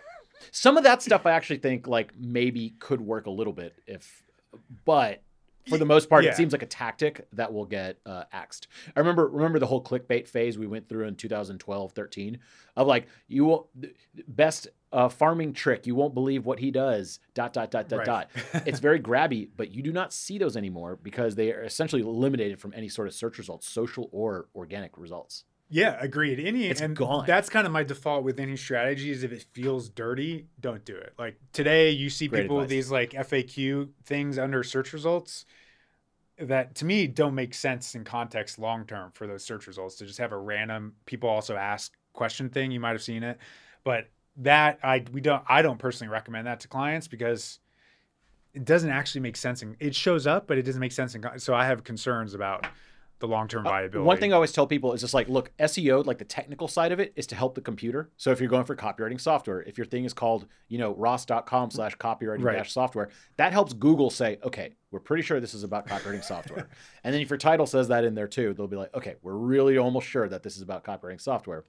Some 0.51 0.77
of 0.77 0.83
that 0.83 1.01
stuff 1.01 1.25
I 1.25 1.31
actually 1.31 1.59
think 1.59 1.87
like 1.87 2.13
maybe 2.19 2.73
could 2.79 3.01
work 3.01 3.25
a 3.27 3.31
little 3.31 3.53
bit 3.53 3.75
if, 3.87 4.23
but 4.85 5.21
for 5.69 5.77
the 5.77 5.85
most 5.85 6.09
part, 6.09 6.23
Yeah. 6.23 6.31
it 6.31 6.35
seems 6.37 6.53
like 6.53 6.63
a 6.63 6.67
tactic 6.67 7.27
that 7.33 7.53
will 7.53 7.65
get 7.65 7.99
uh, 8.05 8.23
axed. 8.31 8.67
I 8.95 8.99
remember 8.99 9.27
remember 9.27 9.59
the 9.59 9.67
whole 9.67 9.83
clickbait 9.83 10.27
phase 10.27 10.57
we 10.57 10.65
went 10.65 10.89
through 10.89 11.05
in 11.07 11.15
2012, 11.15 11.91
13 11.91 12.39
of 12.75 12.87
like 12.87 13.07
you 13.27 13.45
will 13.45 13.69
best 14.27 14.67
uh, 14.91 15.07
farming 15.07 15.53
trick. 15.53 15.85
You 15.87 15.93
won't 15.95 16.13
believe 16.15 16.45
what 16.45 16.59
he 16.59 16.71
does. 16.71 17.19
Dot 17.35 17.53
dot 17.53 17.69
dot 17.71 17.87
dot 17.87 17.99
Right. 17.99 18.05
dot. 18.05 18.29
It's 18.65 18.79
very 18.79 18.99
grabby, 18.99 19.49
but 19.55 19.71
you 19.71 19.83
do 19.83 19.91
not 19.93 20.11
see 20.11 20.37
those 20.39 20.57
anymore 20.57 20.97
because 21.01 21.35
they 21.35 21.53
are 21.53 21.63
essentially 21.63 22.01
eliminated 22.01 22.59
from 22.59 22.73
any 22.75 22.89
sort 22.89 23.07
of 23.07 23.13
search 23.13 23.37
results, 23.37 23.69
social 23.69 24.09
or 24.11 24.47
organic 24.55 24.97
results. 24.97 25.45
Yeah, 25.73 25.95
agreed. 25.99 26.39
Any 26.39 26.65
It's 26.67 26.81
and 26.81 26.95
gone. 26.95 27.23
that's 27.25 27.49
kind 27.49 27.65
of 27.65 27.71
my 27.71 27.83
default 27.83 28.23
with 28.23 28.39
any 28.39 28.57
strategy 28.57 29.09
is 29.09 29.23
if 29.23 29.31
it 29.31 29.45
feels 29.53 29.87
dirty, 29.89 30.47
don't 30.59 30.83
do 30.83 30.95
it. 30.95 31.13
Like 31.17 31.37
today 31.53 31.91
you 31.91 32.09
see 32.09 32.27
Great 32.27 32.43
people 32.43 32.57
with 32.57 32.69
these 32.69 32.91
like 32.91 33.11
FAQ 33.11 33.89
things 34.03 34.37
under 34.37 34.63
search 34.63 34.91
results 34.91 35.45
that 36.37 36.75
to 36.75 36.85
me 36.85 37.07
don't 37.07 37.35
make 37.35 37.53
sense 37.53 37.95
in 37.95 38.03
context 38.03 38.59
long 38.59 38.85
term 38.85 39.11
for 39.13 39.27
those 39.27 39.45
search 39.45 39.65
results 39.65 39.95
to 39.95 40.05
just 40.05 40.19
have 40.19 40.33
a 40.33 40.37
random 40.37 40.93
people 41.05 41.29
also 41.29 41.55
ask 41.55 41.93
question 42.11 42.49
thing. 42.49 42.71
You 42.71 42.81
might 42.81 42.91
have 42.91 43.01
seen 43.01 43.23
it. 43.23 43.37
But 43.85 44.09
that 44.37 44.79
I 44.83 45.05
we 45.13 45.21
don't 45.21 45.43
I 45.47 45.61
don't 45.61 45.79
personally 45.79 46.11
recommend 46.11 46.47
that 46.47 46.59
to 46.61 46.67
clients 46.67 47.07
because 47.07 47.59
it 48.53 48.65
doesn't 48.65 48.89
actually 48.89 49.21
make 49.21 49.37
sense. 49.37 49.61
And 49.61 49.77
it 49.79 49.95
shows 49.95 50.27
up, 50.27 50.47
but 50.47 50.57
it 50.57 50.63
doesn't 50.63 50.81
make 50.81 50.91
sense. 50.91 51.15
In, 51.15 51.23
so 51.37 51.53
I 51.53 51.65
have 51.65 51.85
concerns 51.85 52.33
about 52.33 52.67
the 53.21 53.27
long 53.27 53.47
term 53.47 53.63
viability. 53.63 53.99
Uh, 53.99 54.03
one 54.03 54.17
thing 54.17 54.33
I 54.33 54.35
always 54.35 54.51
tell 54.51 54.67
people 54.67 54.93
is 54.93 55.01
just 55.01 55.13
like, 55.13 55.29
look, 55.29 55.51
SEO, 55.57 56.05
like 56.05 56.17
the 56.17 56.25
technical 56.25 56.67
side 56.67 56.91
of 56.91 56.99
it, 56.99 57.13
is 57.15 57.25
to 57.27 57.35
help 57.35 57.55
the 57.55 57.61
computer. 57.61 58.09
So 58.17 58.31
if 58.31 58.39
you're 58.39 58.49
going 58.49 58.65
for 58.65 58.75
copywriting 58.75 59.21
software, 59.21 59.61
if 59.63 59.77
your 59.77 59.85
thing 59.85 60.03
is 60.03 60.13
called, 60.13 60.47
you 60.67 60.77
know, 60.77 60.93
ross.com 60.95 61.71
slash 61.71 61.95
copywriting 61.97 62.43
Right. 62.43 62.57
dash 62.57 62.73
software, 62.73 63.09
that 63.37 63.53
helps 63.53 63.73
Google 63.73 64.09
say, 64.09 64.37
okay, 64.43 64.75
we're 64.91 64.99
pretty 64.99 65.23
sure 65.23 65.39
this 65.39 65.53
is 65.53 65.63
about 65.63 65.87
copywriting 65.87 66.23
software. 66.23 66.67
and 67.03 67.13
then 67.13 67.21
if 67.21 67.29
your 67.29 67.37
title 67.37 67.65
says 67.65 67.87
that 67.87 68.03
in 68.03 68.13
there 68.13 68.27
too, 68.27 68.53
they'll 68.53 68.67
be 68.67 68.75
like, 68.75 68.93
okay, 68.93 69.15
we're 69.21 69.35
really 69.35 69.77
almost 69.77 70.07
sure 70.07 70.27
that 70.27 70.43
this 70.43 70.57
is 70.57 70.61
about 70.61 70.83
copywriting 70.83 71.21
software. 71.21 71.63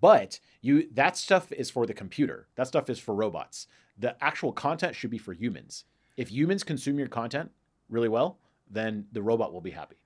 But 0.00 0.40
you 0.60 0.88
that 0.94 1.16
stuff 1.16 1.52
is 1.52 1.70
for 1.70 1.86
the 1.86 1.94
computer. 1.94 2.48
That 2.56 2.66
stuff 2.66 2.88
is 2.88 2.98
for 2.98 3.14
robots. 3.14 3.66
The 3.98 4.16
actual 4.22 4.52
content 4.52 4.94
should 4.96 5.10
be 5.10 5.18
for 5.18 5.32
humans. 5.32 5.84
If 6.16 6.30
humans 6.30 6.64
consume 6.64 6.98
your 6.98 7.08
content 7.08 7.50
really 7.88 8.08
well, 8.08 8.38
then 8.70 9.06
the 9.12 9.22
robot 9.22 9.52
will 9.52 9.60
be 9.60 9.70
happy. 9.70 9.96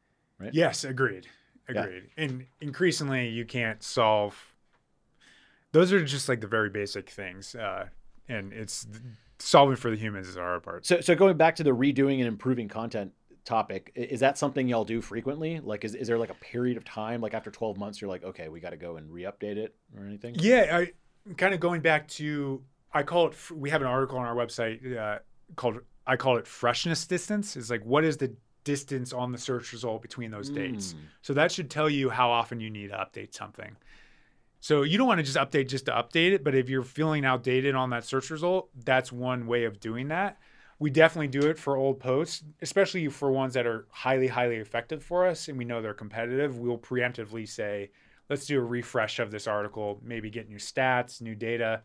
Yes, 0.52 0.84
agreed. 0.84 1.26
Yeah. 1.72 1.82
Agreed. 1.82 2.04
And 2.16 2.46
increasingly, 2.60 3.28
you 3.28 3.44
can't 3.44 3.82
solve. 3.82 4.54
Those 5.72 5.92
are 5.92 6.04
just 6.04 6.28
like 6.28 6.40
the 6.40 6.46
very 6.46 6.70
basic 6.70 7.10
things, 7.10 7.54
uh, 7.54 7.86
and 8.28 8.52
it's 8.52 8.86
solving 9.38 9.76
for 9.76 9.90
the 9.90 9.96
humans 9.96 10.28
is 10.28 10.36
our 10.36 10.60
part. 10.60 10.86
So, 10.86 11.00
so 11.00 11.14
going 11.14 11.36
back 11.36 11.56
to 11.56 11.64
the 11.64 11.70
redoing 11.70 12.18
and 12.18 12.26
improving 12.26 12.68
content 12.68 13.12
topic, 13.44 13.92
is 13.94 14.20
that 14.20 14.38
something 14.38 14.68
y'all 14.68 14.84
do 14.84 15.00
frequently? 15.00 15.60
Like, 15.60 15.84
is, 15.84 15.94
is 15.94 16.08
there 16.08 16.18
like 16.18 16.30
a 16.30 16.34
period 16.34 16.76
of 16.76 16.84
time, 16.84 17.20
like 17.20 17.34
after 17.34 17.50
12 17.50 17.76
months, 17.76 18.00
you're 18.00 18.08
like, 18.08 18.24
okay, 18.24 18.48
we 18.48 18.60
got 18.60 18.70
to 18.70 18.76
go 18.76 18.96
and 18.96 19.10
re-update 19.10 19.56
it 19.56 19.74
or 19.96 20.06
anything? 20.06 20.36
Yeah, 20.38 20.78
I 20.78 20.92
kind 21.36 21.52
of 21.52 21.60
going 21.60 21.80
back 21.80 22.08
to 22.08 22.62
I 22.92 23.02
call 23.02 23.28
it. 23.28 23.50
We 23.50 23.70
have 23.70 23.82
an 23.82 23.88
article 23.88 24.18
on 24.18 24.24
our 24.24 24.34
website 24.34 24.96
uh, 24.96 25.18
called 25.54 25.80
I 26.06 26.16
call 26.16 26.38
it 26.38 26.46
freshness 26.46 27.06
distance. 27.06 27.56
Is 27.56 27.70
like 27.70 27.84
what 27.84 28.04
is 28.04 28.16
the 28.16 28.34
distance 28.66 29.14
on 29.14 29.32
the 29.32 29.38
search 29.38 29.72
result 29.72 30.02
between 30.02 30.30
those 30.30 30.50
dates? 30.50 30.92
Mm. 30.92 30.98
So 31.22 31.32
that 31.32 31.50
should 31.52 31.70
tell 31.70 31.88
you 31.88 32.10
how 32.10 32.30
often 32.30 32.60
you 32.60 32.68
need 32.68 32.88
to 32.88 32.96
update 32.96 33.32
something. 33.32 33.76
So 34.60 34.82
you 34.82 34.98
don't 34.98 35.06
want 35.06 35.18
to 35.18 35.24
just 35.24 35.38
update 35.38 35.68
just 35.68 35.86
to 35.86 35.92
update 35.92 36.32
it, 36.32 36.42
but 36.42 36.54
if 36.54 36.68
you're 36.68 36.82
feeling 36.82 37.24
outdated 37.24 37.76
on 37.76 37.90
that 37.90 38.04
search 38.04 38.30
result, 38.30 38.68
that's 38.84 39.12
one 39.12 39.46
way 39.46 39.64
of 39.64 39.78
doing 39.78 40.08
that. 40.08 40.38
We 40.78 40.90
definitely 40.90 41.28
do 41.28 41.48
it 41.48 41.58
for 41.58 41.76
old 41.76 42.00
posts, 42.00 42.42
especially 42.60 43.08
for 43.08 43.30
ones 43.30 43.54
that 43.54 43.66
are 43.66 43.86
highly, 43.90 44.26
highly 44.26 44.56
effective 44.56 45.02
for 45.02 45.26
us 45.26 45.48
and 45.48 45.56
we 45.56 45.64
know 45.64 45.80
they're 45.80 45.94
competitive. 45.94 46.58
We'll 46.58 46.78
preemptively 46.78 47.48
say, 47.48 47.90
let's 48.28 48.46
do 48.46 48.58
a 48.58 48.64
refresh 48.64 49.20
of 49.20 49.30
this 49.30 49.46
article, 49.46 50.00
maybe 50.02 50.28
get 50.30 50.48
new 50.48 50.58
stats, 50.58 51.22
new 51.22 51.36
data. 51.36 51.82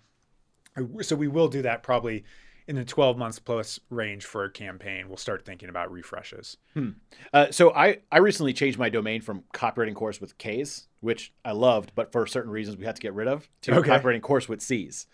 So 1.02 1.16
we 1.16 1.28
will 1.28 1.50
do 1.50 1.62
that 1.62 1.84
probably 1.84 2.24
in 2.72 2.78
the 2.78 2.86
12 2.86 3.18
months 3.18 3.38
plus 3.38 3.80
range 3.90 4.26
for 4.26 4.46
a 4.46 4.50
campaign. 4.50 5.08
We'll 5.10 5.18
start 5.18 5.46
thinking 5.46 5.68
about 5.68 5.92
refreshes. 5.92 6.56
Uh, 7.34 7.52
so 7.52 7.74
I, 7.74 7.98
I 8.12 8.20
recently 8.20 8.54
changed 8.54 8.80
my 8.80 8.88
domain 8.90 9.20
from 9.22 9.44
copywriting 9.54 9.94
course 9.94 10.22
with 10.22 10.38
K's, 10.38 10.88
which 11.02 11.34
I 11.44 11.52
loved, 11.52 11.92
but 11.96 12.12
for 12.14 12.26
certain 12.26 12.50
reasons 12.50 12.78
we 12.78 12.86
had 12.86 12.96
to 12.96 13.02
get 13.02 13.14
rid 13.14 13.28
of, 13.28 13.50
to 13.64 13.76
Okay. 13.76 13.90
copywriting 13.90 14.22
course 14.22 14.48
with 14.48 14.62
C's. 14.62 15.06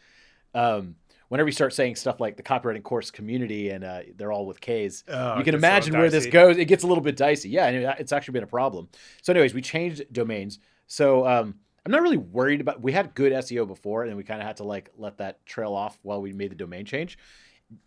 Um, 0.53 0.95
whenever 1.29 1.49
you 1.49 1.53
start 1.53 1.73
saying 1.73 1.95
stuff 1.95 2.19
like 2.19 2.37
the 2.37 2.43
copywriting 2.43 2.83
course 2.83 3.09
community 3.09 3.69
and 3.71 3.83
uh, 3.83 4.01
they're 4.15 4.31
all 4.31 4.45
with 4.45 4.61
K's, 4.61 5.03
Oh, 5.07 5.39
you 5.39 5.43
can 5.43 5.45
gets 5.45 5.47
a 5.47 5.51
little 5.53 5.57
imagine 5.57 5.97
where 5.97 6.09
this 6.11 6.25
goes. 6.27 6.57
It 6.57 6.65
gets 6.65 6.83
a 6.83 6.87
little 6.87 7.03
bit 7.03 7.17
dicey. 7.17 7.49
Yeah, 7.49 7.65
and 7.67 7.95
it's 7.99 8.11
actually 8.11 8.33
been 8.33 8.43
a 8.43 8.47
problem. 8.47 8.87
So, 9.23 9.33
anyways, 9.33 9.53
we 9.55 9.61
changed 9.61 10.03
domains. 10.13 10.59
So 10.85 11.25
um, 11.27 11.55
I'm 11.85 11.91
not 11.91 12.01
really 12.01 12.17
worried 12.17 12.61
about. 12.61 12.81
We 12.81 12.91
had 12.91 13.15
good 13.15 13.33
SEO 13.33 13.67
before, 13.67 14.03
and 14.03 14.09
then 14.11 14.15
we 14.17 14.23
kind 14.23 14.41
of 14.41 14.47
had 14.47 14.57
to 14.57 14.63
like 14.63 14.89
let 14.97 15.17
that 15.17 15.45
trail 15.45 15.73
off 15.73 15.97
while 16.03 16.21
we 16.21 16.33
made 16.33 16.51
the 16.51 16.55
domain 16.55 16.85
change. 16.85 17.17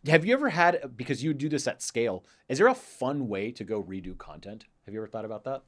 Have 0.06 0.24
you 0.24 0.34
ever 0.34 0.50
had 0.50 0.96
because 0.96 1.24
you 1.24 1.32
do 1.32 1.48
this 1.48 1.66
at 1.66 1.82
scale? 1.82 2.24
Is 2.48 2.58
there 2.58 2.66
a 2.66 2.74
fun 2.74 3.28
way 3.28 3.50
to 3.52 3.64
go 3.64 3.82
redo 3.82 4.16
content? 4.16 4.66
Have 4.84 4.94
you 4.94 5.00
ever 5.00 5.08
thought 5.08 5.24
about 5.24 5.44
that? 5.44 5.62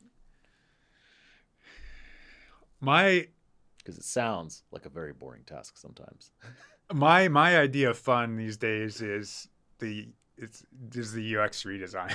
My 2.80 3.28
Because 3.78 3.96
it 3.96 4.04
sounds 4.04 4.64
like 4.70 4.84
a 4.84 4.90
very 4.90 5.12
boring 5.12 5.44
task 5.44 5.78
sometimes. 5.78 6.32
my 6.92 7.28
my 7.28 7.58
idea 7.58 7.90
of 7.90 7.98
fun 7.98 8.36
these 8.36 8.56
days 8.56 9.00
is 9.00 9.48
the 9.78 10.08
it's 10.36 10.64
is 10.94 11.12
the 11.12 11.36
UX 11.36 11.62
redesign 11.62 12.10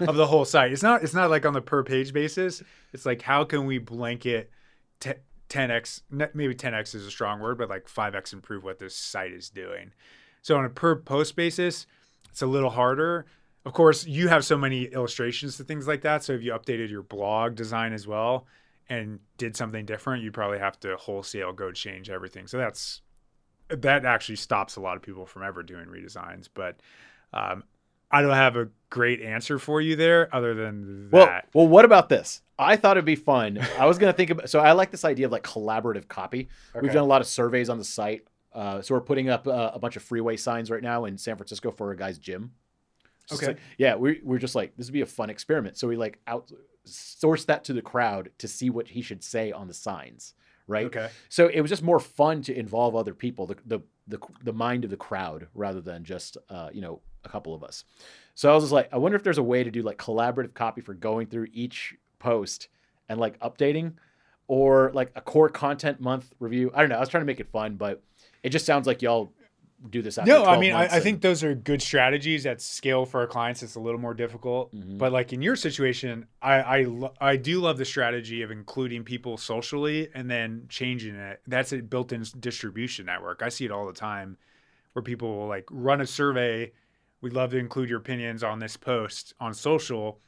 of 0.08 0.16
the 0.16 0.26
whole 0.26 0.44
site. 0.44 0.72
It's 0.72 0.82
not 0.82 1.02
it's 1.02 1.14
not 1.14 1.30
like 1.30 1.46
on 1.46 1.52
the 1.52 1.60
per 1.60 1.84
page 1.84 2.12
basis. 2.12 2.62
It's 2.92 3.06
like 3.06 3.22
how 3.22 3.44
can 3.44 3.66
we 3.66 3.78
blanket 3.78 4.50
te- 4.98 5.12
10x 5.50 6.02
maybe 6.10 6.54
10x 6.54 6.94
is 6.94 7.06
a 7.06 7.10
strong 7.10 7.40
word, 7.40 7.58
but 7.58 7.68
like 7.68 7.86
5x 7.86 8.32
improve 8.32 8.64
what 8.64 8.78
this 8.78 8.96
site 8.96 9.32
is 9.32 9.50
doing. 9.50 9.92
So 10.42 10.56
on 10.58 10.64
a 10.64 10.70
per 10.70 10.96
post 10.96 11.34
basis, 11.36 11.86
it's 12.28 12.42
a 12.42 12.46
little 12.46 12.70
harder. 12.70 13.26
Of 13.64 13.72
course, 13.72 14.04
you 14.06 14.28
have 14.28 14.44
so 14.44 14.58
many 14.58 14.84
illustrations 14.84 15.56
to 15.56 15.64
things 15.64 15.86
like 15.86 16.02
that. 16.02 16.24
So 16.24 16.32
if 16.32 16.42
you 16.42 16.52
updated 16.52 16.90
your 16.90 17.02
blog 17.02 17.54
design 17.54 17.92
as 17.92 18.06
well 18.08 18.46
and 18.88 19.20
did 19.38 19.56
something 19.56 19.86
different, 19.86 20.24
you'd 20.24 20.34
probably 20.34 20.58
have 20.58 20.78
to 20.80 20.96
wholesale 20.96 21.52
go 21.52 21.70
change 21.70 22.10
everything. 22.10 22.48
So 22.48 22.58
that's 22.58 23.02
that 23.68 24.04
actually 24.04 24.36
stops 24.36 24.76
a 24.76 24.80
lot 24.80 24.96
of 24.96 25.02
people 25.02 25.24
from 25.24 25.44
ever 25.44 25.62
doing 25.62 25.86
redesigns. 25.86 26.48
But 26.52 26.80
um, 27.32 27.62
I 28.10 28.20
don't 28.20 28.34
have 28.34 28.56
a 28.56 28.68
great 28.90 29.22
answer 29.22 29.58
for 29.60 29.80
you 29.80 29.94
there, 29.96 30.28
other 30.34 30.54
than 30.54 31.08
Well, 31.12 31.26
that. 31.26 31.48
well, 31.54 31.68
what 31.68 31.84
about 31.84 32.08
this? 32.08 32.42
I 32.58 32.76
thought 32.76 32.96
it'd 32.96 33.04
be 33.04 33.16
fun. 33.16 33.58
I 33.78 33.86
was 33.86 33.96
gonna 33.96 34.12
think 34.12 34.30
about. 34.30 34.50
So 34.50 34.58
I 34.60 34.72
like 34.72 34.90
this 34.90 35.04
idea 35.04 35.26
of 35.26 35.32
like 35.32 35.44
collaborative 35.44 36.08
copy. 36.08 36.48
We've 36.80 36.92
done 36.92 37.02
a 37.04 37.06
lot 37.06 37.20
of 37.20 37.26
surveys 37.28 37.68
on 37.70 37.78
the 37.78 37.84
site. 37.84 38.24
Uh, 38.54 38.82
so 38.82 38.94
we're 38.94 39.00
putting 39.00 39.28
up 39.28 39.46
uh, 39.48 39.70
a 39.74 39.78
bunch 39.78 39.96
of 39.96 40.02
freeway 40.02 40.36
signs 40.36 40.70
right 40.70 40.82
now 40.82 41.04
in 41.04 41.16
San 41.18 41.36
Francisco 41.36 41.70
for 41.70 41.90
a 41.92 41.96
guy's 41.96 42.18
gym. 42.18 42.52
It's 43.24 43.34
Okay. 43.34 43.46
like- 43.48 43.58
yeah, 43.78 43.94
we 43.96 44.20
we're 44.22 44.38
just 44.38 44.54
like 44.54 44.76
this 44.76 44.86
would 44.88 44.92
be 44.94 45.00
a 45.00 45.06
fun 45.06 45.30
experiment. 45.30 45.78
So 45.78 45.88
we 45.88 45.96
like 45.96 46.18
out 46.26 46.50
source 46.84 47.44
that 47.44 47.64
to 47.64 47.72
the 47.72 47.82
crowd 47.82 48.30
to 48.38 48.48
see 48.48 48.68
what 48.70 48.88
he 48.88 49.00
should 49.02 49.22
say 49.22 49.52
on 49.52 49.68
the 49.68 49.74
signs, 49.74 50.34
right? 50.66 50.86
Okay. 50.86 51.08
So 51.28 51.46
it 51.48 51.60
was 51.60 51.70
just 51.70 51.82
more 51.82 52.00
fun 52.00 52.42
to 52.42 52.58
involve 52.58 52.96
other 52.96 53.14
people, 53.14 53.46
the 53.46 53.56
the 53.64 53.80
the, 54.08 54.18
the 54.42 54.52
mind 54.52 54.82
of 54.84 54.90
the 54.90 54.96
crowd 54.96 55.46
rather 55.54 55.80
than 55.80 56.02
just 56.04 56.36
uh, 56.50 56.70
you 56.72 56.80
know 56.80 57.00
a 57.24 57.28
couple 57.28 57.54
of 57.54 57.62
us. 57.62 57.84
So 58.34 58.50
I 58.50 58.54
was 58.54 58.64
just 58.64 58.72
like, 58.72 58.88
I 58.92 58.96
wonder 58.98 59.14
if 59.16 59.22
there's 59.22 59.38
a 59.38 59.42
way 59.42 59.62
to 59.62 59.70
do 59.70 59.82
like 59.82 59.96
collaborative 59.98 60.54
copy 60.54 60.80
for 60.80 60.92
going 60.94 61.28
through 61.28 61.46
each 61.52 61.94
post 62.18 62.66
and 63.08 63.20
like 63.20 63.38
updating, 63.38 63.92
or 64.48 64.90
like 64.92 65.12
a 65.14 65.20
core 65.20 65.48
content 65.48 66.00
month 66.00 66.32
review. 66.40 66.72
I 66.74 66.80
don't 66.80 66.88
know. 66.88 66.96
I 66.96 67.00
was 67.00 67.08
trying 67.08 67.20
to 67.22 67.26
make 67.26 67.38
it 67.40 67.50
fun, 67.52 67.76
but 67.76 68.02
it 68.42 68.50
just 68.50 68.66
sounds 68.66 68.86
like 68.86 69.02
y'all 69.02 69.32
do 69.90 70.00
this. 70.00 70.16
No, 70.18 70.42
I 70.42 70.44
12 70.44 70.60
mean, 70.60 70.72
I, 70.72 70.78
months 70.80 70.94
I 70.94 71.00
think 71.00 71.22
those 71.22 71.42
are 71.42 71.54
good 71.56 71.82
strategies 71.82 72.46
at 72.46 72.60
scale 72.60 73.04
for 73.04 73.20
our 73.20 73.26
clients. 73.26 73.64
It's 73.64 73.74
a 73.74 73.80
little 73.80 73.98
more 74.00 74.14
difficult, 74.14 74.72
Mhm. 74.72 74.96
but 74.96 75.10
like 75.12 75.32
in 75.32 75.42
your 75.42 75.56
situation, 75.56 76.26
I 76.40 76.52
I, 76.60 76.82
lo- 76.84 77.14
I 77.20 77.36
do 77.36 77.60
love 77.60 77.78
the 77.78 77.84
strategy 77.84 78.42
of 78.42 78.52
including 78.52 79.02
people 79.02 79.36
socially 79.36 80.08
and 80.14 80.30
then 80.30 80.66
changing 80.68 81.16
it. 81.16 81.40
That's 81.48 81.72
a 81.72 81.78
built-in 81.82 82.24
distribution 82.38 83.06
network. 83.06 83.42
I 83.42 83.48
see 83.48 83.64
it 83.64 83.72
all 83.72 83.86
the 83.86 83.92
time, 83.92 84.36
where 84.92 85.02
people 85.02 85.36
will 85.36 85.48
like 85.48 85.66
run 85.70 86.00
a 86.00 86.06
survey. 86.06 86.72
We'd 87.20 87.32
love 87.32 87.50
to 87.50 87.56
include 87.58 87.88
your 87.88 87.98
opinions 87.98 88.44
on 88.44 88.60
this 88.60 88.76
post 88.76 89.34
on 89.40 89.52
social. 89.52 90.20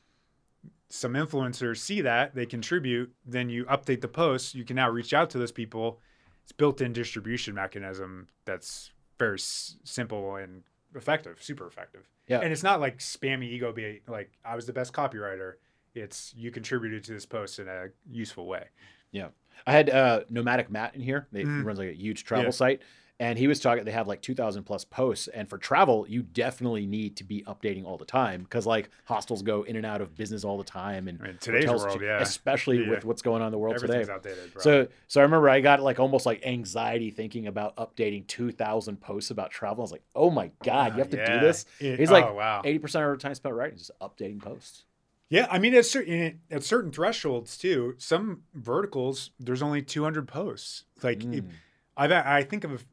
Some 0.88 1.14
influencers 1.14 1.78
see 1.78 2.00
that 2.02 2.34
they 2.34 2.46
contribute. 2.46 3.12
Then 3.24 3.48
you 3.50 3.64
update 3.66 4.00
the 4.00 4.08
post. 4.08 4.54
You 4.54 4.64
can 4.64 4.76
now 4.76 4.90
reach 4.90 5.12
out 5.14 5.30
to 5.30 5.38
those 5.38 5.52
people. 5.52 6.00
It's 6.44 6.52
built-in 6.52 6.92
distribution 6.92 7.54
mechanism 7.54 8.28
that's 8.44 8.90
very 9.18 9.34
s- 9.38 9.76
simple 9.84 10.36
and 10.36 10.62
effective, 10.94 11.42
super 11.42 11.66
effective. 11.66 12.08
Yeah. 12.28 12.40
And 12.40 12.52
it's 12.52 12.62
not 12.62 12.80
like 12.80 12.98
spammy 12.98 13.44
ego 13.50 13.72
bait, 13.72 14.02
like 14.08 14.30
I 14.44 14.54
was 14.54 14.66
the 14.66 14.72
best 14.72 14.92
copywriter. 14.92 15.54
It's 15.94 16.34
you 16.36 16.50
contributed 16.50 17.04
to 17.04 17.12
this 17.12 17.24
post 17.26 17.58
in 17.58 17.68
a 17.68 17.86
useful 18.10 18.46
way. 18.46 18.64
Yeah. 19.12 19.28
I 19.66 19.72
had 19.72 19.88
uh, 19.90 20.20
Nomadic 20.28 20.70
Matt 20.70 20.94
in 20.94 21.00
here. 21.00 21.26
They, 21.32 21.40
He 21.40 21.46
Mm. 21.46 21.64
runs 21.64 21.78
like 21.78 21.88
a 21.90 21.96
huge 21.96 22.24
travel 22.24 22.46
Yeah. 22.46 22.50
site, 22.50 22.82
and 23.20 23.38
he 23.38 23.46
was 23.46 23.60
talking. 23.60 23.84
They 23.84 23.92
have 23.92 24.08
like 24.08 24.22
two 24.22 24.34
thousand 24.34 24.64
plus 24.64 24.84
posts, 24.84 25.28
and 25.28 25.48
for 25.48 25.56
travel, 25.56 26.04
you 26.08 26.22
definitely 26.22 26.84
need 26.84 27.16
to 27.18 27.24
be 27.24 27.42
updating 27.42 27.84
all 27.84 27.96
the 27.96 28.04
time 28.04 28.42
because 28.42 28.66
like 28.66 28.90
hostels 29.04 29.42
go 29.42 29.62
in 29.62 29.76
and 29.76 29.86
out 29.86 30.00
of 30.00 30.16
business 30.16 30.42
all 30.44 30.58
the 30.58 30.64
time, 30.64 31.06
and 31.06 31.20
I 31.22 31.26
mean, 31.28 31.38
today's 31.40 31.64
hotels 31.64 31.84
world, 31.84 32.02
yeah. 32.02 32.20
especially 32.20 32.82
Yeah. 32.82 32.90
with 32.90 33.04
what's 33.04 33.22
going 33.22 33.40
on 33.40 33.46
in 33.48 33.52
the 33.52 33.58
world 33.58 33.78
today. 33.78 34.04
outdated. 34.10 34.52
So, 34.58 34.88
so 35.06 35.20
I 35.20 35.22
remember 35.22 35.48
I 35.48 35.60
got 35.60 35.80
like 35.80 36.00
almost 36.00 36.26
like 36.26 36.44
anxiety 36.44 37.10
thinking 37.10 37.46
about 37.46 37.76
updating 37.76 38.26
two 38.26 38.50
thousand 38.50 39.00
posts 39.00 39.30
about 39.30 39.50
travel. 39.52 39.82
I 39.82 39.84
was 39.84 39.92
like, 39.92 40.04
oh 40.16 40.30
my 40.30 40.50
god, 40.64 40.92
you 40.94 40.98
have 40.98 41.10
to 41.10 41.16
Yeah. 41.16 41.34
do 41.40 41.46
this. 41.46 41.66
It- 41.78 41.98
He's 42.00 42.10
like 42.10 42.24
oh, 42.26 42.34
wow. 42.34 42.62
eighty 42.64 42.78
percent 42.80 43.04
of 43.04 43.08
our 43.10 43.16
time 43.16 43.34
spent 43.34 43.54
writing 43.54 43.76
is 43.76 43.86
just 43.88 44.00
updating 44.00 44.40
posts. 44.42 44.84
Yeah, 45.30 45.46
I 45.50 45.58
mean 45.58 45.74
at 45.74 45.86
certain 45.86 46.40
at 46.50 46.64
certain 46.64 46.90
thresholds 46.92 47.56
too. 47.56 47.94
Some 47.98 48.42
verticals 48.54 49.30
there's 49.38 49.62
only 49.62 49.82
200 49.82 50.26
posts. 50.28 50.84
Like 51.02 51.20
Mm. 51.20 51.48
I've 51.96 52.10
I 52.12 52.42
think 52.42 52.64
of 52.64 52.84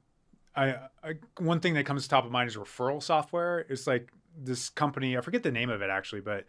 I, 0.56 0.76
I 1.04 1.14
one 1.40 1.60
thing 1.60 1.74
that 1.76 1.86
comes 1.86 2.04
to 2.04 2.10
top 2.10 2.26
of 2.26 2.32
mind 2.32 2.50
is 2.50 2.58
referral 2.58 3.02
software. 3.02 3.60
It's 3.70 3.88
like 3.88 4.12
this 4.38 4.70
company 4.70 5.18
I 5.18 5.22
forget 5.22 5.44
the 5.44 5.52
name 5.52 5.70
of 5.70 5.82
it 5.82 5.90
actually, 5.90 6.22
but 6.22 6.46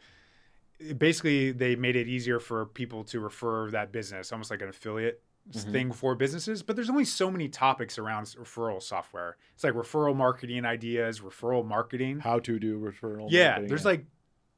it- 0.79 0.99
basically 0.99 1.53
they 1.53 1.77
made 1.77 1.97
it 1.97 2.09
easier 2.09 2.41
for 2.41 2.67
people 2.67 3.05
to 3.05 3.21
refer 3.21 3.71
that 3.71 3.93
business, 3.93 4.33
almost 4.33 4.51
like 4.51 4.63
an 4.63 4.69
affiliate 4.69 5.23
Mhm. 5.51 5.73
thing 5.73 5.93
for 5.93 6.15
businesses, 6.15 6.63
but 6.63 6.77
there's 6.77 6.89
only 6.91 7.05
so 7.05 7.29
many 7.29 7.49
topics 7.49 7.99
around 7.99 8.27
referral 8.27 8.81
software. 8.81 9.37
It's 9.55 9.65
like 9.65 9.75
referral 9.75 10.15
marketing 10.15 10.65
ideas, 10.65 11.21
referral 11.21 11.67
marketing. 11.67 12.21
How 12.21 12.39
to 12.41 12.59
do 12.61 12.79
referral? 12.79 13.27
yeah, 13.29 13.59
there's 13.61 13.85
like 13.85 14.07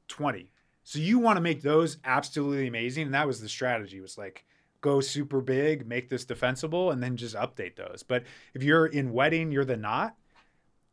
20. 0.08 0.50
So 0.82 0.98
you 0.98 1.18
want 1.18 1.38
to 1.38 1.40
make 1.40 1.62
those 1.62 1.96
absolutely 2.04 2.66
amazing, 2.66 3.04
and 3.06 3.14
that 3.14 3.26
was 3.26 3.40
the 3.40 3.48
strategy. 3.48 4.00
Was 4.02 4.18
like 4.18 4.44
go 4.84 5.00
super 5.00 5.40
big, 5.40 5.86
make 5.86 6.10
this 6.10 6.26
defensible, 6.26 6.90
and 6.90 7.02
then 7.02 7.16
just 7.16 7.34
update 7.34 7.76
those. 7.76 8.04
But 8.06 8.24
if 8.52 8.62
you're 8.62 8.84
in 8.84 9.14
wedding, 9.14 9.50
you're 9.50 9.64
the 9.64 9.78
not. 9.78 10.14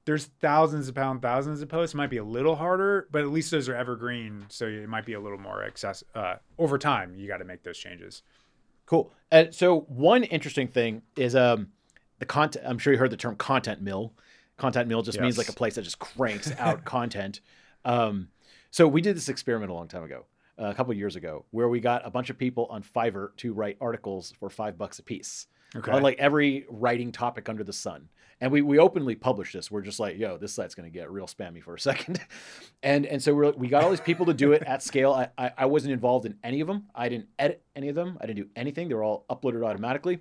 There's 0.06 0.28
thousands 0.39 0.88
of 0.88 0.96
pound, 0.96 1.22
thousands 1.22 1.62
of 1.62 1.68
posts. 1.68 1.94
It 1.94 1.98
might 1.98 2.10
be 2.10 2.16
a 2.16 2.24
little 2.24 2.56
harder, 2.56 3.10
but 3.12 3.22
at 3.22 3.28
least 3.28 3.52
those 3.52 3.68
are 3.68 3.76
evergreen, 3.76 4.46
so 4.48 4.66
it 4.66 4.88
might 4.88 5.06
be 5.06 5.12
a 5.14 5.20
little 5.20 5.38
more 5.38 5.62
access. 5.62 6.06
Uh, 6.16 6.36
over 6.58 6.78
time, 6.78 7.16
you 7.16 7.28
got 7.28 7.38
to 7.38 7.44
make 7.44 7.64
those 7.64 7.78
changes. 7.78 8.24
Cool. 8.86 9.12
And 9.30 9.54
so 9.54 9.82
one 9.82 10.24
interesting 10.24 10.70
thing 10.70 11.02
is 11.18 11.36
um 11.36 11.68
the 12.20 12.26
content. 12.26 12.66
I'm 12.66 12.78
sure 12.78 12.94
you 12.94 13.00
heard 13.00 13.12
the 13.12 13.18
term 13.18 13.36
content 13.36 13.82
mill. 13.82 14.14
Content 14.56 14.88
mill 14.88 15.02
just 15.02 15.20
means 15.20 15.38
like 15.38 15.50
a 15.50 15.54
place 15.54 15.76
that 15.76 15.82
just 15.82 16.00
cranks 16.00 16.54
out 16.58 16.86
content. 16.86 17.42
Um, 17.84 18.30
so 18.70 18.88
we 18.88 19.02
did 19.02 19.18
this 19.18 19.28
experiment 19.28 19.70
a 19.70 19.74
long 19.74 19.89
time 19.89 20.04
ago, 20.04 20.24
uh, 20.24 20.31
a 20.70 20.74
couple 20.74 20.91
of 20.91 20.97
years 20.97 21.16
ago, 21.16 21.45
where 21.51 21.68
we 21.70 21.80
got 21.80 22.05
a 22.05 22.09
bunch 22.12 22.30
of 22.30 22.38
people 22.38 22.68
on 22.70 22.84
Fiverr 22.84 23.36
to 23.38 23.53
write 23.53 23.78
articles 23.82 24.34
for 24.39 24.49
five 24.49 24.78
bucks 24.78 24.99
a 24.99 25.03
piece 25.03 25.47
Okay. 25.76 25.91
on 25.91 26.01
like 26.03 26.20
every 26.20 26.66
writing 26.70 27.12
topic 27.14 27.47
under 27.47 27.64
the 27.64 27.72
sun. 27.74 28.09
And 28.41 28.51
we 28.51 28.62
we 28.62 28.80
openly 28.80 29.16
published 29.16 29.53
this. 29.53 29.70
We're 29.72 29.82
just 29.84 29.99
like, 29.99 30.18
yo, 30.18 30.38
this 30.38 30.51
site's 30.53 30.74
gonna 30.76 30.89
get 30.89 31.09
real 31.12 31.28
spammy 31.28 31.62
for 31.64 31.76
a 31.76 31.80
second. 31.89 32.20
and 32.84 33.05
and 33.05 33.22
so 33.22 33.34
we're 33.34 33.51
we 33.51 33.68
got 33.68 33.84
all 33.84 33.89
these 33.91 34.01
people 34.01 34.26
to 34.26 34.34
do 34.34 34.51
it 34.53 34.64
at 34.64 34.82
scale. 34.84 35.14
I, 35.14 35.30
I 35.38 35.51
I 35.59 35.66
wasn't 35.68 35.93
involved 35.93 36.26
in 36.26 36.36
any 36.43 36.59
of 36.59 36.68
them. 36.68 36.86
I 36.95 37.07
didn't 37.07 37.28
edit 37.39 37.64
any 37.76 37.88
of 37.89 37.95
them. 37.95 38.18
I 38.20 38.26
didn't 38.26 38.43
do 38.43 38.49
anything. 38.55 38.89
They 38.89 38.95
were 38.95 39.03
all 39.03 39.26
uploaded 39.30 39.64
automatically. 39.66 40.20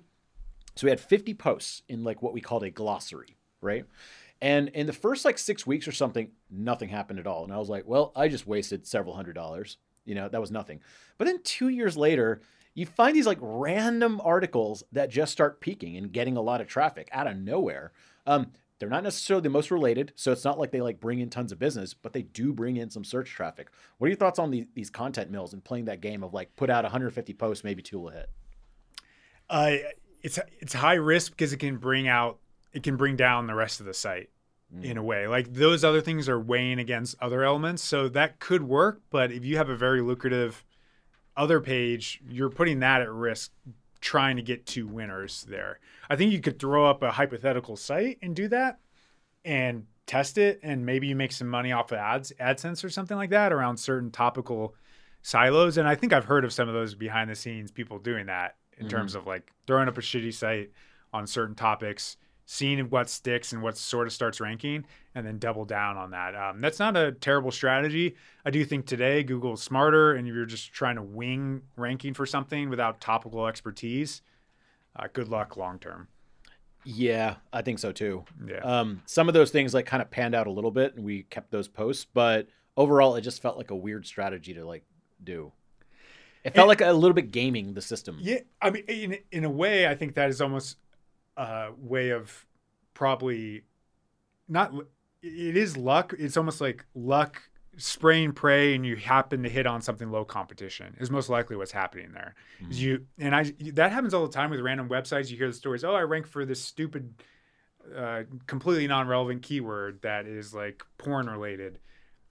So 0.75 0.85
we 0.85 0.91
had 0.91 0.99
50 1.01 1.33
posts 1.33 1.81
in 1.89 2.03
like 2.05 2.21
what 2.21 2.31
we 2.31 2.39
called 2.39 2.63
a 2.63 2.69
glossary, 2.71 3.35
right? 3.59 3.85
And 4.41 4.69
in 4.69 4.87
the 4.87 4.93
first 4.93 5.25
like 5.25 5.37
six 5.37 5.67
weeks 5.67 5.87
or 5.87 5.91
something, 5.91 6.29
nothing 6.49 6.87
happened 6.89 7.19
at 7.19 7.27
all. 7.27 7.43
And 7.43 7.51
I 7.51 7.57
was 7.57 7.67
like, 7.69 7.85
well, 7.85 8.11
I 8.15 8.27
just 8.29 8.47
wasted 8.47 8.87
several 8.87 9.15
hundred 9.15 9.33
dollars. 9.33 9.77
You 10.05 10.15
know, 10.15 10.29
that 10.29 10.41
was 10.41 10.51
nothing. 10.51 10.81
But 11.17 11.25
then 11.25 11.41
two 11.43 11.69
years 11.69 11.95
later, 11.95 12.41
you 12.73 12.85
find 12.85 13.15
these 13.15 13.27
like 13.27 13.39
random 13.41 14.21
articles 14.23 14.83
that 14.91 15.09
just 15.09 15.31
start 15.31 15.61
peaking 15.61 15.97
and 15.97 16.11
getting 16.11 16.37
a 16.37 16.41
lot 16.41 16.61
of 16.61 16.67
traffic 16.67 17.09
out 17.11 17.27
of 17.27 17.37
nowhere. 17.37 17.91
Um, 18.25 18.51
they're 18.79 18.89
not 18.89 19.03
necessarily 19.03 19.43
the 19.43 19.49
most 19.49 19.69
related, 19.69 20.11
so 20.15 20.31
it's 20.31 20.43
not 20.43 20.57
like 20.57 20.71
they 20.71 20.81
like 20.81 20.99
bring 20.99 21.19
in 21.19 21.29
tons 21.29 21.51
of 21.51 21.59
business, 21.59 21.93
but 21.93 22.13
they 22.13 22.23
do 22.23 22.51
bring 22.51 22.77
in 22.77 22.89
some 22.89 23.03
search 23.03 23.29
traffic. 23.29 23.69
What 23.97 24.07
are 24.07 24.09
your 24.09 24.17
thoughts 24.17 24.39
on 24.39 24.49
the, 24.49 24.67
these 24.73 24.89
content 24.89 25.29
mills 25.29 25.53
and 25.53 25.63
playing 25.63 25.85
that 25.85 26.01
game 26.01 26.23
of 26.23 26.33
like 26.33 26.55
put 26.55 26.71
out 26.71 26.83
150 26.83 27.33
posts, 27.33 27.63
maybe 27.63 27.83
two 27.83 27.99
will 27.99 28.09
hit? 28.09 28.29
Uh, 29.49 29.75
it's 30.23 30.39
it's 30.59 30.73
high 30.73 30.95
risk 30.95 31.31
because 31.31 31.53
it 31.53 31.57
can 31.57 31.77
bring 31.77 32.07
out 32.07 32.39
it 32.73 32.83
can 32.83 32.95
bring 32.95 33.15
down 33.15 33.47
the 33.47 33.53
rest 33.53 33.79
of 33.81 33.85
the 33.85 33.93
site 33.93 34.29
Mm. 34.73 34.83
in 34.85 34.97
a 34.97 35.03
way. 35.03 35.27
Like 35.27 35.53
those 35.53 35.83
other 35.83 35.99
things 35.99 36.29
are 36.29 36.39
weighing 36.39 36.79
against 36.79 37.15
other 37.21 37.43
elements, 37.43 37.83
so 37.83 38.07
that 38.09 38.39
could 38.39 38.63
work. 38.63 39.01
But 39.09 39.31
if 39.31 39.43
you 39.43 39.57
have 39.57 39.67
a 39.69 39.75
very 39.75 40.01
lucrative 40.01 40.63
other 41.35 41.59
page, 41.59 42.21
you're 42.29 42.49
putting 42.49 42.79
that 42.79 43.01
at 43.01 43.11
risk 43.11 43.51
trying 43.99 44.35
to 44.37 44.41
get 44.41 44.65
two 44.65 44.87
winners 44.87 45.45
there. 45.49 45.79
I 46.09 46.15
think 46.15 46.31
you 46.31 46.39
could 46.39 46.57
throw 46.57 46.85
up 46.89 47.03
a 47.03 47.11
hypothetical 47.11 47.75
site 47.75 48.17
and 48.21 48.35
do 48.35 48.47
that 48.47 48.79
and 49.43 49.87
test 50.07 50.37
it 50.37 50.59
and 50.63 50.85
maybe 50.85 51.07
you 51.07 51.15
make 51.15 51.31
some 51.31 51.47
money 51.47 51.71
off 51.71 51.91
of 51.91 51.97
ads 51.97 52.31
AdSense 52.39 52.83
or 52.83 52.89
something 52.89 53.15
like 53.17 53.29
that 53.29 53.53
around 53.53 53.77
certain 53.77 54.09
topical 54.11 54.73
silos 55.21 55.77
and 55.77 55.87
I 55.87 55.95
think 55.95 56.11
I've 56.13 56.25
heard 56.25 56.43
of 56.43 56.51
some 56.51 56.67
of 56.67 56.73
those 56.73 56.95
behind 56.95 57.29
the 57.29 57.35
scenes 57.35 57.71
people 57.71 57.99
doing 57.99 58.25
that 58.25 58.55
in 58.77 58.87
Mhm. 58.87 58.89
terms 58.89 59.15
of 59.15 59.27
like 59.27 59.51
throwing 59.67 59.87
up 59.87 59.97
a 59.97 60.01
shitty 60.01 60.33
site 60.33 60.71
on 61.13 61.27
certain 61.27 61.55
topics 61.55 62.17
seeing 62.45 62.79
what 62.89 63.09
sticks 63.09 63.53
and 63.53 63.61
what 63.61 63.77
sort 63.77 64.07
of 64.07 64.13
starts 64.13 64.39
ranking 64.41 64.85
and 65.15 65.25
then 65.25 65.37
double 65.37 65.63
down 65.65 65.97
on 65.97 66.11
that 66.11 66.35
um, 66.35 66.59
that's 66.61 66.79
not 66.79 66.97
a 66.97 67.11
terrible 67.11 67.51
strategy 67.51 68.15
i 68.45 68.49
do 68.49 68.63
think 68.65 68.85
today 68.85 69.23
Google 69.23 69.53
is 69.53 69.61
smarter 69.61 70.13
and 70.13 70.27
if 70.27 70.33
you're 70.33 70.45
just 70.45 70.73
trying 70.73 70.95
to 70.95 71.01
wing 71.01 71.61
ranking 71.77 72.13
for 72.13 72.25
something 72.25 72.69
without 72.69 72.99
topical 72.99 73.47
expertise 73.47 74.21
uh, 74.95 75.07
good 75.13 75.27
luck 75.29 75.55
long 75.55 75.79
term 75.79 76.07
Yeah, 76.83 77.35
I 77.53 77.61
think 77.61 77.79
so 77.79 77.91
too. 77.91 78.25
yeah 78.45 78.59
Um, 78.63 79.01
some 79.05 79.27
of 79.27 79.33
those 79.33 79.51
things 79.51 79.73
like 79.73 79.85
kind 79.85 80.01
of 80.01 80.09
panned 80.09 80.33
out 80.35 80.47
a 80.47 80.51
little 80.51 80.71
bit, 80.71 80.95
and 80.95 81.05
we 81.05 81.23
kept 81.23 81.51
those 81.51 81.67
posts. 81.67 82.05
But 82.11 82.47
overall, 82.75 83.15
it 83.15 83.21
just 83.21 83.39
felt 83.41 83.55
like 83.55 83.69
a 83.69 83.75
weird 83.75 84.05
strategy 84.07 84.53
to 84.55 84.65
like 84.65 84.83
do. 85.23 85.51
It 86.43 86.55
felt 86.55 86.63
And- 86.65 86.69
like 86.69 86.81
a 86.81 86.91
little 86.91 87.13
bit 87.13 87.29
gaming 87.31 87.75
the 87.75 87.81
system. 87.81 88.17
Yeah, 88.19 88.39
I 88.61 88.71
mean, 88.71 88.83
in 88.87 89.17
in 89.31 89.45
a 89.45 89.49
way, 89.49 89.87
I 89.87 89.93
think 89.95 90.15
that 90.15 90.29
is 90.29 90.41
almost 90.41 90.77
a 91.37 91.69
way 91.77 92.09
of 92.09 92.45
probably 92.93 93.63
not. 94.47 94.73
It 95.23 95.55
is 95.55 95.77
luck. 95.77 96.13
It's 96.17 96.35
almost 96.35 96.61
like 96.61 96.83
luck, 96.95 97.41
spray 97.77 98.23
and 98.23 98.35
pray, 98.35 98.73
and 98.73 98.85
you 98.85 98.95
happen 98.95 99.43
to 99.43 99.49
hit 99.49 99.67
on 99.67 99.81
something 99.81 100.09
low 100.11 100.25
competition 100.25 100.95
is 100.99 101.11
most 101.11 101.29
likely 101.29 101.55
what's 101.55 101.71
happening 101.71 102.11
there. 102.11 102.35
Mhm. 102.61 102.75
you 102.77 103.05
and 103.19 103.35
I 103.35 103.43
that 103.73 103.91
happens 103.91 104.13
all 104.13 104.25
the 104.25 104.33
time 104.33 104.49
with 104.49 104.59
random 104.61 104.89
websites. 104.89 105.29
You 105.29 105.37
hear 105.37 105.47
the 105.47 105.53
stories. 105.53 105.83
Oh, 105.83 105.93
I 105.93 106.01
rank 106.01 106.25
for 106.27 106.43
this 106.45 106.61
stupid, 106.61 107.13
uh, 107.95 108.23
completely 108.47 108.87
non-relevant 108.87 109.41
keyword 109.43 110.01
that 110.01 110.25
is 110.25 110.53
like 110.53 110.83
porn 110.97 111.29
related. 111.29 111.79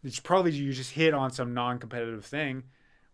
It's 0.03 0.21
probably 0.21 0.53
you 0.53 0.73
just 0.73 0.93
hit 0.93 1.15
on 1.15 1.31
some 1.31 1.55
non-competitive 1.55 2.25
thing 2.25 2.65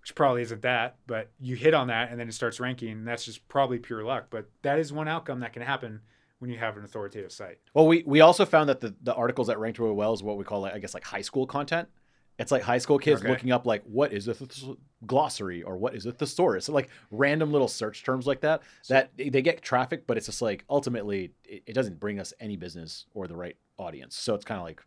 which 0.07 0.15
probably 0.15 0.41
isn't 0.41 0.63
that, 0.63 0.95
but 1.09 1.33
you 1.41 1.57
hit 1.57 1.75
on 1.75 1.89
that 1.89 2.13
and 2.13 2.21
then 2.21 2.29
it 2.29 2.33
starts 2.33 2.61
ranking. 2.61 2.91
And 2.91 3.09
that's 3.09 3.25
just 3.25 3.49
probably 3.49 3.81
pure 3.81 4.05
luck. 4.05 4.27
But 4.31 4.49
that 4.63 4.79
is 4.79 4.93
one 4.93 5.09
outcome 5.09 5.41
that 5.41 5.53
can 5.53 5.63
happen 5.63 6.01
when 6.39 6.49
you 6.49 6.59
have 6.59 6.77
an 6.77 6.85
authoritative 6.85 7.33
site. 7.33 7.59
Well, 7.75 7.89
we 7.89 8.05
we 8.07 8.21
also 8.21 8.47
found 8.47 8.69
that 8.69 8.79
the 8.79 8.95
the 9.03 9.13
articles 9.13 9.49
that 9.49 9.59
ranked 9.59 9.81
really 9.81 9.95
well 9.95 10.13
is 10.13 10.23
what 10.23 10.37
we 10.37 10.45
call 10.45 10.61
like 10.61 10.75
I 10.75 10.79
guess 10.79 10.95
like 10.95 11.03
high 11.03 11.23
school 11.23 11.45
content. 11.45 11.89
It's 12.39 12.53
like 12.53 12.63
high 12.63 12.79
school 12.79 13.01
kids 13.01 13.21
Okay. 13.21 13.31
looking 13.31 13.51
up 13.51 13.67
like 13.67 13.83
what 13.83 14.13
is 14.13 14.29
a 14.29 14.35
th- 14.35 14.77
glossary 15.07 15.65
or 15.65 15.77
what 15.77 15.97
is 15.97 16.07
a 16.07 16.13
thesaurus, 16.13 16.67
so 16.67 16.73
like 16.73 16.89
random 17.11 17.51
little 17.51 17.67
search 17.67 18.05
terms 18.05 18.29
like 18.29 18.43
that. 18.43 18.63
that 18.89 19.11
they 19.17 19.43
get 19.43 19.61
traffic, 19.61 20.07
but 20.07 20.17
it's 20.17 20.27
just 20.27 20.41
like 20.41 20.65
ultimately 20.71 21.33
it, 21.45 21.65
it 21.67 21.73
doesn't 21.73 21.99
bring 21.99 22.21
us 22.21 22.33
any 22.39 22.57
business 22.57 23.07
or 23.13 23.27
the 23.27 23.35
right 23.35 23.57
audience. 23.77 24.15
So 24.17 24.37
it's 24.37 24.45
kind 24.45 24.59
of 24.61 24.65
like 24.67 24.83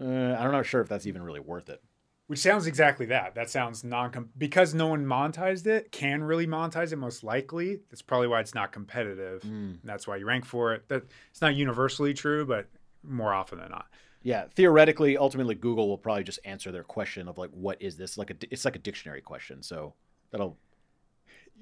uh, 0.00 0.36
I'm 0.38 0.52
not 0.52 0.52
know, 0.52 0.62
sure 0.62 0.80
if 0.80 0.88
that's 0.88 1.06
even 1.08 1.24
really 1.24 1.40
worth 1.40 1.70
it. 1.70 1.82
Which 2.26 2.38
sounds 2.38 2.66
exactly 2.66 3.04
that. 3.06 3.34
That 3.34 3.50
sounds 3.50 3.84
non 3.84 4.30
because 4.38 4.72
no 4.72 4.86
one 4.86 5.04
monetized 5.04 5.66
it, 5.66 5.92
can 5.92 6.22
really 6.24 6.46
monetize 6.46 6.92
it 6.92 6.96
most 6.96 7.22
likely. 7.22 7.80
That's 7.90 8.00
probably 8.00 8.28
why 8.28 8.40
it's 8.40 8.54
not 8.54 8.72
competitive. 8.72 9.42
Mm. 9.42 9.48
And 9.50 9.80
that's 9.84 10.06
why 10.06 10.16
you 10.16 10.24
rank 10.24 10.46
for 10.46 10.72
it. 10.72 10.88
That 10.88 11.04
it's 11.30 11.42
not 11.42 11.54
universally 11.54 12.14
true, 12.14 12.46
but 12.46 12.66
more 13.02 13.34
often 13.34 13.58
than 13.58 13.70
not. 13.70 13.86
Yeah, 14.22 14.46
theoretically, 14.56 15.18
ultimately, 15.18 15.54
Google 15.54 15.86
will 15.86 15.98
probably 15.98 16.24
just 16.24 16.38
answer 16.46 16.72
their 16.72 16.82
question 16.82 17.28
of 17.28 17.36
like, 17.36 17.50
"What 17.50 17.80
is 17.82 17.98
this?" 17.98 18.16
Like 18.16 18.30
a, 18.30 18.34
it's 18.50 18.64
like 18.64 18.74
a 18.74 18.78
dictionary 18.78 19.20
question, 19.20 19.62
so 19.62 19.92
that'll. 20.30 20.56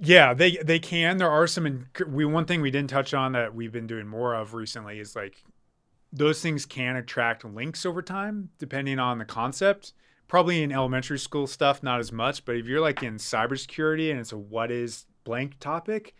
Yeah, 0.00 0.32
they 0.32 0.58
they 0.58 0.78
can. 0.78 1.16
There 1.16 1.30
are 1.30 1.48
some. 1.48 1.66
In, 1.66 1.86
we 2.06 2.24
one 2.24 2.44
thing 2.44 2.60
we 2.60 2.70
didn't 2.70 2.90
touch 2.90 3.14
on 3.14 3.32
that 3.32 3.52
we've 3.52 3.72
been 3.72 3.88
doing 3.88 4.06
more 4.06 4.34
of 4.34 4.54
recently 4.54 5.00
is 5.00 5.16
like 5.16 5.42
those 6.12 6.40
things 6.40 6.64
can 6.64 6.94
attract 6.94 7.44
links 7.44 7.84
over 7.84 8.00
time 8.00 8.50
depending 8.58 9.00
on 9.00 9.18
the 9.18 9.24
concept. 9.24 9.92
Probably 10.28 10.62
in 10.62 10.72
elementary 10.72 11.18
school 11.18 11.46
stuff, 11.46 11.82
not 11.82 12.00
as 12.00 12.10
much. 12.10 12.44
But 12.44 12.56
if 12.56 12.66
you're 12.66 12.80
like 12.80 13.02
in 13.02 13.16
cybersecurity 13.16 14.10
and 14.10 14.18
it's 14.18 14.32
a 14.32 14.38
what 14.38 14.70
is 14.70 15.06
blank 15.24 15.58
topic, 15.58 16.14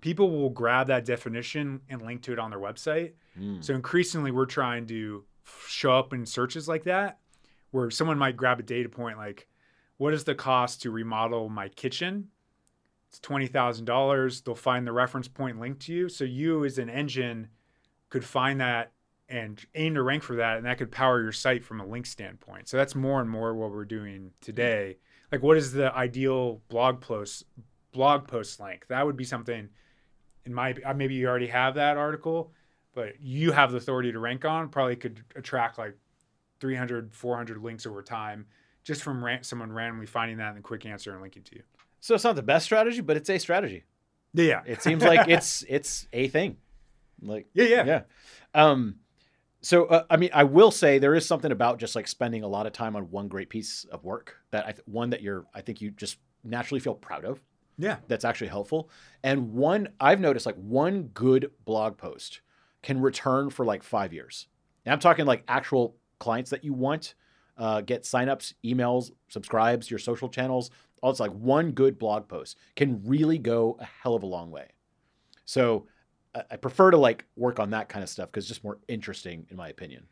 people 0.00 0.30
will 0.30 0.50
grab 0.50 0.86
that 0.86 1.04
definition 1.04 1.82
and 1.88 2.02
link 2.02 2.22
to 2.22 2.32
it 2.32 2.38
on 2.38 2.50
their 2.50 2.58
website. 2.58 3.12
Mm. 3.38 3.62
So 3.62 3.74
increasingly, 3.74 4.30
we're 4.30 4.46
trying 4.46 4.86
to 4.86 5.24
show 5.66 5.92
up 5.92 6.12
in 6.12 6.26
searches 6.26 6.66
like 6.66 6.84
that, 6.84 7.18
where 7.70 7.90
someone 7.90 8.18
might 8.18 8.36
grab 8.36 8.58
a 8.58 8.62
data 8.62 8.88
point 8.88 9.18
like, 9.18 9.48
"What 9.98 10.14
is 10.14 10.24
the 10.24 10.34
cost 10.34 10.82
to 10.82 10.90
remodel 10.90 11.48
my 11.48 11.68
kitchen?" 11.68 12.28
It's 13.10 13.20
twenty 13.20 13.46
thousand 13.46 13.84
dollars. 13.84 14.40
They'll 14.40 14.54
find 14.54 14.86
the 14.86 14.92
reference 14.92 15.28
point 15.28 15.60
linked 15.60 15.82
to 15.82 15.92
you, 15.92 16.08
so 16.08 16.24
you 16.24 16.64
as 16.64 16.78
an 16.78 16.90
engine 16.90 17.48
could 18.10 18.24
find 18.24 18.60
that 18.60 18.92
and 19.28 19.62
aim 19.74 19.94
to 19.94 20.02
rank 20.02 20.22
for 20.22 20.36
that, 20.36 20.56
and 20.56 20.66
that 20.66 20.78
could 20.78 20.90
power 20.90 21.22
your 21.22 21.32
site 21.32 21.64
from 21.64 21.80
a 21.80 21.86
link 21.86 22.06
standpoint. 22.06 22.68
So 22.68 22.76
that's 22.76 22.94
more 22.94 23.20
and 23.20 23.28
more 23.28 23.54
what 23.54 23.70
we're 23.70 23.84
doing 23.84 24.32
today. 24.40 24.96
Like, 25.30 25.42
what 25.42 25.56
is 25.56 25.72
the 25.72 25.94
ideal 25.94 26.62
blog 26.68 27.00
post 27.00 27.44
blog 27.92 28.26
post 28.26 28.58
length? 28.60 28.88
That 28.88 29.04
would 29.04 29.16
be 29.16 29.24
something. 29.24 29.68
In 30.44 30.54
my 30.54 30.74
maybe 30.96 31.14
you 31.14 31.28
already 31.28 31.48
have 31.48 31.74
that 31.74 31.98
article, 31.98 32.52
but 32.94 33.20
you 33.20 33.52
have 33.52 33.70
the 33.70 33.76
authority 33.76 34.12
to 34.12 34.18
rank 34.18 34.44
on. 34.46 34.70
Probably 34.70 34.96
could 34.96 35.22
attract 35.36 35.76
like 35.78 35.94
300, 36.60 37.12
400 37.14 37.62
links 37.62 37.86
over 37.86 38.02
time 38.02 38.46
just 38.82 39.02
from 39.02 39.22
ran- 39.22 39.42
someone 39.42 39.70
randomly 39.70 40.06
finding 40.06 40.38
that 40.38 40.48
and 40.48 40.58
the 40.58 40.62
quick 40.62 40.86
answer 40.86 41.12
and 41.12 41.20
linking 41.20 41.42
to 41.42 41.56
you. 41.56 41.62
So 42.00 42.14
it's 42.14 42.24
not 42.24 42.36
the 42.36 42.42
best 42.42 42.64
strategy, 42.64 43.02
but 43.02 43.16
it's 43.18 43.28
a 43.28 43.38
strategy. 43.38 43.84
Yeah, 44.32 44.62
It 44.66 44.82
seems 44.82 45.02
like 45.02 45.28
it's 45.28 45.64
it's 45.68 46.06
a 46.12 46.28
thing. 46.28 46.56
Like 47.20 47.46
yeah, 47.52 47.64
yeah. 47.64 47.84
yeah. 47.84 48.02
Um, 48.54 48.96
so 49.60 49.86
uh, 49.86 50.04
I 50.10 50.16
mean, 50.16 50.30
I 50.32 50.44
will 50.44 50.70
say 50.70 50.98
there 50.98 51.14
is 51.14 51.26
something 51.26 51.50
about 51.50 51.78
just 51.78 51.96
like 51.96 52.06
spending 52.06 52.42
a 52.42 52.48
lot 52.48 52.66
of 52.66 52.72
time 52.72 52.94
on 52.96 53.10
one 53.10 53.28
great 53.28 53.48
piece 53.48 53.84
of 53.90 54.04
work 54.04 54.36
that 54.50 54.66
I 54.66 54.72
th- 54.72 54.86
one 54.86 55.10
that 55.10 55.22
you're 55.22 55.46
I 55.54 55.60
think 55.60 55.80
you 55.80 55.90
just 55.90 56.18
naturally 56.44 56.80
feel 56.80 56.94
proud 56.94 57.24
of. 57.24 57.40
Yeah. 57.80 57.98
that's 58.08 58.24
actually 58.24 58.48
helpful. 58.48 58.90
And 59.22 59.52
one 59.52 59.88
I've 60.00 60.20
noticed 60.20 60.46
like 60.46 60.56
one 60.56 61.04
good 61.14 61.52
blog 61.64 61.96
post 61.96 62.40
can 62.82 63.00
return 63.00 63.50
for 63.50 63.64
like 63.64 63.82
five 63.82 64.12
years. 64.12 64.48
And 64.84 64.92
I'm 64.92 64.98
talking 64.98 65.26
like 65.26 65.44
actual 65.46 65.96
clients 66.18 66.50
that 66.50 66.64
you 66.64 66.72
want, 66.72 67.14
uh, 67.56 67.80
get 67.82 68.02
signups, 68.02 68.54
emails, 68.64 69.12
subscribes, 69.28 69.90
your 69.90 69.98
social 69.98 70.28
channels. 70.28 70.70
All 71.02 71.10
it's 71.10 71.20
like 71.20 71.30
one 71.30 71.70
good 71.70 71.98
blog 71.98 72.26
post 72.26 72.56
can 72.74 73.00
really 73.04 73.38
go 73.38 73.76
a 73.78 73.84
hell 73.84 74.14
of 74.14 74.24
a 74.24 74.26
long 74.26 74.50
way. 74.50 74.68
So 75.44 75.86
I 76.50 76.56
prefer 76.56 76.90
to 76.90 76.96
like 76.96 77.24
work 77.36 77.58
on 77.58 77.70
that 77.70 77.88
kind 77.88 78.02
of 78.02 78.08
stuff 78.08 78.30
because 78.30 78.44
it's 78.44 78.48
just 78.48 78.64
more 78.64 78.78
interesting 78.88 79.46
in 79.50 79.56
my 79.56 79.68
opinion. 79.68 80.06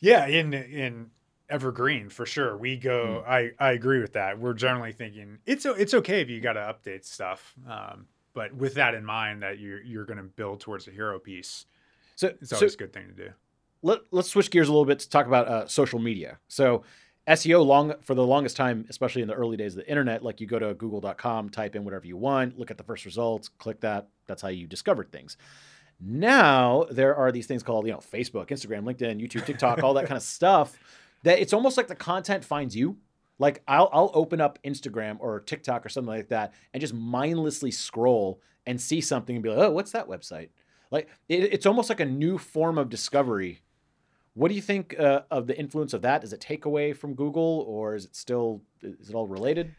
Yeah, 0.00 0.26
in 0.26 0.54
in 0.54 1.10
evergreen 1.48 2.08
for 2.08 2.26
sure. 2.26 2.56
We 2.56 2.76
go. 2.76 3.24
I 3.26 3.50
I 3.58 3.72
agree 3.72 4.00
with 4.00 4.12
that. 4.14 4.38
We're 4.38 4.54
generally 4.54 4.92
thinking 4.92 5.38
it's 5.46 5.66
it's 5.66 5.94
okay 5.94 6.20
if 6.20 6.28
you 6.30 6.40
got 6.40 6.52
to 6.54 6.60
update 6.60 7.04
stuff, 7.04 7.54
um, 7.68 8.06
but 8.34 8.54
with 8.54 8.74
that 8.74 8.94
in 8.94 9.04
mind, 9.04 9.42
that 9.42 9.58
you're 9.58 9.82
you're 9.82 10.04
going 10.04 10.18
to 10.18 10.22
build 10.24 10.60
towards 10.60 10.86
a 10.88 10.90
hero 10.90 11.18
piece. 11.18 11.66
So, 12.16 12.28
It's 12.40 12.50
so 12.50 12.56
always 12.56 12.74
a 12.74 12.78
good 12.78 12.92
thing 12.92 13.06
to 13.08 13.12
do. 13.14 13.30
let, 13.82 14.00
let's 14.10 14.28
switch 14.28 14.50
gears 14.50 14.68
a 14.68 14.72
little 14.72 14.84
bit 14.84 14.98
to 15.00 15.08
talk 15.08 15.26
about 15.26 15.46
uh, 15.48 15.66
social 15.68 15.98
media. 16.00 16.38
So 16.48 16.82
SEO 17.28 17.64
long 17.64 17.94
for 18.00 18.14
the 18.14 18.26
longest 18.26 18.56
time, 18.56 18.86
especially 18.88 19.22
in 19.22 19.28
the 19.28 19.34
early 19.34 19.56
days 19.56 19.74
of 19.74 19.84
the 19.84 19.90
internet, 19.90 20.24
like 20.24 20.40
you 20.40 20.46
go 20.46 20.58
to 20.58 20.74
google.com, 20.74 21.50
type 21.50 21.76
in 21.76 21.84
whatever 21.84 22.06
you 22.06 22.16
want, 22.16 22.58
look 22.58 22.70
at 22.70 22.78
the 22.78 22.84
first 22.84 23.04
results, 23.04 23.48
click 23.48 23.80
that. 23.80 24.08
That's 24.26 24.42
how 24.42 24.48
you 24.48 24.66
discovered 24.66 25.12
things. 25.12 25.36
Now 26.00 26.86
there 26.90 27.14
are 27.14 27.30
these 27.30 27.46
things 27.46 27.62
called, 27.62 27.86
you 27.86 27.92
know, 27.92 27.98
Facebook, 27.98 28.48
Instagram, 28.48 28.84
LinkedIn, 28.84 29.20
YouTube, 29.20 29.44
TikTok, 29.44 29.82
all 29.82 29.94
that 29.94 30.06
kind 30.06 30.16
of 30.16 30.22
stuff 30.22 30.78
that 31.24 31.38
it's 31.38 31.52
almost 31.52 31.76
like 31.76 31.88
the 31.88 31.96
content 31.96 32.44
finds 32.44 32.74
you. 32.74 32.96
Like 33.38 33.62
I'll 33.68 33.90
I'll 33.92 34.10
open 34.14 34.40
up 34.40 34.58
Instagram 34.64 35.16
or 35.20 35.40
TikTok 35.40 35.84
or 35.84 35.88
something 35.88 36.12
like 36.12 36.28
that 36.28 36.54
and 36.72 36.80
just 36.80 36.94
mindlessly 36.94 37.70
scroll 37.70 38.40
and 38.66 38.80
see 38.80 39.00
something 39.00 39.36
and 39.36 39.42
be 39.42 39.50
like, 39.50 39.58
oh, 39.58 39.70
what's 39.70 39.92
that 39.92 40.08
website? 40.08 40.48
Like 40.90 41.08
it, 41.28 41.52
it's 41.52 41.66
almost 41.66 41.88
like 41.88 42.00
a 42.00 42.04
new 42.04 42.38
form 42.38 42.78
of 42.78 42.88
discovery. 42.88 43.60
What 44.38 44.50
do 44.50 44.54
you 44.54 44.62
think 44.62 44.96
uh, 44.96 45.22
of 45.32 45.48
the 45.48 45.58
influence 45.58 45.92
of 45.92 46.02
that? 46.02 46.20
Does 46.20 46.32
it 46.32 46.40
take 46.40 46.64
away 46.64 46.92
from 46.92 47.14
Google, 47.14 47.64
or 47.66 47.96
is 47.96 48.04
it 48.04 48.14
still 48.14 48.62
is 48.80 49.10
it 49.10 49.14
all 49.16 49.26
related? 49.26 49.74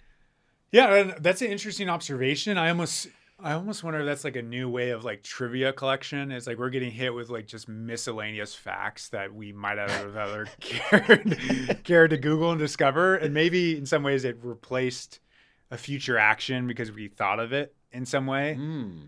Yeah, 0.74 0.94
and 0.96 1.16
that's 1.22 1.42
an 1.42 1.50
interesting 1.50 1.88
observation. 1.88 2.58
I 2.58 2.68
almost 2.68 3.08
I 3.42 3.54
almost 3.54 3.86
wonder 3.86 4.02
if 4.02 4.06
that's 4.06 4.26
like 4.26 4.36
a 4.36 4.42
new 4.42 4.68
way 4.68 4.90
of 4.90 5.06
like 5.06 5.24
trivia 5.24 5.72
collection. 5.72 6.34
It's 6.34 6.46
like 6.46 6.58
we're 6.58 6.72
getting 6.72 6.92
hit 6.92 7.14
with 7.14 7.30
like 7.30 7.48
just 7.48 7.70
miscellaneous 7.70 8.54
facts 8.54 9.08
that 9.10 9.34
we 9.34 9.54
might 9.54 9.78
have 9.78 10.18
other 10.18 10.50
cared 10.60 11.80
cared 11.86 12.10
to 12.10 12.18
Google 12.18 12.52
and 12.52 12.60
discover, 12.60 13.16
and 13.16 13.34
maybe 13.34 13.78
in 13.78 13.86
some 13.86 14.04
ways 14.04 14.26
it 14.26 14.40
replaced 14.44 15.22
a 15.72 15.78
future 15.78 16.18
action 16.18 16.68
because 16.68 16.92
we 16.92 17.08
thought 17.08 17.40
of 17.40 17.54
it 17.54 17.74
in 17.94 18.06
some 18.06 18.28
way. 18.28 18.56
Hmm. 18.56 19.00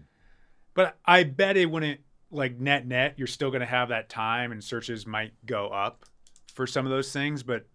But 0.76 0.96
I 1.04 1.26
bet 1.26 1.58
it 1.58 1.70
wouldn't 1.70 2.00
like 2.32 2.60
net 2.60 2.88
net. 2.88 3.16
You're 3.18 3.28
still 3.28 3.50
going 3.50 3.62
to 3.62 3.68
have 3.68 3.90
that 3.90 4.10
time, 4.10 4.52
and 4.52 4.64
searches 4.64 5.06
might 5.06 5.34
go 5.46 5.68
up 5.68 6.06
for 6.54 6.66
some 6.66 6.86
of 6.86 6.92
those 6.92 7.12
things. 7.12 7.44
But 7.44 7.66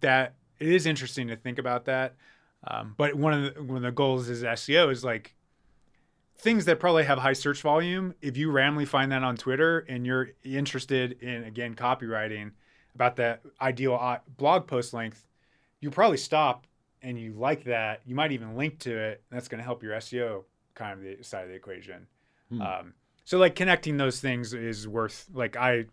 that 0.00 0.34
it 0.58 0.68
is 0.68 0.86
interesting 0.86 1.28
to 1.28 1.36
think 1.36 1.58
about 1.58 1.84
that. 1.86 2.14
Um, 2.66 2.94
but 2.96 3.14
one 3.14 3.34
of 3.34 3.54
the, 3.54 3.62
one 3.62 3.76
of 3.76 3.82
the 3.82 3.92
goals 3.92 4.28
is 4.28 4.42
SEO 4.42 4.90
is 4.90 5.04
like 5.04 5.34
things 6.38 6.64
that 6.64 6.80
probably 6.80 7.04
have 7.04 7.18
high 7.18 7.34
search 7.34 7.60
volume. 7.60 8.14
If 8.22 8.36
you 8.36 8.50
randomly 8.50 8.86
find 8.86 9.12
that 9.12 9.22
on 9.22 9.36
Twitter 9.36 9.80
and 9.88 10.06
you're 10.06 10.30
interested 10.42 11.20
in 11.22 11.44
again 11.44 11.74
copywriting 11.74 12.52
about 12.94 13.16
that 13.16 13.42
ideal 13.60 13.96
uh, 14.00 14.18
blog 14.36 14.66
post 14.66 14.94
length, 14.94 15.26
you 15.80 15.90
probably 15.90 16.16
stop 16.16 16.66
and 17.02 17.18
you 17.18 17.34
like 17.34 17.64
that. 17.64 18.00
You 18.06 18.14
might 18.14 18.32
even 18.32 18.56
link 18.56 18.78
to 18.80 18.96
it. 18.96 19.22
And 19.30 19.36
that's 19.36 19.48
going 19.48 19.58
to 19.58 19.64
help 19.64 19.82
your 19.82 19.94
SEO 19.94 20.44
kind 20.74 20.92
of 20.92 21.04
the 21.04 21.22
side 21.22 21.42
of 21.42 21.50
the 21.50 21.54
equation. 21.54 22.06
Hmm. 22.48 22.62
Um, 22.62 22.94
so 23.24 23.38
like 23.38 23.54
connecting 23.54 23.96
those 23.96 24.20
things 24.20 24.54
is 24.54 24.86
worth 24.86 25.28
like 25.32 25.56
I 25.56 25.86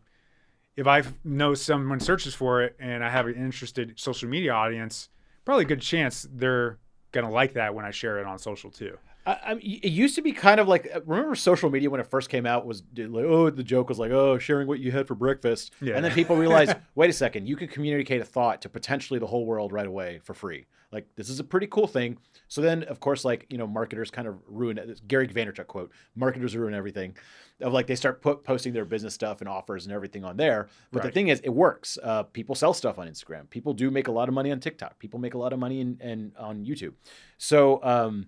if 0.76 0.88
I 0.88 1.04
know 1.24 1.54
someone 1.54 2.00
searches 2.00 2.34
for 2.34 2.64
it 2.64 2.76
and 2.80 3.04
I 3.04 3.10
have 3.10 3.28
an 3.28 3.36
interested 3.36 4.00
social 4.00 4.30
media 4.30 4.54
audience, 4.54 5.10
probably 5.44 5.66
a 5.66 5.68
good 5.68 5.82
chance 5.82 6.28
they're 6.32 6.78
gonna 7.12 7.32
like 7.32 7.54
that 7.54 7.76
when 7.76 7.86
I 7.86 7.92
share 7.92 8.20
it 8.20 8.26
on 8.26 8.40
social 8.40 8.72
too. 8.72 8.98
I, 9.26 9.32
I 9.32 9.52
it 9.54 9.92
used 9.92 10.16
to 10.16 10.22
be 10.22 10.32
kind 10.32 10.60
of 10.60 10.68
like 10.68 10.92
remember 11.06 11.36
social 11.36 11.70
media 11.70 11.90
when 11.90 12.00
it 12.00 12.08
first 12.08 12.30
came 12.30 12.46
out 12.46 12.66
was 12.66 12.84
like 12.96 13.26
oh 13.26 13.50
the 13.50 13.64
joke 13.64 13.90
was 13.90 14.00
like 14.00 14.12
oh 14.12 14.38
sharing 14.40 14.68
what 14.68 14.80
you 14.80 14.92
had 14.92 15.08
for 15.08 15.16
breakfast. 15.16 15.74
Yeah. 15.82 15.96
and 15.96 16.04
then 16.04 16.12
people 16.12 16.36
realized 16.36 16.76
wait 16.96 17.10
a 17.10 17.14
second 17.14 17.48
you 17.48 17.56
can 17.56 17.68
communicate 17.68 18.22
a 18.22 18.26
thought 18.26 18.62
to 18.64 18.70
potentially 18.70 19.20
the 19.20 19.28
whole 19.28 19.46
world 19.46 19.72
right 19.72 19.86
away 19.86 20.20
for 20.24 20.34
free. 20.34 20.66
Like 20.92 21.08
this 21.16 21.30
is 21.30 21.40
a 21.40 21.44
pretty 21.44 21.68
cool 21.68 21.88
thing. 21.88 22.18
So 22.48 22.62
then 22.62 22.84
of 22.84 23.00
course 23.00 23.24
like 23.24 23.46
you 23.50 23.58
know 23.58 23.68
marketers 23.68 24.10
kind 24.10 24.28
of 24.28 24.40
ruin 24.48 24.78
it. 24.78 25.08
Gary 25.08 25.28
Vaynerchuk 25.28 25.68
quote 25.68 25.92
marketers 26.16 26.56
ruin 26.56 26.74
everything. 26.74 27.16
Of 27.62 27.74
like 27.74 27.86
they 27.86 27.96
start 27.96 28.24
put, 28.24 28.44
posting 28.44 28.74
their 28.74 28.86
business 28.86 29.14
stuff 29.14 29.40
and 29.40 29.48
offers 29.48 29.86
and 29.86 29.94
everything 29.94 30.26
on 30.26 30.36
there. 30.36 30.68
But 30.92 31.04
the 31.04 31.12
thing 31.12 31.28
is 31.28 31.40
it 31.42 31.50
works. 31.50 32.00
Uh, 32.02 32.24
people 32.24 32.56
sell 32.56 32.74
stuff 32.74 32.98
on 32.98 33.08
Instagram. 33.08 33.48
People 33.52 33.74
do 33.74 33.92
make 33.92 34.08
a 34.08 34.12
lot 34.12 34.28
of 34.30 34.34
money 34.34 34.52
on 34.52 34.60
TikTok. 34.60 34.98
People 34.98 35.20
make 35.20 35.36
a 35.36 35.38
lot 35.38 35.54
of 35.54 35.60
money 35.60 35.80
in, 35.80 36.00
in 36.02 36.32
on 36.40 36.66
YouTube. 36.66 36.94
So 37.38 37.80
um 37.84 38.26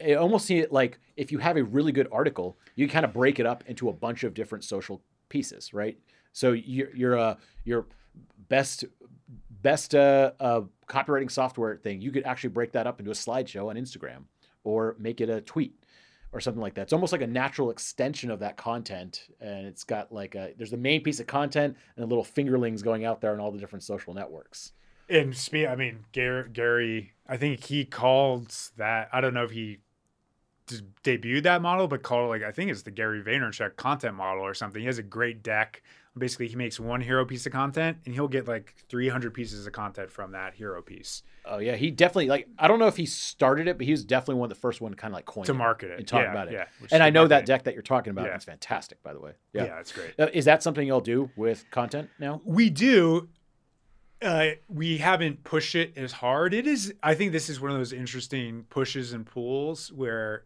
it 0.00 0.16
almost 0.16 0.46
see 0.46 0.58
it 0.58 0.72
like 0.72 0.98
if 1.16 1.30
you 1.30 1.38
have 1.38 1.56
a 1.56 1.64
really 1.64 1.92
good 1.92 2.08
article, 2.10 2.58
you 2.74 2.88
kind 2.88 3.04
of 3.04 3.12
break 3.12 3.38
it 3.38 3.46
up 3.46 3.64
into 3.66 3.88
a 3.88 3.92
bunch 3.92 4.24
of 4.24 4.34
different 4.34 4.64
social 4.64 5.02
pieces, 5.28 5.72
right? 5.72 5.98
So 6.32 6.52
your 6.52 6.94
your 6.94 7.18
uh, 7.18 7.34
your 7.64 7.86
best 8.48 8.84
best 9.62 9.94
uh, 9.94 10.32
uh, 10.40 10.62
copywriting 10.88 11.30
software 11.30 11.76
thing, 11.76 12.00
you 12.00 12.12
could 12.12 12.24
actually 12.24 12.50
break 12.50 12.72
that 12.72 12.86
up 12.86 13.00
into 13.00 13.10
a 13.10 13.14
slideshow 13.14 13.70
on 13.70 13.76
Instagram 13.76 14.24
or 14.62 14.96
make 14.98 15.20
it 15.20 15.30
a 15.30 15.40
tweet 15.40 15.74
or 16.32 16.40
something 16.40 16.60
like 16.60 16.74
that. 16.74 16.82
It's 16.82 16.92
almost 16.92 17.12
like 17.12 17.22
a 17.22 17.26
natural 17.26 17.70
extension 17.70 18.30
of 18.30 18.40
that 18.40 18.56
content, 18.56 19.28
and 19.40 19.66
it's 19.66 19.84
got 19.84 20.12
like 20.12 20.34
a 20.34 20.52
there's 20.56 20.70
the 20.70 20.76
main 20.76 21.02
piece 21.02 21.20
of 21.20 21.26
content 21.26 21.76
and 21.96 22.02
the 22.02 22.08
little 22.08 22.24
fingerlings 22.24 22.82
going 22.82 23.04
out 23.04 23.20
there 23.20 23.32
on 23.32 23.40
all 23.40 23.52
the 23.52 23.58
different 23.58 23.82
social 23.82 24.12
networks. 24.12 24.72
And 25.08 25.36
spe- 25.36 25.68
I 25.68 25.76
mean 25.76 26.04
Gary, 26.12 26.48
Gary, 26.52 27.12
I 27.26 27.36
think 27.36 27.64
he 27.64 27.84
called 27.84 28.54
that. 28.76 29.08
I 29.12 29.20
don't 29.20 29.34
know 29.34 29.44
if 29.44 29.50
he 29.50 29.78
d- 30.66 30.80
debuted 31.02 31.42
that 31.44 31.62
model, 31.62 31.88
but 31.88 32.02
called 32.02 32.26
it 32.26 32.28
like 32.28 32.42
I 32.42 32.52
think 32.52 32.70
it's 32.70 32.82
the 32.82 32.90
Gary 32.90 33.22
Vaynerchuk 33.22 33.76
content 33.76 34.14
model 34.14 34.42
or 34.44 34.54
something. 34.54 34.80
He 34.80 34.86
has 34.86 34.98
a 34.98 35.02
great 35.02 35.42
deck. 35.42 35.82
Basically, 36.16 36.46
he 36.46 36.54
makes 36.54 36.78
one 36.78 37.00
hero 37.00 37.24
piece 37.24 37.44
of 37.44 37.50
content, 37.52 37.98
and 38.06 38.14
he'll 38.14 38.28
get 38.28 38.46
like 38.46 38.74
300 38.88 39.34
pieces 39.34 39.66
of 39.66 39.72
content 39.72 40.12
from 40.12 40.30
that 40.30 40.54
hero 40.54 40.80
piece 40.80 41.24
Oh 41.46 41.58
yeah, 41.58 41.74
he 41.76 41.90
definitely 41.90 42.28
like 42.28 42.48
I 42.58 42.68
don't 42.68 42.78
know 42.78 42.86
if 42.86 42.96
he 42.96 43.04
started 43.04 43.66
it, 43.68 43.76
but 43.76 43.84
he 43.84 43.90
was 43.90 44.04
definitely 44.04 44.36
one 44.36 44.46
of 44.46 44.56
the 44.56 44.60
first 44.60 44.80
one 44.80 44.92
to 44.92 44.96
kind 44.96 45.12
of 45.12 45.16
like 45.16 45.26
coin 45.26 45.44
to 45.44 45.52
market 45.54 45.90
it 45.90 45.98
and 45.98 46.06
talk 46.08 46.22
Yeah, 46.22 46.30
about 46.30 46.48
it. 46.48 46.54
Yeah, 46.54 46.64
and 46.92 47.02
I 47.02 47.10
know 47.10 47.26
that 47.26 47.44
deck 47.46 47.64
that 47.64 47.74
you're 47.74 47.82
talking 47.82 48.12
about. 48.12 48.26
Yeah. 48.26 48.36
It's 48.36 48.44
fantastic, 48.44 49.02
by 49.02 49.12
the 49.12 49.20
way. 49.20 49.32
Yeah, 49.52 49.64
Yeah. 49.64 49.74
that's 49.74 49.92
great. 49.92 50.14
Uh, 50.18 50.28
is 50.32 50.44
that 50.46 50.62
something 50.62 50.86
y'all 50.86 51.00
do 51.00 51.30
with 51.36 51.68
content 51.70 52.08
now? 52.18 52.40
We 52.44 52.70
do. 52.70 53.28
Uh, 54.22 54.50
we 54.68 54.98
haven't 54.98 55.44
pushed 55.44 55.74
it 55.74 55.92
as 55.98 56.12
hard. 56.12 56.54
It 56.54 56.66
is. 56.66 56.94
I 57.02 57.14
think 57.14 57.32
this 57.32 57.50
is 57.50 57.60
one 57.60 57.70
of 57.72 57.76
those 57.76 57.92
interesting 57.92 58.64
pushes 58.70 59.12
and 59.12 59.26
pulls 59.26 59.92
where 59.92 60.44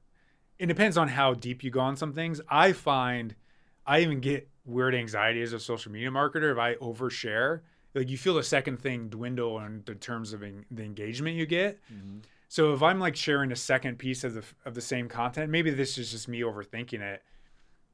it 0.58 0.66
depends 0.66 0.96
on 0.98 1.08
how 1.08 1.34
deep 1.34 1.62
you 1.62 1.70
go 1.70 1.80
on 1.80 1.96
some 1.96 2.12
things. 2.12 2.40
I 2.48 2.72
find 2.72 3.34
I 3.86 4.00
even 4.00 4.20
get 4.20 4.48
weird 4.64 4.94
anxiety 4.94 5.40
as 5.42 5.52
a 5.52 5.60
social 5.60 5.90
media 5.92 6.10
marketer 6.10 6.52
if 6.52 6.58
I 6.58 6.74
overshare. 6.74 7.60
Like 7.94 8.10
you 8.10 8.18
feel 8.18 8.34
the 8.34 8.42
second 8.42 8.80
thing 8.80 9.08
dwindle 9.08 9.58
in 9.60 9.82
the 9.86 9.94
terms 9.94 10.32
of 10.32 10.42
en- 10.42 10.66
the 10.70 10.82
engagement 10.82 11.36
you 11.36 11.46
get. 11.46 11.80
Mm-hmm. 11.92 12.18
So 12.48 12.72
if 12.72 12.82
I'm 12.82 12.98
like 12.98 13.16
sharing 13.16 13.52
a 13.52 13.56
second 13.56 13.98
piece 13.98 14.24
of 14.24 14.34
the 14.34 14.44
of 14.64 14.74
the 14.74 14.80
same 14.80 15.08
content, 15.08 15.50
maybe 15.50 15.70
this 15.70 15.98
is 15.98 16.10
just 16.10 16.28
me 16.28 16.40
overthinking 16.40 17.00
it. 17.00 17.22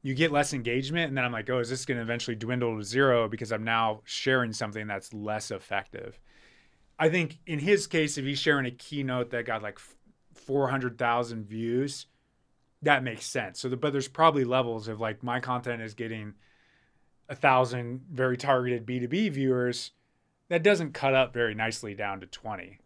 You 0.01 0.13
get 0.13 0.31
less 0.31 0.53
engagement, 0.53 1.07
and 1.07 1.17
then 1.17 1.25
I'm 1.25 1.31
like, 1.31 1.49
oh, 1.49 1.59
is 1.59 1.69
this 1.69 1.83
going 1.85 1.97
to 1.97 2.03
eventually 2.03 2.35
dwindle 2.35 2.77
to 2.77 2.83
zero 2.83 3.27
because 3.27 3.51
I'm 3.51 3.63
now 3.63 4.01
sharing 4.05 4.53
something 4.53 4.85
that's 4.85 5.13
less 5.13 5.49
effective? 5.49 6.19
I 6.99 7.09
think 7.09 7.39
in 7.47 7.59
his 7.59 7.87
case, 7.87 8.17
if 8.17 8.23
he's 8.23 8.39
sharing 8.39 8.65
a 8.65 8.71
keynote 8.71 9.31
that 9.31 9.45
got 9.45 9.63
like 9.63 9.79
four 10.33 10.69
hundred 10.69 10.97
thousand 10.97 11.45
views, 11.45 12.05
that 12.85 13.03
makes 13.03 13.25
sense. 13.25 13.59
So, 13.59 13.69
the, 13.69 13.77
but 13.77 13.91
there's 13.91 14.07
probably 14.07 14.43
levels 14.43 14.87
of 14.87 14.99
like 14.99 15.23
my 15.23 15.39
content 15.39 15.81
is 15.81 15.93
getting 15.93 16.33
a 17.27 17.35
thousand 17.35 18.01
very 18.11 18.37
targeted 18.37 18.85
B2B 18.85 19.31
viewers. 19.31 19.91
That 20.49 20.63
doesn't 20.63 20.93
cut 20.93 21.13
up 21.13 21.33
very 21.33 21.55
nicely 21.55 21.95
down 21.95 22.21
to 22.21 22.27
20 22.27 22.79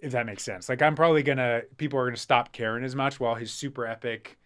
if 0.00 0.12
that 0.12 0.26
makes 0.26 0.42
sense. 0.42 0.68
Like 0.68 0.82
I'm 0.82 0.94
probably 0.94 1.22
gonna 1.22 1.62
people 1.76 1.98
are 1.98 2.06
gonna 2.06 2.16
stop 2.16 2.52
caring 2.52 2.84
as 2.84 2.94
much 2.94 3.18
while 3.18 3.34
his 3.34 3.52
super 3.52 3.86
epic 3.86 4.38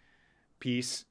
piece. 0.59 1.05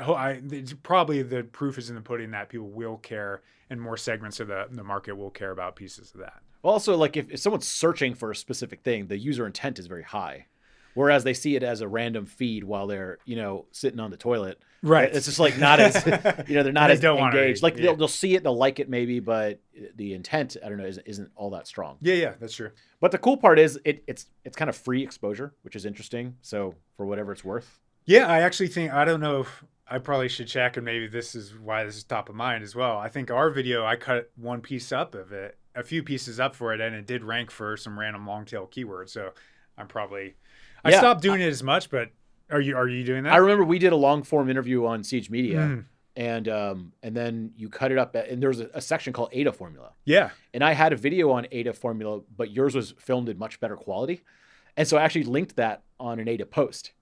I 0.00 0.40
probably 0.82 1.22
the 1.22 1.42
proof 1.42 1.78
is 1.78 1.90
in 1.90 1.96
the 1.96 2.02
pudding 2.02 2.30
that 2.32 2.48
people 2.48 2.70
will 2.70 2.98
care 2.98 3.42
and 3.68 3.80
more 3.80 3.96
segments 3.96 4.40
of 4.40 4.48
the 4.48 4.66
the 4.70 4.84
market 4.84 5.16
will 5.16 5.30
care 5.30 5.50
about 5.50 5.76
pieces 5.76 6.12
of 6.14 6.20
that. 6.20 6.42
Also, 6.62 6.96
like 6.96 7.16
if, 7.16 7.30
if 7.30 7.40
someone's 7.40 7.66
searching 7.66 8.14
for 8.14 8.30
a 8.30 8.36
specific 8.36 8.82
thing, 8.82 9.06
the 9.06 9.16
user 9.16 9.46
intent 9.46 9.78
is 9.78 9.86
very 9.86 10.02
high. 10.02 10.46
Whereas 10.94 11.24
they 11.24 11.34
see 11.34 11.56
it 11.56 11.62
as 11.62 11.80
a 11.80 11.88
random 11.88 12.26
feed 12.26 12.64
while 12.64 12.86
they're, 12.86 13.18
you 13.24 13.36
know, 13.36 13.66
sitting 13.70 14.00
on 14.00 14.10
the 14.10 14.16
toilet. 14.16 14.60
Right. 14.82 15.14
It's 15.14 15.26
just 15.26 15.38
like 15.38 15.58
not 15.58 15.78
as, 15.78 16.04
you 16.48 16.54
know, 16.56 16.62
they're 16.62 16.72
not 16.72 16.86
They 16.88 16.94
as 16.94 17.04
engaged. 17.04 17.62
Like 17.62 17.76
yeah. 17.76 17.82
they'll, 17.82 17.96
they'll 17.96 18.08
see 18.08 18.34
it, 18.34 18.42
they'll 18.42 18.56
like 18.56 18.80
it 18.80 18.88
maybe, 18.88 19.20
but 19.20 19.60
the 19.96 20.14
intent, 20.14 20.56
I 20.64 20.68
don't 20.68 20.78
know, 20.78 20.86
isn't, 20.86 21.06
isn't 21.06 21.30
all 21.36 21.50
that 21.50 21.66
strong. 21.66 21.98
Yeah, 22.00 22.14
yeah, 22.14 22.34
that's 22.40 22.54
true. 22.54 22.70
But 23.00 23.12
the 23.12 23.18
cool 23.18 23.36
part 23.36 23.58
is 23.58 23.78
it, 23.84 24.02
it's 24.06 24.26
it's 24.44 24.56
kind 24.56 24.68
of 24.68 24.76
free 24.76 25.02
exposure, 25.02 25.54
which 25.62 25.76
is 25.76 25.84
interesting. 25.84 26.36
So 26.42 26.74
for 26.96 27.06
whatever 27.06 27.32
it's 27.32 27.44
worth, 27.44 27.78
Yeah, 28.06 28.26
I 28.26 28.40
actually 28.40 28.68
think 28.68 28.92
I 28.92 29.04
don't 29.04 29.20
know 29.20 29.40
if 29.40 29.64
I 29.88 29.98
probably 29.98 30.28
should 30.28 30.46
check, 30.48 30.76
and 30.76 30.84
maybe 30.84 31.08
this 31.08 31.34
is 31.34 31.52
why 31.58 31.84
this 31.84 31.96
is 31.96 32.04
top 32.04 32.28
of 32.28 32.34
mind 32.34 32.62
as 32.62 32.74
well. 32.74 32.96
I 32.96 33.08
think 33.08 33.30
our 33.30 33.50
video, 33.50 33.84
I 33.84 33.96
cut 33.96 34.30
one 34.36 34.60
piece 34.60 34.92
up 34.92 35.14
of 35.14 35.32
it, 35.32 35.58
a 35.74 35.82
few 35.82 36.02
pieces 36.02 36.38
up 36.40 36.54
for 36.54 36.72
it, 36.72 36.80
and 36.80 36.94
it 36.94 37.06
did 37.06 37.24
rank 37.24 37.50
for 37.50 37.76
some 37.76 37.98
random 37.98 38.26
long 38.26 38.44
tail 38.44 38.68
keywords. 38.72 39.10
So 39.10 39.32
I'm 39.76 39.88
probably 39.88 40.36
I 40.84 40.90
Yeah, 40.90 40.98
stopped 40.98 41.22
doing 41.22 41.40
it 41.40 41.48
as 41.48 41.62
much, 41.62 41.90
but 41.90 42.10
are 42.50 42.60
you 42.60 42.76
are 42.76 42.88
you 42.88 43.04
doing 43.04 43.24
that? 43.24 43.32
I 43.32 43.36
remember 43.36 43.64
we 43.64 43.78
did 43.78 43.92
a 43.92 43.96
long 43.96 44.22
form 44.22 44.48
interview 44.50 44.86
on 44.86 45.04
Siege 45.04 45.30
Media, 45.30 45.58
Mm, 45.58 45.84
and 46.16 46.48
um, 46.48 46.92
and 47.02 47.16
then 47.16 47.52
you 47.56 47.68
cut 47.68 47.92
it 47.92 47.98
up, 47.98 48.16
at, 48.16 48.28
and 48.28 48.42
there 48.42 48.48
was 48.50 48.60
a, 48.60 48.70
a 48.74 48.80
section 48.80 49.12
called 49.12 49.30
AIDA 49.32 49.52
formula, 49.52 49.92
yeah, 50.04 50.30
and 50.52 50.64
I 50.64 50.72
had 50.72 50.92
a 50.92 50.96
video 50.96 51.30
on 51.30 51.46
AIDA 51.52 51.72
formula, 51.72 52.20
but 52.36 52.50
yours 52.50 52.74
was 52.74 52.94
filmed 52.98 53.28
in 53.28 53.38
much 53.38 53.60
better 53.60 53.76
quality, 53.76 54.22
and 54.76 54.88
so 54.88 54.96
I 54.96 55.02
actually 55.02 55.24
linked 55.24 55.56
that 55.56 55.82
on 55.98 56.18
an 56.18 56.28
AIDA 56.28 56.46
post. 56.46 56.92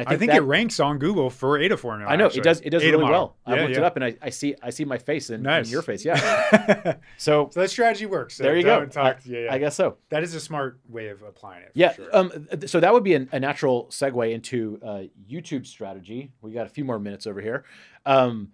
And 0.00 0.08
I 0.08 0.16
think, 0.16 0.30
that- 0.30 0.38
it 0.38 0.42
ranks 0.42 0.80
on 0.80 0.98
Google 0.98 1.30
for 1.30 1.58
AIDA 1.58 1.76
formula. 1.76 2.10
I 2.10 2.16
know 2.16 2.26
actually. 2.26 2.40
it 2.40 2.44
does. 2.44 2.60
It 2.60 2.70
does 2.70 2.82
AIDA 2.82 2.92
really 2.98 3.04
model. 3.10 3.36
well. 3.46 3.54
I 3.54 3.56
Yeah, 3.56 3.62
looked 3.62 3.76
it 3.76 3.82
up, 3.84 3.96
and 3.96 4.04
I, 4.04 4.16
I 4.22 4.30
see 4.30 4.54
I 4.62 4.70
see 4.70 4.84
my 4.84 4.98
face 4.98 5.30
in, 5.30 5.42
Nice. 5.42 5.66
in 5.66 5.72
your 5.72 5.82
face. 5.82 6.04
Yeah. 6.04 6.96
So 7.16 7.48
So 7.52 7.60
that 7.60 7.70
strategy 7.70 8.06
works. 8.06 8.36
So 8.36 8.42
there 8.44 8.56
you 8.56 8.62
go. 8.62 8.84
talk- 8.86 9.16
I, 9.26 9.28
yeah, 9.28 9.38
yeah. 9.44 9.54
I 9.54 9.58
guess 9.58 9.74
so. 9.76 9.96
that 10.10 10.22
is 10.22 10.34
a 10.34 10.40
smart 10.40 10.78
way 10.88 11.08
of 11.08 11.22
applying 11.22 11.62
it. 11.62 11.72
for 11.72 11.78
Yeah. 11.78 11.92
sure. 11.94 12.16
Um. 12.16 12.46
th- 12.50 12.70
So 12.70 12.80
that 12.80 12.92
would 12.92 13.04
be 13.04 13.14
an, 13.14 13.28
a 13.32 13.40
natural 13.40 13.86
segue 13.90 14.32
into 14.32 14.78
uh, 14.84 15.02
YouTube 15.30 15.66
strategy. 15.66 16.32
We 16.42 16.52
got 16.52 16.66
a 16.66 16.70
few 16.70 16.84
more 16.84 16.98
minutes 16.98 17.26
over 17.26 17.40
here. 17.40 17.64
Um. 18.06 18.52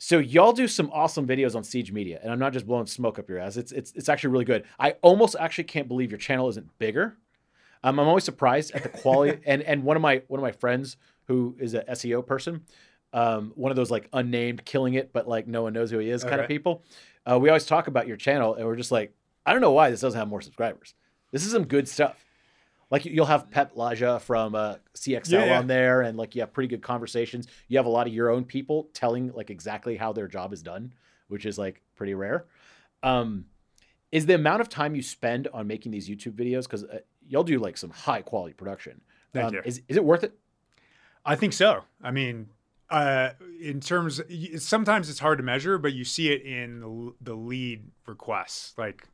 So 0.00 0.18
y'all 0.18 0.52
do 0.52 0.68
some 0.68 0.90
awesome 0.92 1.26
videos 1.26 1.56
on 1.56 1.64
Siege 1.64 1.90
Media, 1.90 2.20
and 2.22 2.30
I'm 2.32 2.38
not 2.38 2.52
just 2.52 2.66
blowing 2.68 2.86
smoke 2.86 3.18
up 3.18 3.28
your 3.28 3.40
ass. 3.40 3.56
It's 3.56 3.72
it's 3.72 3.92
it's 3.94 4.08
actually 4.08 4.30
really 4.30 4.44
good. 4.44 4.64
I 4.78 4.92
almost 5.02 5.34
actually 5.38 5.64
can't 5.64 5.88
believe 5.88 6.10
your 6.12 6.18
channel 6.18 6.48
isn't 6.48 6.66
bigger. 6.78 7.16
Um, 7.82 7.98
I'm 7.98 8.08
always 8.08 8.24
surprised 8.24 8.72
at 8.72 8.82
the 8.82 8.88
quality. 8.88 9.40
and 9.46 9.62
and 9.62 9.84
one 9.84 9.96
of 9.96 10.02
my 10.02 10.22
one 10.28 10.38
of 10.38 10.42
my 10.42 10.52
friends 10.52 10.96
who 11.26 11.56
is 11.58 11.74
a 11.74 11.82
SEO 11.84 12.26
person, 12.26 12.62
um, 13.12 13.52
one 13.54 13.70
of 13.70 13.76
those 13.76 13.90
like 13.90 14.08
unnamed, 14.12 14.64
killing 14.64 14.94
it, 14.94 15.12
but 15.12 15.28
like 15.28 15.46
no 15.46 15.62
one 15.62 15.72
knows 15.72 15.90
who 15.90 15.98
he 15.98 16.10
is 16.10 16.24
kind 16.24 16.40
of 16.40 16.48
people. 16.48 16.84
Uh, 17.30 17.38
we 17.38 17.48
always 17.48 17.66
talk 17.66 17.86
about 17.86 18.06
your 18.06 18.16
channel, 18.16 18.54
and 18.54 18.66
we're 18.66 18.76
just 18.76 18.90
like, 18.90 19.12
I 19.44 19.52
don't 19.52 19.60
know 19.60 19.72
why 19.72 19.90
this 19.90 20.00
doesn't 20.00 20.18
have 20.18 20.28
more 20.28 20.40
subscribers. 20.40 20.94
This 21.30 21.44
is 21.44 21.52
some 21.52 21.64
good 21.64 21.88
stuff. 21.88 22.24
Like 22.90 23.04
you'll 23.04 23.26
have 23.26 23.50
Peep 23.50 23.74
Laja 23.76 24.18
from 24.20 24.54
uh, 24.54 24.76
CXL 24.96 25.30
Yeah, 25.30 25.44
yeah. 25.44 25.58
on 25.58 25.66
there, 25.66 26.00
and 26.02 26.16
like 26.16 26.34
you 26.34 26.40
have 26.40 26.52
pretty 26.52 26.68
good 26.68 26.82
conversations. 26.82 27.46
You 27.68 27.76
have 27.78 27.86
a 27.86 27.90
lot 27.90 28.06
of 28.06 28.14
your 28.14 28.30
own 28.30 28.44
people 28.44 28.88
telling 28.94 29.32
like 29.32 29.50
exactly 29.50 29.96
how 29.96 30.12
their 30.12 30.26
job 30.26 30.52
is 30.52 30.62
done, 30.62 30.94
which 31.28 31.44
is 31.44 31.58
like 31.58 31.82
pretty 31.96 32.14
rare. 32.14 32.46
Um, 33.02 33.44
is 34.10 34.24
the 34.24 34.34
amount 34.34 34.62
of 34.62 34.70
time 34.70 34.94
you 34.94 35.02
spend 35.02 35.48
on 35.52 35.66
making 35.66 35.92
these 35.92 36.08
YouTube 36.08 36.32
videos 36.32 36.62
because 36.62 36.84
uh, 36.84 37.00
y'all 37.28 37.44
do 37.44 37.58
like 37.58 37.76
some 37.76 37.90
high 37.90 38.22
quality 38.22 38.54
production? 38.54 39.00
Thank 39.32 39.48
um, 39.48 39.54
you. 39.54 39.62
Is 39.64 39.82
is 39.88 39.96
it 39.96 40.04
worth 40.04 40.24
it? 40.24 40.38
I 41.24 41.36
think 41.36 41.52
so. 41.52 41.84
I 42.02 42.10
mean, 42.10 42.48
uh, 42.90 43.30
in 43.60 43.80
terms, 43.80 44.20
sometimes 44.58 45.10
it's 45.10 45.18
hard 45.18 45.38
to 45.38 45.44
measure, 45.44 45.78
but 45.78 45.92
you 45.92 46.04
see 46.04 46.30
it 46.30 46.42
in 46.42 46.80
the, 46.80 47.14
the 47.20 47.34
lead 47.34 47.84
requests. 48.06 48.74
Like, 48.78 49.06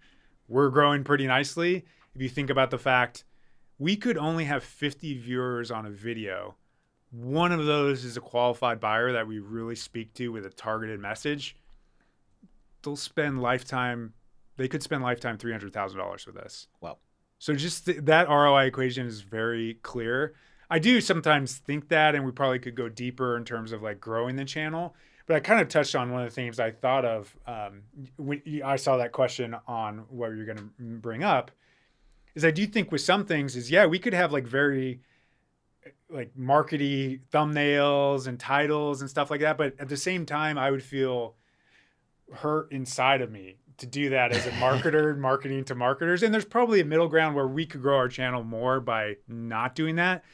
we're 0.49 0.69
growing 0.69 1.03
pretty 1.03 1.27
nicely. 1.27 1.85
If 2.15 2.23
you 2.23 2.29
think 2.29 2.51
about 2.51 2.71
the 2.71 2.79
fact 2.79 3.25
we 3.79 3.97
could 3.97 4.17
only 4.17 4.45
have 4.45 4.63
50 4.63 5.19
viewers 5.19 5.71
on 5.71 5.87
a 5.87 5.91
video, 5.91 6.55
one 7.11 7.51
of 7.51 7.67
those 7.67 8.05
is 8.05 8.17
a 8.17 8.21
qualified 8.21 8.79
buyer 8.79 9.13
that 9.13 9.27
we 9.27 9.41
really 9.41 9.77
speak 9.77 10.15
to 10.15 10.29
with 10.29 10.47
a 10.47 10.51
targeted 10.51 11.01
message. 11.01 11.57
They'll 12.83 12.97
spend 12.97 13.43
lifetime, 13.43 14.13
they 14.57 14.69
could 14.69 14.83
spend 14.83 15.03
lifetime 15.03 15.39
$300,000 15.39 16.27
with 16.27 16.37
us. 16.37 16.69
Wow. 16.81 16.99
So 17.45 17.53
just 17.53 17.85
th- 17.85 17.99
that 18.05 18.31
ROI 18.31 18.65
equation 18.65 19.07
is 19.07 19.21
very 19.21 19.75
clear. 19.83 20.33
I 20.71 20.79
do 20.79 20.99
sometimes 21.03 21.59
think 21.59 21.91
that, 21.91 22.15
and 22.15 22.25
we 22.25 22.33
probably 22.33 22.59
could 22.59 22.75
go 22.75 22.89
deeper 22.89 23.37
in 23.37 23.45
terms 23.45 23.71
of 23.71 23.83
like 23.83 24.01
growing 24.01 24.37
the 24.37 24.47
channel. 24.47 24.95
But 25.27 25.37
I 25.37 25.41
kind 25.41 25.61
of 25.61 25.69
touched 25.69 25.95
on 25.95 26.11
one 26.11 26.23
of 26.23 26.31
the 26.31 26.35
things 26.35 26.59
I 26.59 26.71
thought 26.71 27.05
of 27.05 27.37
um, 27.47 27.83
when 28.17 28.41
I 28.65 28.77
saw 28.77 28.97
that 28.97 29.13
question 29.13 29.55
on 29.69 30.07
what 30.09 30.29
you're 30.29 30.47
going 30.47 30.57
to 30.57 30.71
bring 30.79 31.23
up. 31.23 31.51
Is 32.35 32.47
I 32.47 32.51
do 32.51 32.67
think 32.67 32.91
with 32.91 33.03
some 33.03 33.27
things 33.27 33.57
is 33.57 33.71
yeah 33.71 33.85
we 33.85 33.99
could 33.99 34.15
have 34.15 34.33
like 34.33 34.47
very 34.47 35.03
like 36.09 36.35
markety 36.35 37.21
thumbnails 37.31 38.27
and 38.27 38.41
titles 38.41 39.03
and 39.03 39.11
stuff 39.11 39.31
like 39.31 39.41
that, 39.43 39.59
but 39.59 39.79
at 39.79 39.91
the 39.91 39.99
same 39.99 40.25
time 40.25 40.57
I 40.57 40.71
would 40.71 40.83
feel 40.83 41.35
hurt 42.33 42.73
inside 42.73 43.21
of 43.21 43.31
me 43.31 43.59
to 43.79 43.87
do 43.87 44.11
that 44.11 44.33
as 44.33 44.47
a 44.47 44.51
marketer, 44.53 45.17
marketing 45.19 45.65
to 45.65 45.75
marketers. 45.75 46.23
And 46.23 46.33
there's 46.33 46.45
probably 46.45 46.81
a 46.81 46.85
middle 46.85 47.09
ground 47.09 47.35
where 47.35 47.47
we 47.47 47.67
could 47.67 47.83
grow 47.83 47.97
our 47.97 48.09
channel 48.09 48.43
more 48.43 48.81
by 48.81 49.17
not 49.29 49.75
doing 49.75 49.97
that. 49.97 50.25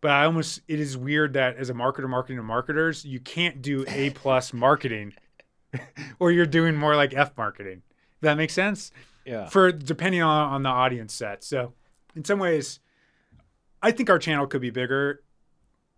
But 0.00 0.10
I 0.10 0.24
almost 0.26 0.60
it 0.68 0.80
is 0.80 0.96
weird 0.96 1.32
that 1.32 1.56
as 1.56 1.70
a 1.70 1.74
marketer 1.74 2.08
marketing 2.08 2.36
to 2.36 2.42
marketers, 2.42 3.04
you 3.04 3.20
can't 3.20 3.62
do 3.62 3.84
A 3.88 4.10
plus 4.10 4.52
marketing 4.52 5.14
or 6.18 6.30
you're 6.30 6.46
doing 6.46 6.76
more 6.76 6.94
like 6.94 7.14
F 7.14 7.32
marketing. 7.36 7.82
Does 8.20 8.28
that 8.28 8.36
make 8.36 8.50
sense? 8.50 8.92
Yeah. 9.24 9.48
For 9.48 9.72
depending 9.72 10.22
on, 10.22 10.52
on 10.52 10.62
the 10.62 10.68
audience 10.68 11.14
set. 11.14 11.42
So 11.42 11.72
in 12.14 12.24
some 12.24 12.38
ways, 12.38 12.80
I 13.82 13.90
think 13.90 14.10
our 14.10 14.18
channel 14.18 14.46
could 14.46 14.60
be 14.60 14.70
bigger, 14.70 15.22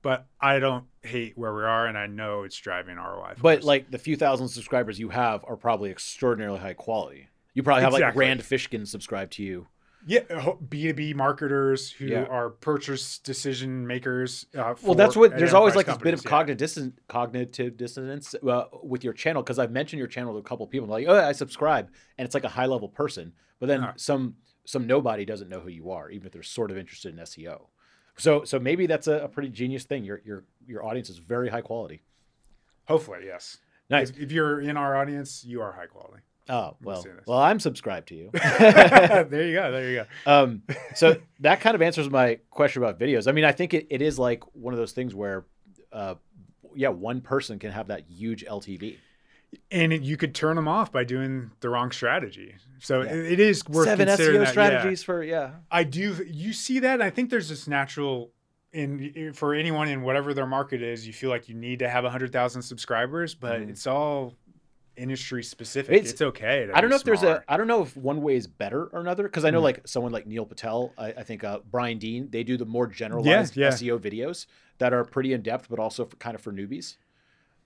but 0.07 0.29
I 0.41 0.61
don't 0.61 0.85
hate 1.03 1.37
where 1.37 1.53
we 1.53 1.65
are 1.65 1.89
and 1.89 1.99
I 1.99 2.07
know 2.07 2.45
it's 2.45 2.57
driving 2.57 2.95
ROI. 2.95 3.35
But 3.43 3.59
us. 3.59 3.65
like 3.65 3.91
the 3.91 3.99
few 3.99 4.15
thousand 4.17 4.47
subscribers 4.47 5.01
you 5.01 5.09
have 5.09 5.45
are 5.49 5.57
probably 5.57 5.91
extraordinarily 5.91 6.61
high 6.61 6.75
quality. 6.75 7.27
You 7.55 7.65
probably 7.65 7.83
have 7.83 7.93
like 7.93 8.15
Rand 8.15 8.41
Fishkin 8.43 8.87
subscribed 8.87 9.33
to 9.33 9.43
you. 9.43 9.67
Yeah, 10.07 10.21
B 10.69 10.83
two 10.85 10.95
B 10.95 11.13
marketers 11.13 11.91
who 11.91 12.05
Yeah. 12.05 12.23
are 12.27 12.51
purchase 12.51 13.19
decision 13.19 13.85
makers. 13.85 14.47
Uh, 14.57 14.77
Well, 14.81 14.95
that's 14.95 15.17
what 15.17 15.37
there's 15.37 15.55
always 15.55 15.75
like 15.75 15.87
this 15.87 15.97
bit 15.97 16.15
of 16.15 16.23
companies, 16.23 16.31
cognitive 16.31 16.59
dissonance, 16.59 16.99
cognitive 17.09 17.77
dissonance 17.77 18.35
uh, 18.37 18.67
with 18.85 19.03
your 19.03 19.13
channel 19.13 19.43
because 19.43 19.59
I've 19.59 19.73
mentioned 19.73 19.99
your 19.99 20.07
channel 20.07 20.35
to 20.35 20.39
a 20.39 20.43
couple 20.45 20.65
of 20.65 20.71
people. 20.71 20.87
like, 20.87 21.09
oh, 21.09 21.17
I 21.17 21.33
subscribe, 21.33 21.91
and 22.17 22.25
it's 22.25 22.35
like 22.35 22.45
a 22.45 22.49
high 22.49 22.67
level 22.67 22.89
person, 22.89 23.33
but 23.59 23.67
then 23.67 23.83
Uh-huh. 23.83 23.93
some 23.97 24.37
some 24.65 24.87
nobody 24.87 25.25
doesn't 25.25 25.49
know 25.49 25.59
who 25.61 25.71
you 25.71 25.91
are, 25.91 26.11
even 26.11 26.27
if 26.29 26.33
they're 26.33 26.45
sort 26.45 26.71
of 26.71 26.79
interested 26.79 27.13
in 27.13 27.19
SEO. 27.21 27.67
So 28.19 28.45
so 28.45 28.59
maybe 28.59 28.87
that's 28.87 29.07
a, 29.07 29.25
a 29.25 29.29
pretty 29.29 29.49
genius 29.51 29.85
thing. 29.85 30.05
Your 30.05 30.21
your 30.25 30.45
your 30.67 30.85
audience 30.85 31.11
is 31.11 31.19
very 31.19 31.49
high 31.49 31.61
quality. 31.61 32.03
Hopefully, 32.87 33.21
yes. 33.25 33.59
Nice. 33.91 34.11
If, 34.11 34.19
if 34.19 34.33
you're 34.33 34.61
in 34.61 34.77
our 34.77 34.97
audience, 34.97 35.45
you 35.45 35.61
are 35.61 35.73
high 35.73 35.87
quality. 35.87 36.23
Oh 36.49 36.77
well, 36.83 37.05
well 37.27 37.39
I'm 37.39 37.59
subscribed 37.59 38.09
to 38.09 38.15
you. 38.15 38.31
there 38.33 39.47
you 39.47 39.55
go. 39.55 39.73
There 39.73 39.91
you 39.91 39.97
go. 39.97 40.07
um, 40.33 40.63
so 40.95 41.17
that 41.41 41.61
kind 41.61 41.75
of 41.75 41.83
answers 41.83 42.09
my 42.09 42.39
question 42.51 42.83
about 42.83 43.01
videos. 43.01 43.27
I 43.27 43.33
mean, 43.33 43.45
I 43.45 43.53
think 43.53 43.75
it, 43.75 43.87
it 43.91 44.01
is 44.01 44.19
like 44.19 44.45
one 44.55 44.73
of 44.73 44.79
those 44.79 44.93
things 44.93 45.15
where, 45.15 45.45
uh, 45.93 46.15
yeah, 46.75 46.89
one 46.89 47.21
person 47.21 47.59
can 47.59 47.73
have 47.73 47.89
that 47.89 48.05
huge 48.09 48.45
LTV. 48.45 48.97
And 49.71 49.93
it, 49.93 50.03
you 50.03 50.17
could 50.17 50.35
turn 50.35 50.57
them 50.57 50.69
off 50.69 50.91
by 50.93 51.05
doing 51.05 51.51
the 51.61 51.69
wrong 51.69 51.91
strategy. 51.93 52.55
So 52.79 53.03
Yeah. 53.03 53.11
it, 53.13 53.33
it 53.33 53.41
is 53.41 53.63
worth 53.69 53.87
Seven 53.87 54.07
considering 54.09 54.37
SEO 54.37 54.39
that, 54.41 54.45
yeah. 54.47 54.51
strategies 54.51 55.03
for 55.03 55.23
yeah. 55.23 55.51
I 55.71 55.85
do. 55.85 56.15
You 56.29 56.53
see 56.53 56.81
that? 56.81 57.01
I 57.03 57.11
think 57.11 57.31
there's 57.31 57.49
this 57.49 57.67
natural 57.69 58.33
in 58.73 59.33
for 59.35 59.55
anyone 59.55 59.89
in 59.89 60.03
whatever 60.03 60.35
their 60.35 60.47
market 60.47 60.83
is. 60.83 61.07
You 61.07 61.13
feel 61.13 61.31
like 61.31 61.49
you 61.49 61.55
need 61.55 61.79
to 61.81 61.89
have 61.89 62.05
hundred 62.05 62.33
thousand 62.33 62.63
subscribers, 62.63 63.35
but 63.35 63.61
Mhm. 63.61 63.71
it's 63.71 63.87
all 63.87 64.35
industry 64.97 65.43
specific. 65.43 65.95
It's- 65.95 66.13
It's, 66.13 66.23
okay. 66.23 66.69
I 66.73 66.81
don't 66.81 66.89
know 66.91 66.97
if 66.97 67.05
there's 67.05 67.23
a 67.23 67.43
I 67.49 67.57
don't 67.59 67.67
know 67.67 67.83
if 67.83 67.97
one 67.97 68.23
way 68.23 68.35
is 68.37 68.47
better 68.47 68.85
or 68.87 69.01
another 69.01 69.25
because 69.25 69.45
I 69.45 69.51
know 69.51 69.59
Hmm. 69.59 69.65
like 69.65 69.89
someone 69.89 70.11
like 70.13 70.27
Neil 70.27 70.47
Patel, 70.47 70.93
I, 70.97 71.09
I 71.09 71.23
think 71.23 71.45
uh, 71.45 71.61
Brian 71.71 71.99
Dean, 71.99 72.29
they 72.31 72.43
do 72.45 72.57
the 72.57 72.65
more 72.65 72.87
generalized 72.87 73.57
yeah. 73.57 73.69
SEO 73.69 73.99
videos 73.99 74.47
that 74.79 74.93
are 74.95 75.05
pretty 75.05 75.33
in 75.35 75.43
depth, 75.43 75.69
but 75.69 75.79
also 75.79 76.05
for, 76.07 76.17
kind 76.17 76.35
of 76.35 76.41
for 76.41 76.53
newbies. 76.53 76.97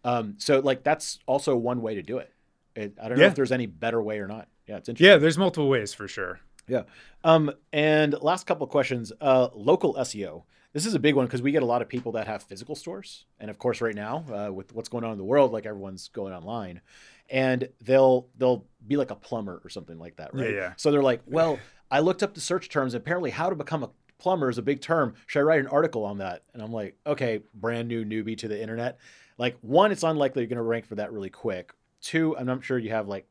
Um, 0.05 0.34
so 0.38 0.61
like 0.61 0.82
that's 0.82 1.18
also 1.26 1.57
one 1.57 1.82
way 1.82 1.94
to 1.94 2.03
do 2.03 2.18
it. 2.18 2.32
it 2.74 2.94
I 3.03 3.09
don't 3.09 3.18
know 3.18 3.24
if 3.24 3.34
there's 3.34 3.53
any 3.53 3.66
better 3.66 4.03
way 4.03 4.18
or 4.18 4.26
not. 4.26 4.48
Yeah, 4.66 4.76
it's 4.76 4.88
interesting. 4.88 5.12
Yeah, 5.12 5.18
there's 5.18 5.38
multiple 5.38 5.68
ways 5.68 5.92
for 5.92 6.09
sure. 6.09 6.40
Yeah. 6.68 6.82
Um, 7.24 7.51
and 7.72 8.14
last 8.22 8.46
couple 8.46 8.64
of 8.64 8.70
questions. 8.70 9.12
Uh, 9.20 9.48
local 9.55 9.94
SEO. 9.94 10.44
This 10.72 10.86
is 10.86 10.94
a 10.94 11.01
big 11.01 11.16
one 11.16 11.26
because 11.26 11.42
we 11.42 11.51
get 11.51 11.64
a 11.64 11.66
lot 11.66 11.82
of 11.82 11.88
people 11.88 12.12
that 12.12 12.28
have 12.28 12.44
physical 12.44 12.76
stores, 12.76 13.24
and 13.40 13.51
of 13.51 13.59
course, 13.59 13.80
right 13.80 13.94
now 13.94 14.24
uh, 14.32 14.53
with 14.53 14.72
what's 14.72 14.88
going 14.88 15.03
on 15.03 15.11
in 15.11 15.18
the 15.18 15.24
world, 15.24 15.51
like 15.53 15.66
everyone's 15.66 16.07
going 16.09 16.32
online, 16.32 16.80
and 17.28 17.68
they'll 17.80 18.28
they'll 18.38 18.64
be 18.86 18.96
like 18.96 19.11
a 19.11 19.16
plumber 19.16 19.61
or 19.64 19.68
something 19.68 19.98
like 19.98 20.16
that, 20.16 20.30
Yeah, 20.32 20.44
right? 20.44 20.55
yeah. 20.55 20.72
So 20.76 20.92
they're 20.92 21.03
like, 21.03 21.22
well, 21.26 21.59
I 21.90 21.98
looked 21.98 22.22
up 22.22 22.34
the 22.34 22.40
search 22.40 22.68
terms. 22.68 22.94
Apparently, 22.94 23.30
how 23.30 23.51
to 23.51 23.57
become 23.57 23.82
a 23.82 23.90
plumber 24.18 24.48
is 24.48 24.59
a 24.59 24.62
big 24.62 24.80
term. 24.80 25.14
Should 25.26 25.40
I 25.40 25.42
write 25.42 25.61
an 25.61 25.66
article 25.66 26.05
on 26.05 26.18
that? 26.18 26.44
And 26.55 26.62
I'm 26.62 26.72
like, 26.72 26.96
okay, 27.05 27.40
brand 27.53 27.88
new 27.88 28.05
newbie 28.05 28.38
to 28.38 28.46
the 28.46 28.61
internet. 28.61 28.98
Like, 29.41 29.57
one, 29.62 29.91
it's 29.91 30.03
unlikely 30.03 30.43
you're 30.43 30.49
going 30.49 30.59
to 30.59 30.62
rank 30.62 30.84
for 30.84 30.97
that 30.97 31.14
really 31.14 31.30
quick. 31.30 31.72
Two, 32.03 32.36
I'm 32.36 32.45
not 32.45 32.62
sure 32.62 32.78
you 32.78 32.91
have 32.91 33.09
like 33.09 33.26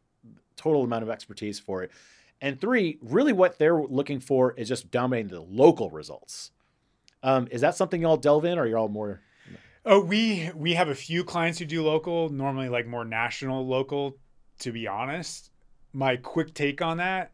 total 0.56 0.84
amount 0.84 1.04
of 1.04 1.10
expertise 1.12 1.60
for 1.60 1.84
it. 1.84 1.92
And 2.42 2.60
three, 2.60 2.98
really 3.00 3.32
what 3.32 3.60
they're 3.60 3.80
looking 3.80 4.20
for 4.20 4.54
is 4.54 4.68
just 4.68 4.90
dominating 4.90 5.30
the 5.30 5.42
local 5.42 5.92
results. 5.92 6.50
Um, 7.22 7.48
is 7.52 7.62
that 7.62 7.76
something 7.76 8.02
y'all 8.02 8.18
delve 8.18 8.46
in, 8.46 8.58
or 8.58 8.66
you're 8.66 8.80
all 8.80 8.88
more? 8.88 9.22
Oh, 9.86 10.00
we 10.00 10.50
we 10.56 10.74
have 10.74 10.90
a 10.90 10.96
few 10.96 11.24
clients 11.24 11.60
who 11.60 11.66
do 11.66 11.84
local, 11.84 12.30
normally 12.30 12.70
like 12.70 12.88
more 12.88 13.06
national 13.06 13.68
local. 13.68 14.18
To 14.62 14.72
be 14.72 14.88
honest, 14.88 15.52
my 15.94 16.16
quick 16.16 16.56
take 16.56 16.82
on 16.82 16.98
that, 16.98 17.34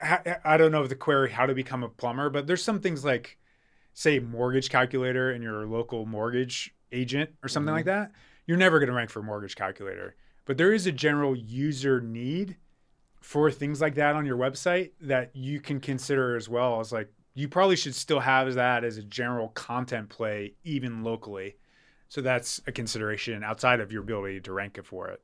I, 0.00 0.36
I 0.42 0.56
don't 0.56 0.72
know 0.72 0.86
the 0.86 0.94
query 0.94 1.30
how 1.30 1.44
to 1.44 1.54
become 1.54 1.82
a 1.82 1.88
plumber, 1.90 2.30
but 2.30 2.46
there's 2.46 2.64
some 2.64 2.80
things 2.80 3.04
like, 3.04 3.36
say, 3.92 4.20
mortgage 4.20 4.70
calculator 4.70 5.30
and 5.30 5.42
your 5.44 5.66
local 5.66 6.06
mortgage 6.06 6.74
agent 6.92 7.30
or 7.42 7.48
something 7.48 7.72
Mhm. 7.72 7.76
like 7.78 7.84
that. 7.86 8.12
You're 8.46 8.56
never 8.56 8.78
going 8.78 8.88
to 8.88 8.94
rank 8.94 9.10
for 9.10 9.22
mortgage 9.22 9.56
calculator, 9.56 10.14
but 10.44 10.56
there 10.58 10.72
is 10.72 10.86
a 10.86 10.92
general 10.92 11.36
user 11.36 12.00
need 12.00 12.56
for 13.20 13.50
things 13.50 13.80
like 13.80 13.94
that 13.96 14.14
on 14.16 14.24
your 14.26 14.36
website 14.36 14.92
that 15.00 15.34
you 15.36 15.60
can 15.60 15.78
consider 15.80 16.36
as 16.36 16.48
well 16.48 16.80
as 16.80 16.90
like 16.90 17.12
you 17.34 17.48
probably 17.48 17.76
should 17.76 17.94
still 17.94 18.20
have 18.20 18.54
that 18.54 18.82
as 18.82 18.96
a 18.96 19.02
general 19.02 19.48
content 19.48 20.08
play 20.08 20.54
even 20.64 21.04
locally 21.04 21.54
so 22.08 22.22
that's 22.22 22.60
a 22.66 22.72
consideration 22.72 23.44
outside 23.44 23.78
of 23.78 23.92
your 23.92 24.02
ability 24.02 24.40
to 24.40 24.52
rank 24.52 24.78
it 24.78 24.86
for 24.86 25.08
it 25.08 25.22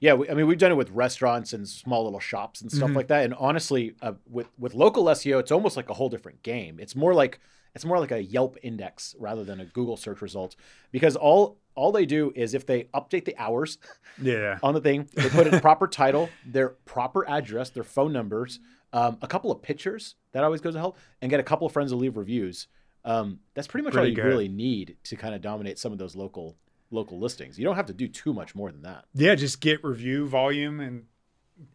Yeah, 0.00 0.14
we, 0.14 0.30
I 0.30 0.34
mean, 0.34 0.46
we've 0.46 0.58
done 0.58 0.70
it 0.70 0.76
with 0.76 0.90
restaurants 0.92 1.52
and 1.52 1.68
small 1.68 2.04
little 2.04 2.20
shops 2.20 2.60
and 2.62 2.70
stuff 2.70 2.90
Mhm. 2.90 2.94
like 2.96 3.08
that. 3.08 3.24
And 3.24 3.34
honestly, 3.34 3.96
uh, 4.00 4.12
with 4.30 4.48
with 4.56 4.74
local 4.74 5.08
SEO, 5.10 5.40
it's 5.40 5.50
almost 5.50 5.76
like 5.76 5.90
a 5.90 5.94
whole 5.94 6.08
different 6.08 6.44
game. 6.44 6.78
It's 6.78 6.94
more 6.94 7.14
like 7.14 7.40
it's 7.74 7.84
more 7.84 7.98
like 7.98 8.12
a 8.12 8.22
Yelp 8.22 8.56
index 8.62 9.14
rather 9.18 9.44
than 9.44 9.60
a 9.60 9.64
Google 9.64 9.96
search 9.96 10.22
result 10.22 10.56
because 10.92 11.16
all 11.16 11.58
all 11.74 11.90
they 11.90 12.06
do 12.06 12.32
is 12.36 12.54
if 12.54 12.66
they 12.66 12.84
update 12.94 13.24
the 13.24 13.36
hours 13.36 13.78
yeah 14.20 14.58
on 14.62 14.74
the 14.74 14.80
thing, 14.80 15.08
they 15.14 15.28
put 15.28 15.52
a 15.52 15.60
proper 15.60 15.86
title, 15.86 16.28
their 16.46 16.70
proper 16.84 17.28
address, 17.28 17.70
their 17.70 17.84
phone 17.84 18.12
numbers, 18.12 18.60
um, 18.92 19.18
a 19.22 19.26
couple 19.26 19.50
of 19.50 19.60
pictures 19.60 20.14
that 20.32 20.44
always 20.44 20.60
goes 20.60 20.74
to 20.74 20.78
help, 20.78 20.96
and 21.20 21.30
get 21.30 21.40
a 21.40 21.44
couple 21.44 21.66
of 21.66 21.72
friends 21.72 21.90
to 21.90 21.96
leave 21.96 22.16
reviews. 22.16 22.68
Um, 23.04 23.40
that's 23.54 23.66
pretty 23.66 23.84
much 23.84 23.96
all 23.96 24.06
you 24.06 24.14
good. 24.14 24.24
really 24.24 24.48
need 24.48 24.96
to 25.04 25.16
kind 25.16 25.34
of 25.34 25.42
dominate 25.42 25.78
some 25.78 25.92
of 25.92 25.98
those 25.98 26.16
local 26.16 26.56
local 26.90 27.18
listings. 27.18 27.58
You 27.58 27.64
don't 27.64 27.76
have 27.76 27.86
to 27.86 27.92
do 27.92 28.08
too 28.08 28.32
much 28.32 28.54
more 28.54 28.70
than 28.70 28.82
that, 28.82 29.06
yeah 29.14 29.34
just 29.34 29.60
get 29.60 29.82
review 29.82 30.26
volume 30.28 30.80
and 30.80 31.04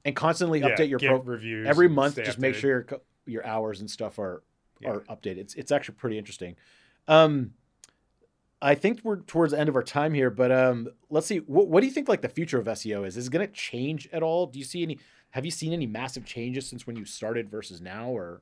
and 0.05 0.15
constantly 0.15 0.59
yeah, 0.59 0.69
update 0.69 0.89
your 0.89 0.99
pro 0.99 1.21
reviews 1.21 1.67
every 1.67 1.87
month 1.87 2.15
just 2.15 2.37
make 2.37 2.53
sure 2.53 2.85
your, 2.89 2.99
your 3.25 3.45
hours 3.45 3.79
and 3.79 3.89
stuff 3.89 4.19
are 4.19 4.43
Yeah. 4.79 4.91
are 4.91 4.99
updated 5.01 5.37
it's 5.39 5.55
it's 5.55 5.71
actually 5.71 5.95
pretty 5.95 6.17
interesting 6.17 6.55
um 7.07 7.51
i 8.61 8.75
think 8.75 9.01
we're 9.03 9.21
towards 9.21 9.51
the 9.51 9.59
end 9.59 9.69
of 9.69 9.75
our 9.75 9.83
time 9.83 10.13
here 10.13 10.29
but 10.29 10.51
um 10.51 10.87
let's 11.09 11.27
see 11.27 11.37
what, 11.39 11.67
what 11.67 11.81
do 11.81 11.87
you 11.87 11.93
think 11.93 12.07
like 12.07 12.21
the 12.21 12.29
future 12.29 12.59
of 12.59 12.65
seo 12.67 13.05
is 13.05 13.17
is 13.17 13.27
it 13.27 13.31
going 13.31 13.45
to 13.45 13.53
change 13.53 14.07
at 14.11 14.23
all 14.23 14.47
do 14.47 14.59
you 14.59 14.65
see 14.65 14.83
any 14.83 14.97
have 15.31 15.45
you 15.45 15.51
seen 15.51 15.73
any 15.73 15.85
massive 15.85 16.25
changes 16.25 16.67
since 16.67 16.87
when 16.87 16.95
you 16.95 17.05
started 17.05 17.49
versus 17.49 17.81
now 17.81 18.09
or 18.09 18.41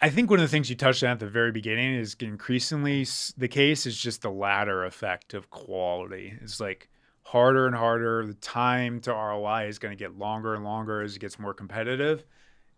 I 0.00 0.10
think 0.10 0.28
one 0.28 0.38
of 0.38 0.42
the 0.44 0.48
things 0.48 0.68
you 0.68 0.76
touched 0.76 1.02
on 1.02 1.10
at 1.10 1.18
the 1.18 1.28
very 1.28 1.52
beginning 1.52 1.94
is 1.94 2.16
increasingly 2.20 3.06
the 3.36 3.48
case 3.48 3.86
is 3.86 3.96
just 3.96 4.22
the 4.22 4.30
latter 4.30 4.84
effect 4.84 5.34
of 5.34 5.50
quality. 5.50 6.34
It's 6.42 6.60
like 6.60 6.88
harder 7.22 7.66
and 7.66 7.74
harder. 7.74 8.26
The 8.26 8.34
time 8.34 9.00
to 9.00 9.12
ROI 9.12 9.68
is 9.68 9.78
going 9.78 9.96
to 9.96 9.98
get 9.98 10.18
longer 10.18 10.54
and 10.54 10.64
longer 10.64 11.00
as 11.00 11.16
it 11.16 11.20
gets 11.20 11.38
more 11.38 11.54
competitive. 11.54 12.24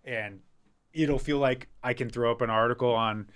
And 0.05 0.41
it'll 0.97 1.18
feel 1.18 1.38
like 1.38 1.68
I 1.82 1.92
can 1.94 2.09
throw 2.11 2.30
up 2.30 2.40
an 2.40 2.51
article 2.51 2.94
on 2.94 3.28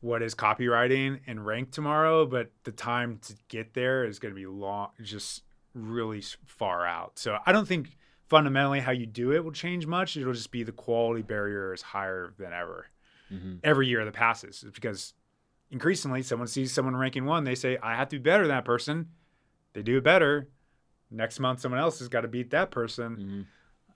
what 0.00 0.22
is 0.22 0.34
copywriting 0.34 1.20
and 1.26 1.44
rank 1.44 1.70
tomorrow, 1.72 2.24
but 2.26 2.50
the 2.64 2.72
time 2.72 3.18
to 3.26 3.34
get 3.48 3.74
there 3.74 4.04
is 4.04 4.18
going 4.18 4.32
to 4.34 4.40
be 4.40 4.46
long, 4.46 4.88
just 5.02 5.42
really 5.74 6.22
far 6.46 6.86
out. 6.86 7.18
So 7.18 7.38
I 7.44 7.52
don't 7.52 7.66
think 7.66 7.96
fundamentally 8.28 8.80
how 8.80 8.92
you 8.92 9.06
do 9.06 9.32
it 9.32 9.44
will 9.44 9.52
change 9.52 9.86
much. 9.86 10.16
It'll 10.16 10.32
just 10.32 10.50
be 10.50 10.62
the 10.62 10.72
quality 10.72 11.22
barrier 11.22 11.72
is 11.74 11.82
higher 11.82 12.32
than 12.38 12.52
ever 12.52 12.86
every 13.64 13.88
year 13.88 14.04
that 14.04 14.12
passes 14.12 14.62
It's 14.62 14.74
because 14.74 15.14
increasingly 15.70 16.22
someone 16.22 16.48
sees 16.48 16.70
someone 16.70 16.94
ranking 16.94 17.24
one 17.24 17.44
they 17.44 17.54
say 17.54 17.78
i 17.82 17.94
have 17.96 18.10
to 18.10 18.16
be 18.16 18.22
better 18.22 18.42
than 18.42 18.54
that 18.54 18.66
person 18.66 19.08
they 19.72 19.80
do 19.82 19.96
it 19.96 20.04
better 20.04 20.48
next 21.10 21.40
month 21.40 21.60
someone 21.60 21.80
else 21.80 21.98
has 22.00 22.08
got 22.08 22.20
to 22.20 22.28
beat 22.28 22.50
that 22.50 22.70
person 22.70 23.16
Mhm. 23.16 23.46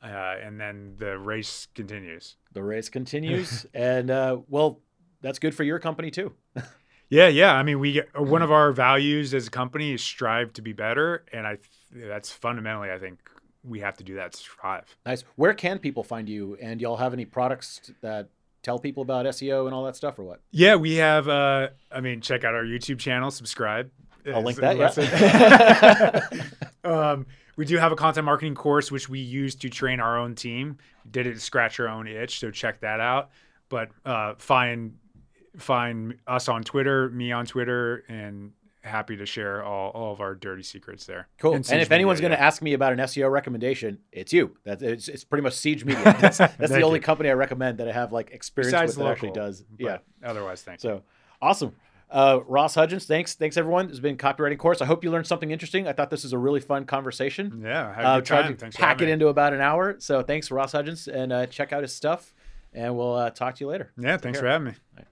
Uh, 0.07 0.37
and 0.43 0.61
then 0.61 0.95
the 0.99 1.19
race 1.19 1.69
continues. 1.75 2.37
The 2.53 2.63
race 2.63 2.89
continues 2.89 3.67
and 3.75 4.11
uh 4.11 4.39
well 4.49 4.81
that's 5.21 5.39
good 5.39 5.55
for 5.55 5.65
your 5.65 5.79
company 5.79 6.11
too. 6.11 6.33
Yeah 7.09 7.29
yeah. 7.29 7.55
I 7.55 7.63
mean 7.63 7.79
we 7.79 7.93
get, 7.93 8.21
one 8.21 8.43
of 8.43 8.51
our 8.51 8.73
values 8.73 9.33
as 9.33 9.47
a 9.47 9.51
company 9.51 9.93
is 9.93 10.03
strive 10.03 10.53
to 10.55 10.63
be 10.63 10.73
better 10.73 11.25
and 11.33 11.47
i 11.47 11.59
that's 11.95 12.33
fundamentally 12.33 12.91
i 12.91 12.99
think 12.99 13.21
we 13.63 13.79
have 13.79 13.97
to 13.99 14.05
do 14.05 14.17
that 14.17 14.33
to 14.33 14.39
strive 14.39 14.97
nice. 15.07 15.23
Where 15.37 15.55
can 15.55 15.79
people 15.79 16.03
find 16.03 16.29
you? 16.29 16.59
And 16.61 16.81
y'all 16.81 16.97
have 16.97 17.13
any 17.13 17.25
products 17.25 17.93
that 18.01 18.31
tell 18.65 18.81
people 18.81 19.05
about 19.05 19.25
seo 19.27 19.67
and 19.67 19.75
all 19.75 19.85
that 19.85 19.95
stuff 19.95 20.19
or 20.19 20.25
what? 20.25 20.41
Yeah 20.51 20.75
we 20.75 20.97
have 20.97 21.29
uh 21.29 21.69
i 21.93 22.01
mean 22.01 22.21
check 22.21 22.43
out 22.43 22.55
our 22.55 22.65
youtube 22.65 22.99
channel. 22.99 23.31
Subscribe. 23.31 23.89
I'll 24.35 24.43
link 24.43 24.59
that, 24.59 24.77
yeah. 24.77 26.41
um, 27.13 27.27
we 27.57 27.65
do 27.65 27.79
have 27.79 27.93
a 27.93 27.97
content 27.97 28.25
marketing 28.25 28.55
course 28.55 28.93
which 28.93 29.09
we 29.09 29.19
use 29.19 29.55
to 29.57 29.69
train 29.69 30.01
our 30.01 30.19
own 30.19 30.35
team. 30.35 30.79
Did 31.11 31.27
it 31.27 31.35
to 31.35 31.41
scratch 31.41 31.81
our 31.81 31.89
own 31.89 32.07
itch, 32.07 32.39
so 32.39 32.51
check 32.51 32.81
that 32.81 33.01
out. 33.01 33.31
But 33.69 33.91
uh, 34.05 34.35
find 34.39 34.99
find 35.57 36.19
us 36.27 36.49
on 36.49 36.63
Twitter, 36.63 37.09
me 37.11 37.33
on 37.33 37.47
Twitter, 37.47 38.05
and 38.09 38.53
happy 38.83 39.17
to 39.17 39.27
share 39.27 39.65
all, 39.65 39.91
all 39.91 40.13
of 40.13 40.21
our 40.21 40.35
dirty 40.35 40.63
secrets 40.63 41.07
there. 41.07 41.29
Cool. 41.39 41.55
And 41.55 41.69
And, 41.71 41.83
if 41.83 41.91
anyone's 41.91 42.21
going 42.21 42.31
to 42.31 42.41
ask 42.41 42.63
me 42.63 42.73
about 42.73 42.93
an 42.93 43.01
SEO 43.01 43.31
recommendation, 43.31 43.99
it's 44.13 44.33
you. 44.33 44.57
That's 44.65 44.83
it's, 44.83 45.09
it's 45.09 45.25
pretty 45.25 45.43
much 45.43 45.55
Siege 45.55 45.85
Media. 45.85 46.03
That's, 46.21 46.39
that's 46.39 46.71
the 46.71 46.83
only 46.83 46.99
you. 46.99 47.03
company 47.03 47.29
I 47.31 47.35
recommend 47.35 47.79
that 47.79 47.89
I 47.89 47.93
have 47.93 48.13
like 48.13 48.31
experience 48.31 48.73
besides 48.73 48.97
with 48.97 49.07
that 49.07 49.13
actually 49.13 49.33
does. 49.33 49.65
Yeah. 49.79 49.99
Otherwise, 50.25 50.63
thanks. 50.63 50.83
So 50.83 51.03
awesome. 51.43 51.75
Uh, 52.11 52.41
Ross 52.47 52.75
Hudgens, 52.77 53.05
thanks. 53.07 53.35
Thanks 53.35 53.57
everyone. 53.57 53.87
This 53.87 53.95
has 53.97 54.01
been 54.01 54.17
copywriting 54.17 54.59
course. 54.59 54.81
I 54.81 54.85
hope 54.87 55.03
you 55.03 55.11
learned 55.11 55.27
something 55.27 55.51
interesting. 55.51 55.89
I 55.89 55.93
thought 55.93 56.09
this 56.11 56.23
was 56.23 56.33
a 56.33 56.39
really 56.39 56.61
fun 56.61 56.85
conversation. 56.87 57.63
yeah, 57.65 57.93
have 57.95 58.05
a 58.05 58.09
Uh, 58.09 58.21
tried 58.21 58.43
time. 58.43 58.53
to 58.53 58.59
Thanks 58.59 58.77
pack 58.77 59.01
it 59.03 59.07
me. 59.07 59.13
into 59.13 59.29
about 59.29 59.53
an 59.53 59.61
hour. 59.61 59.97
So 59.99 60.23
thanks, 60.23 60.51
Ross 60.51 60.73
Hudgens, 60.73 61.09
and 61.09 61.33
uh, 61.33 61.47
check 61.47 61.73
out 61.73 61.83
his 61.83 61.93
stuff. 61.93 62.33
And 62.73 62.97
we'll 62.97 63.15
uh, 63.15 63.31
talk 63.31 63.55
to 63.57 63.65
you 63.65 63.69
later. 63.71 63.91
Yeah, 63.99 64.17
thanks 64.19 64.39
care. 64.39 64.47
for 64.47 64.51
having 64.53 64.67
me. 64.69 64.71
All 64.73 64.99
right. 64.99 65.07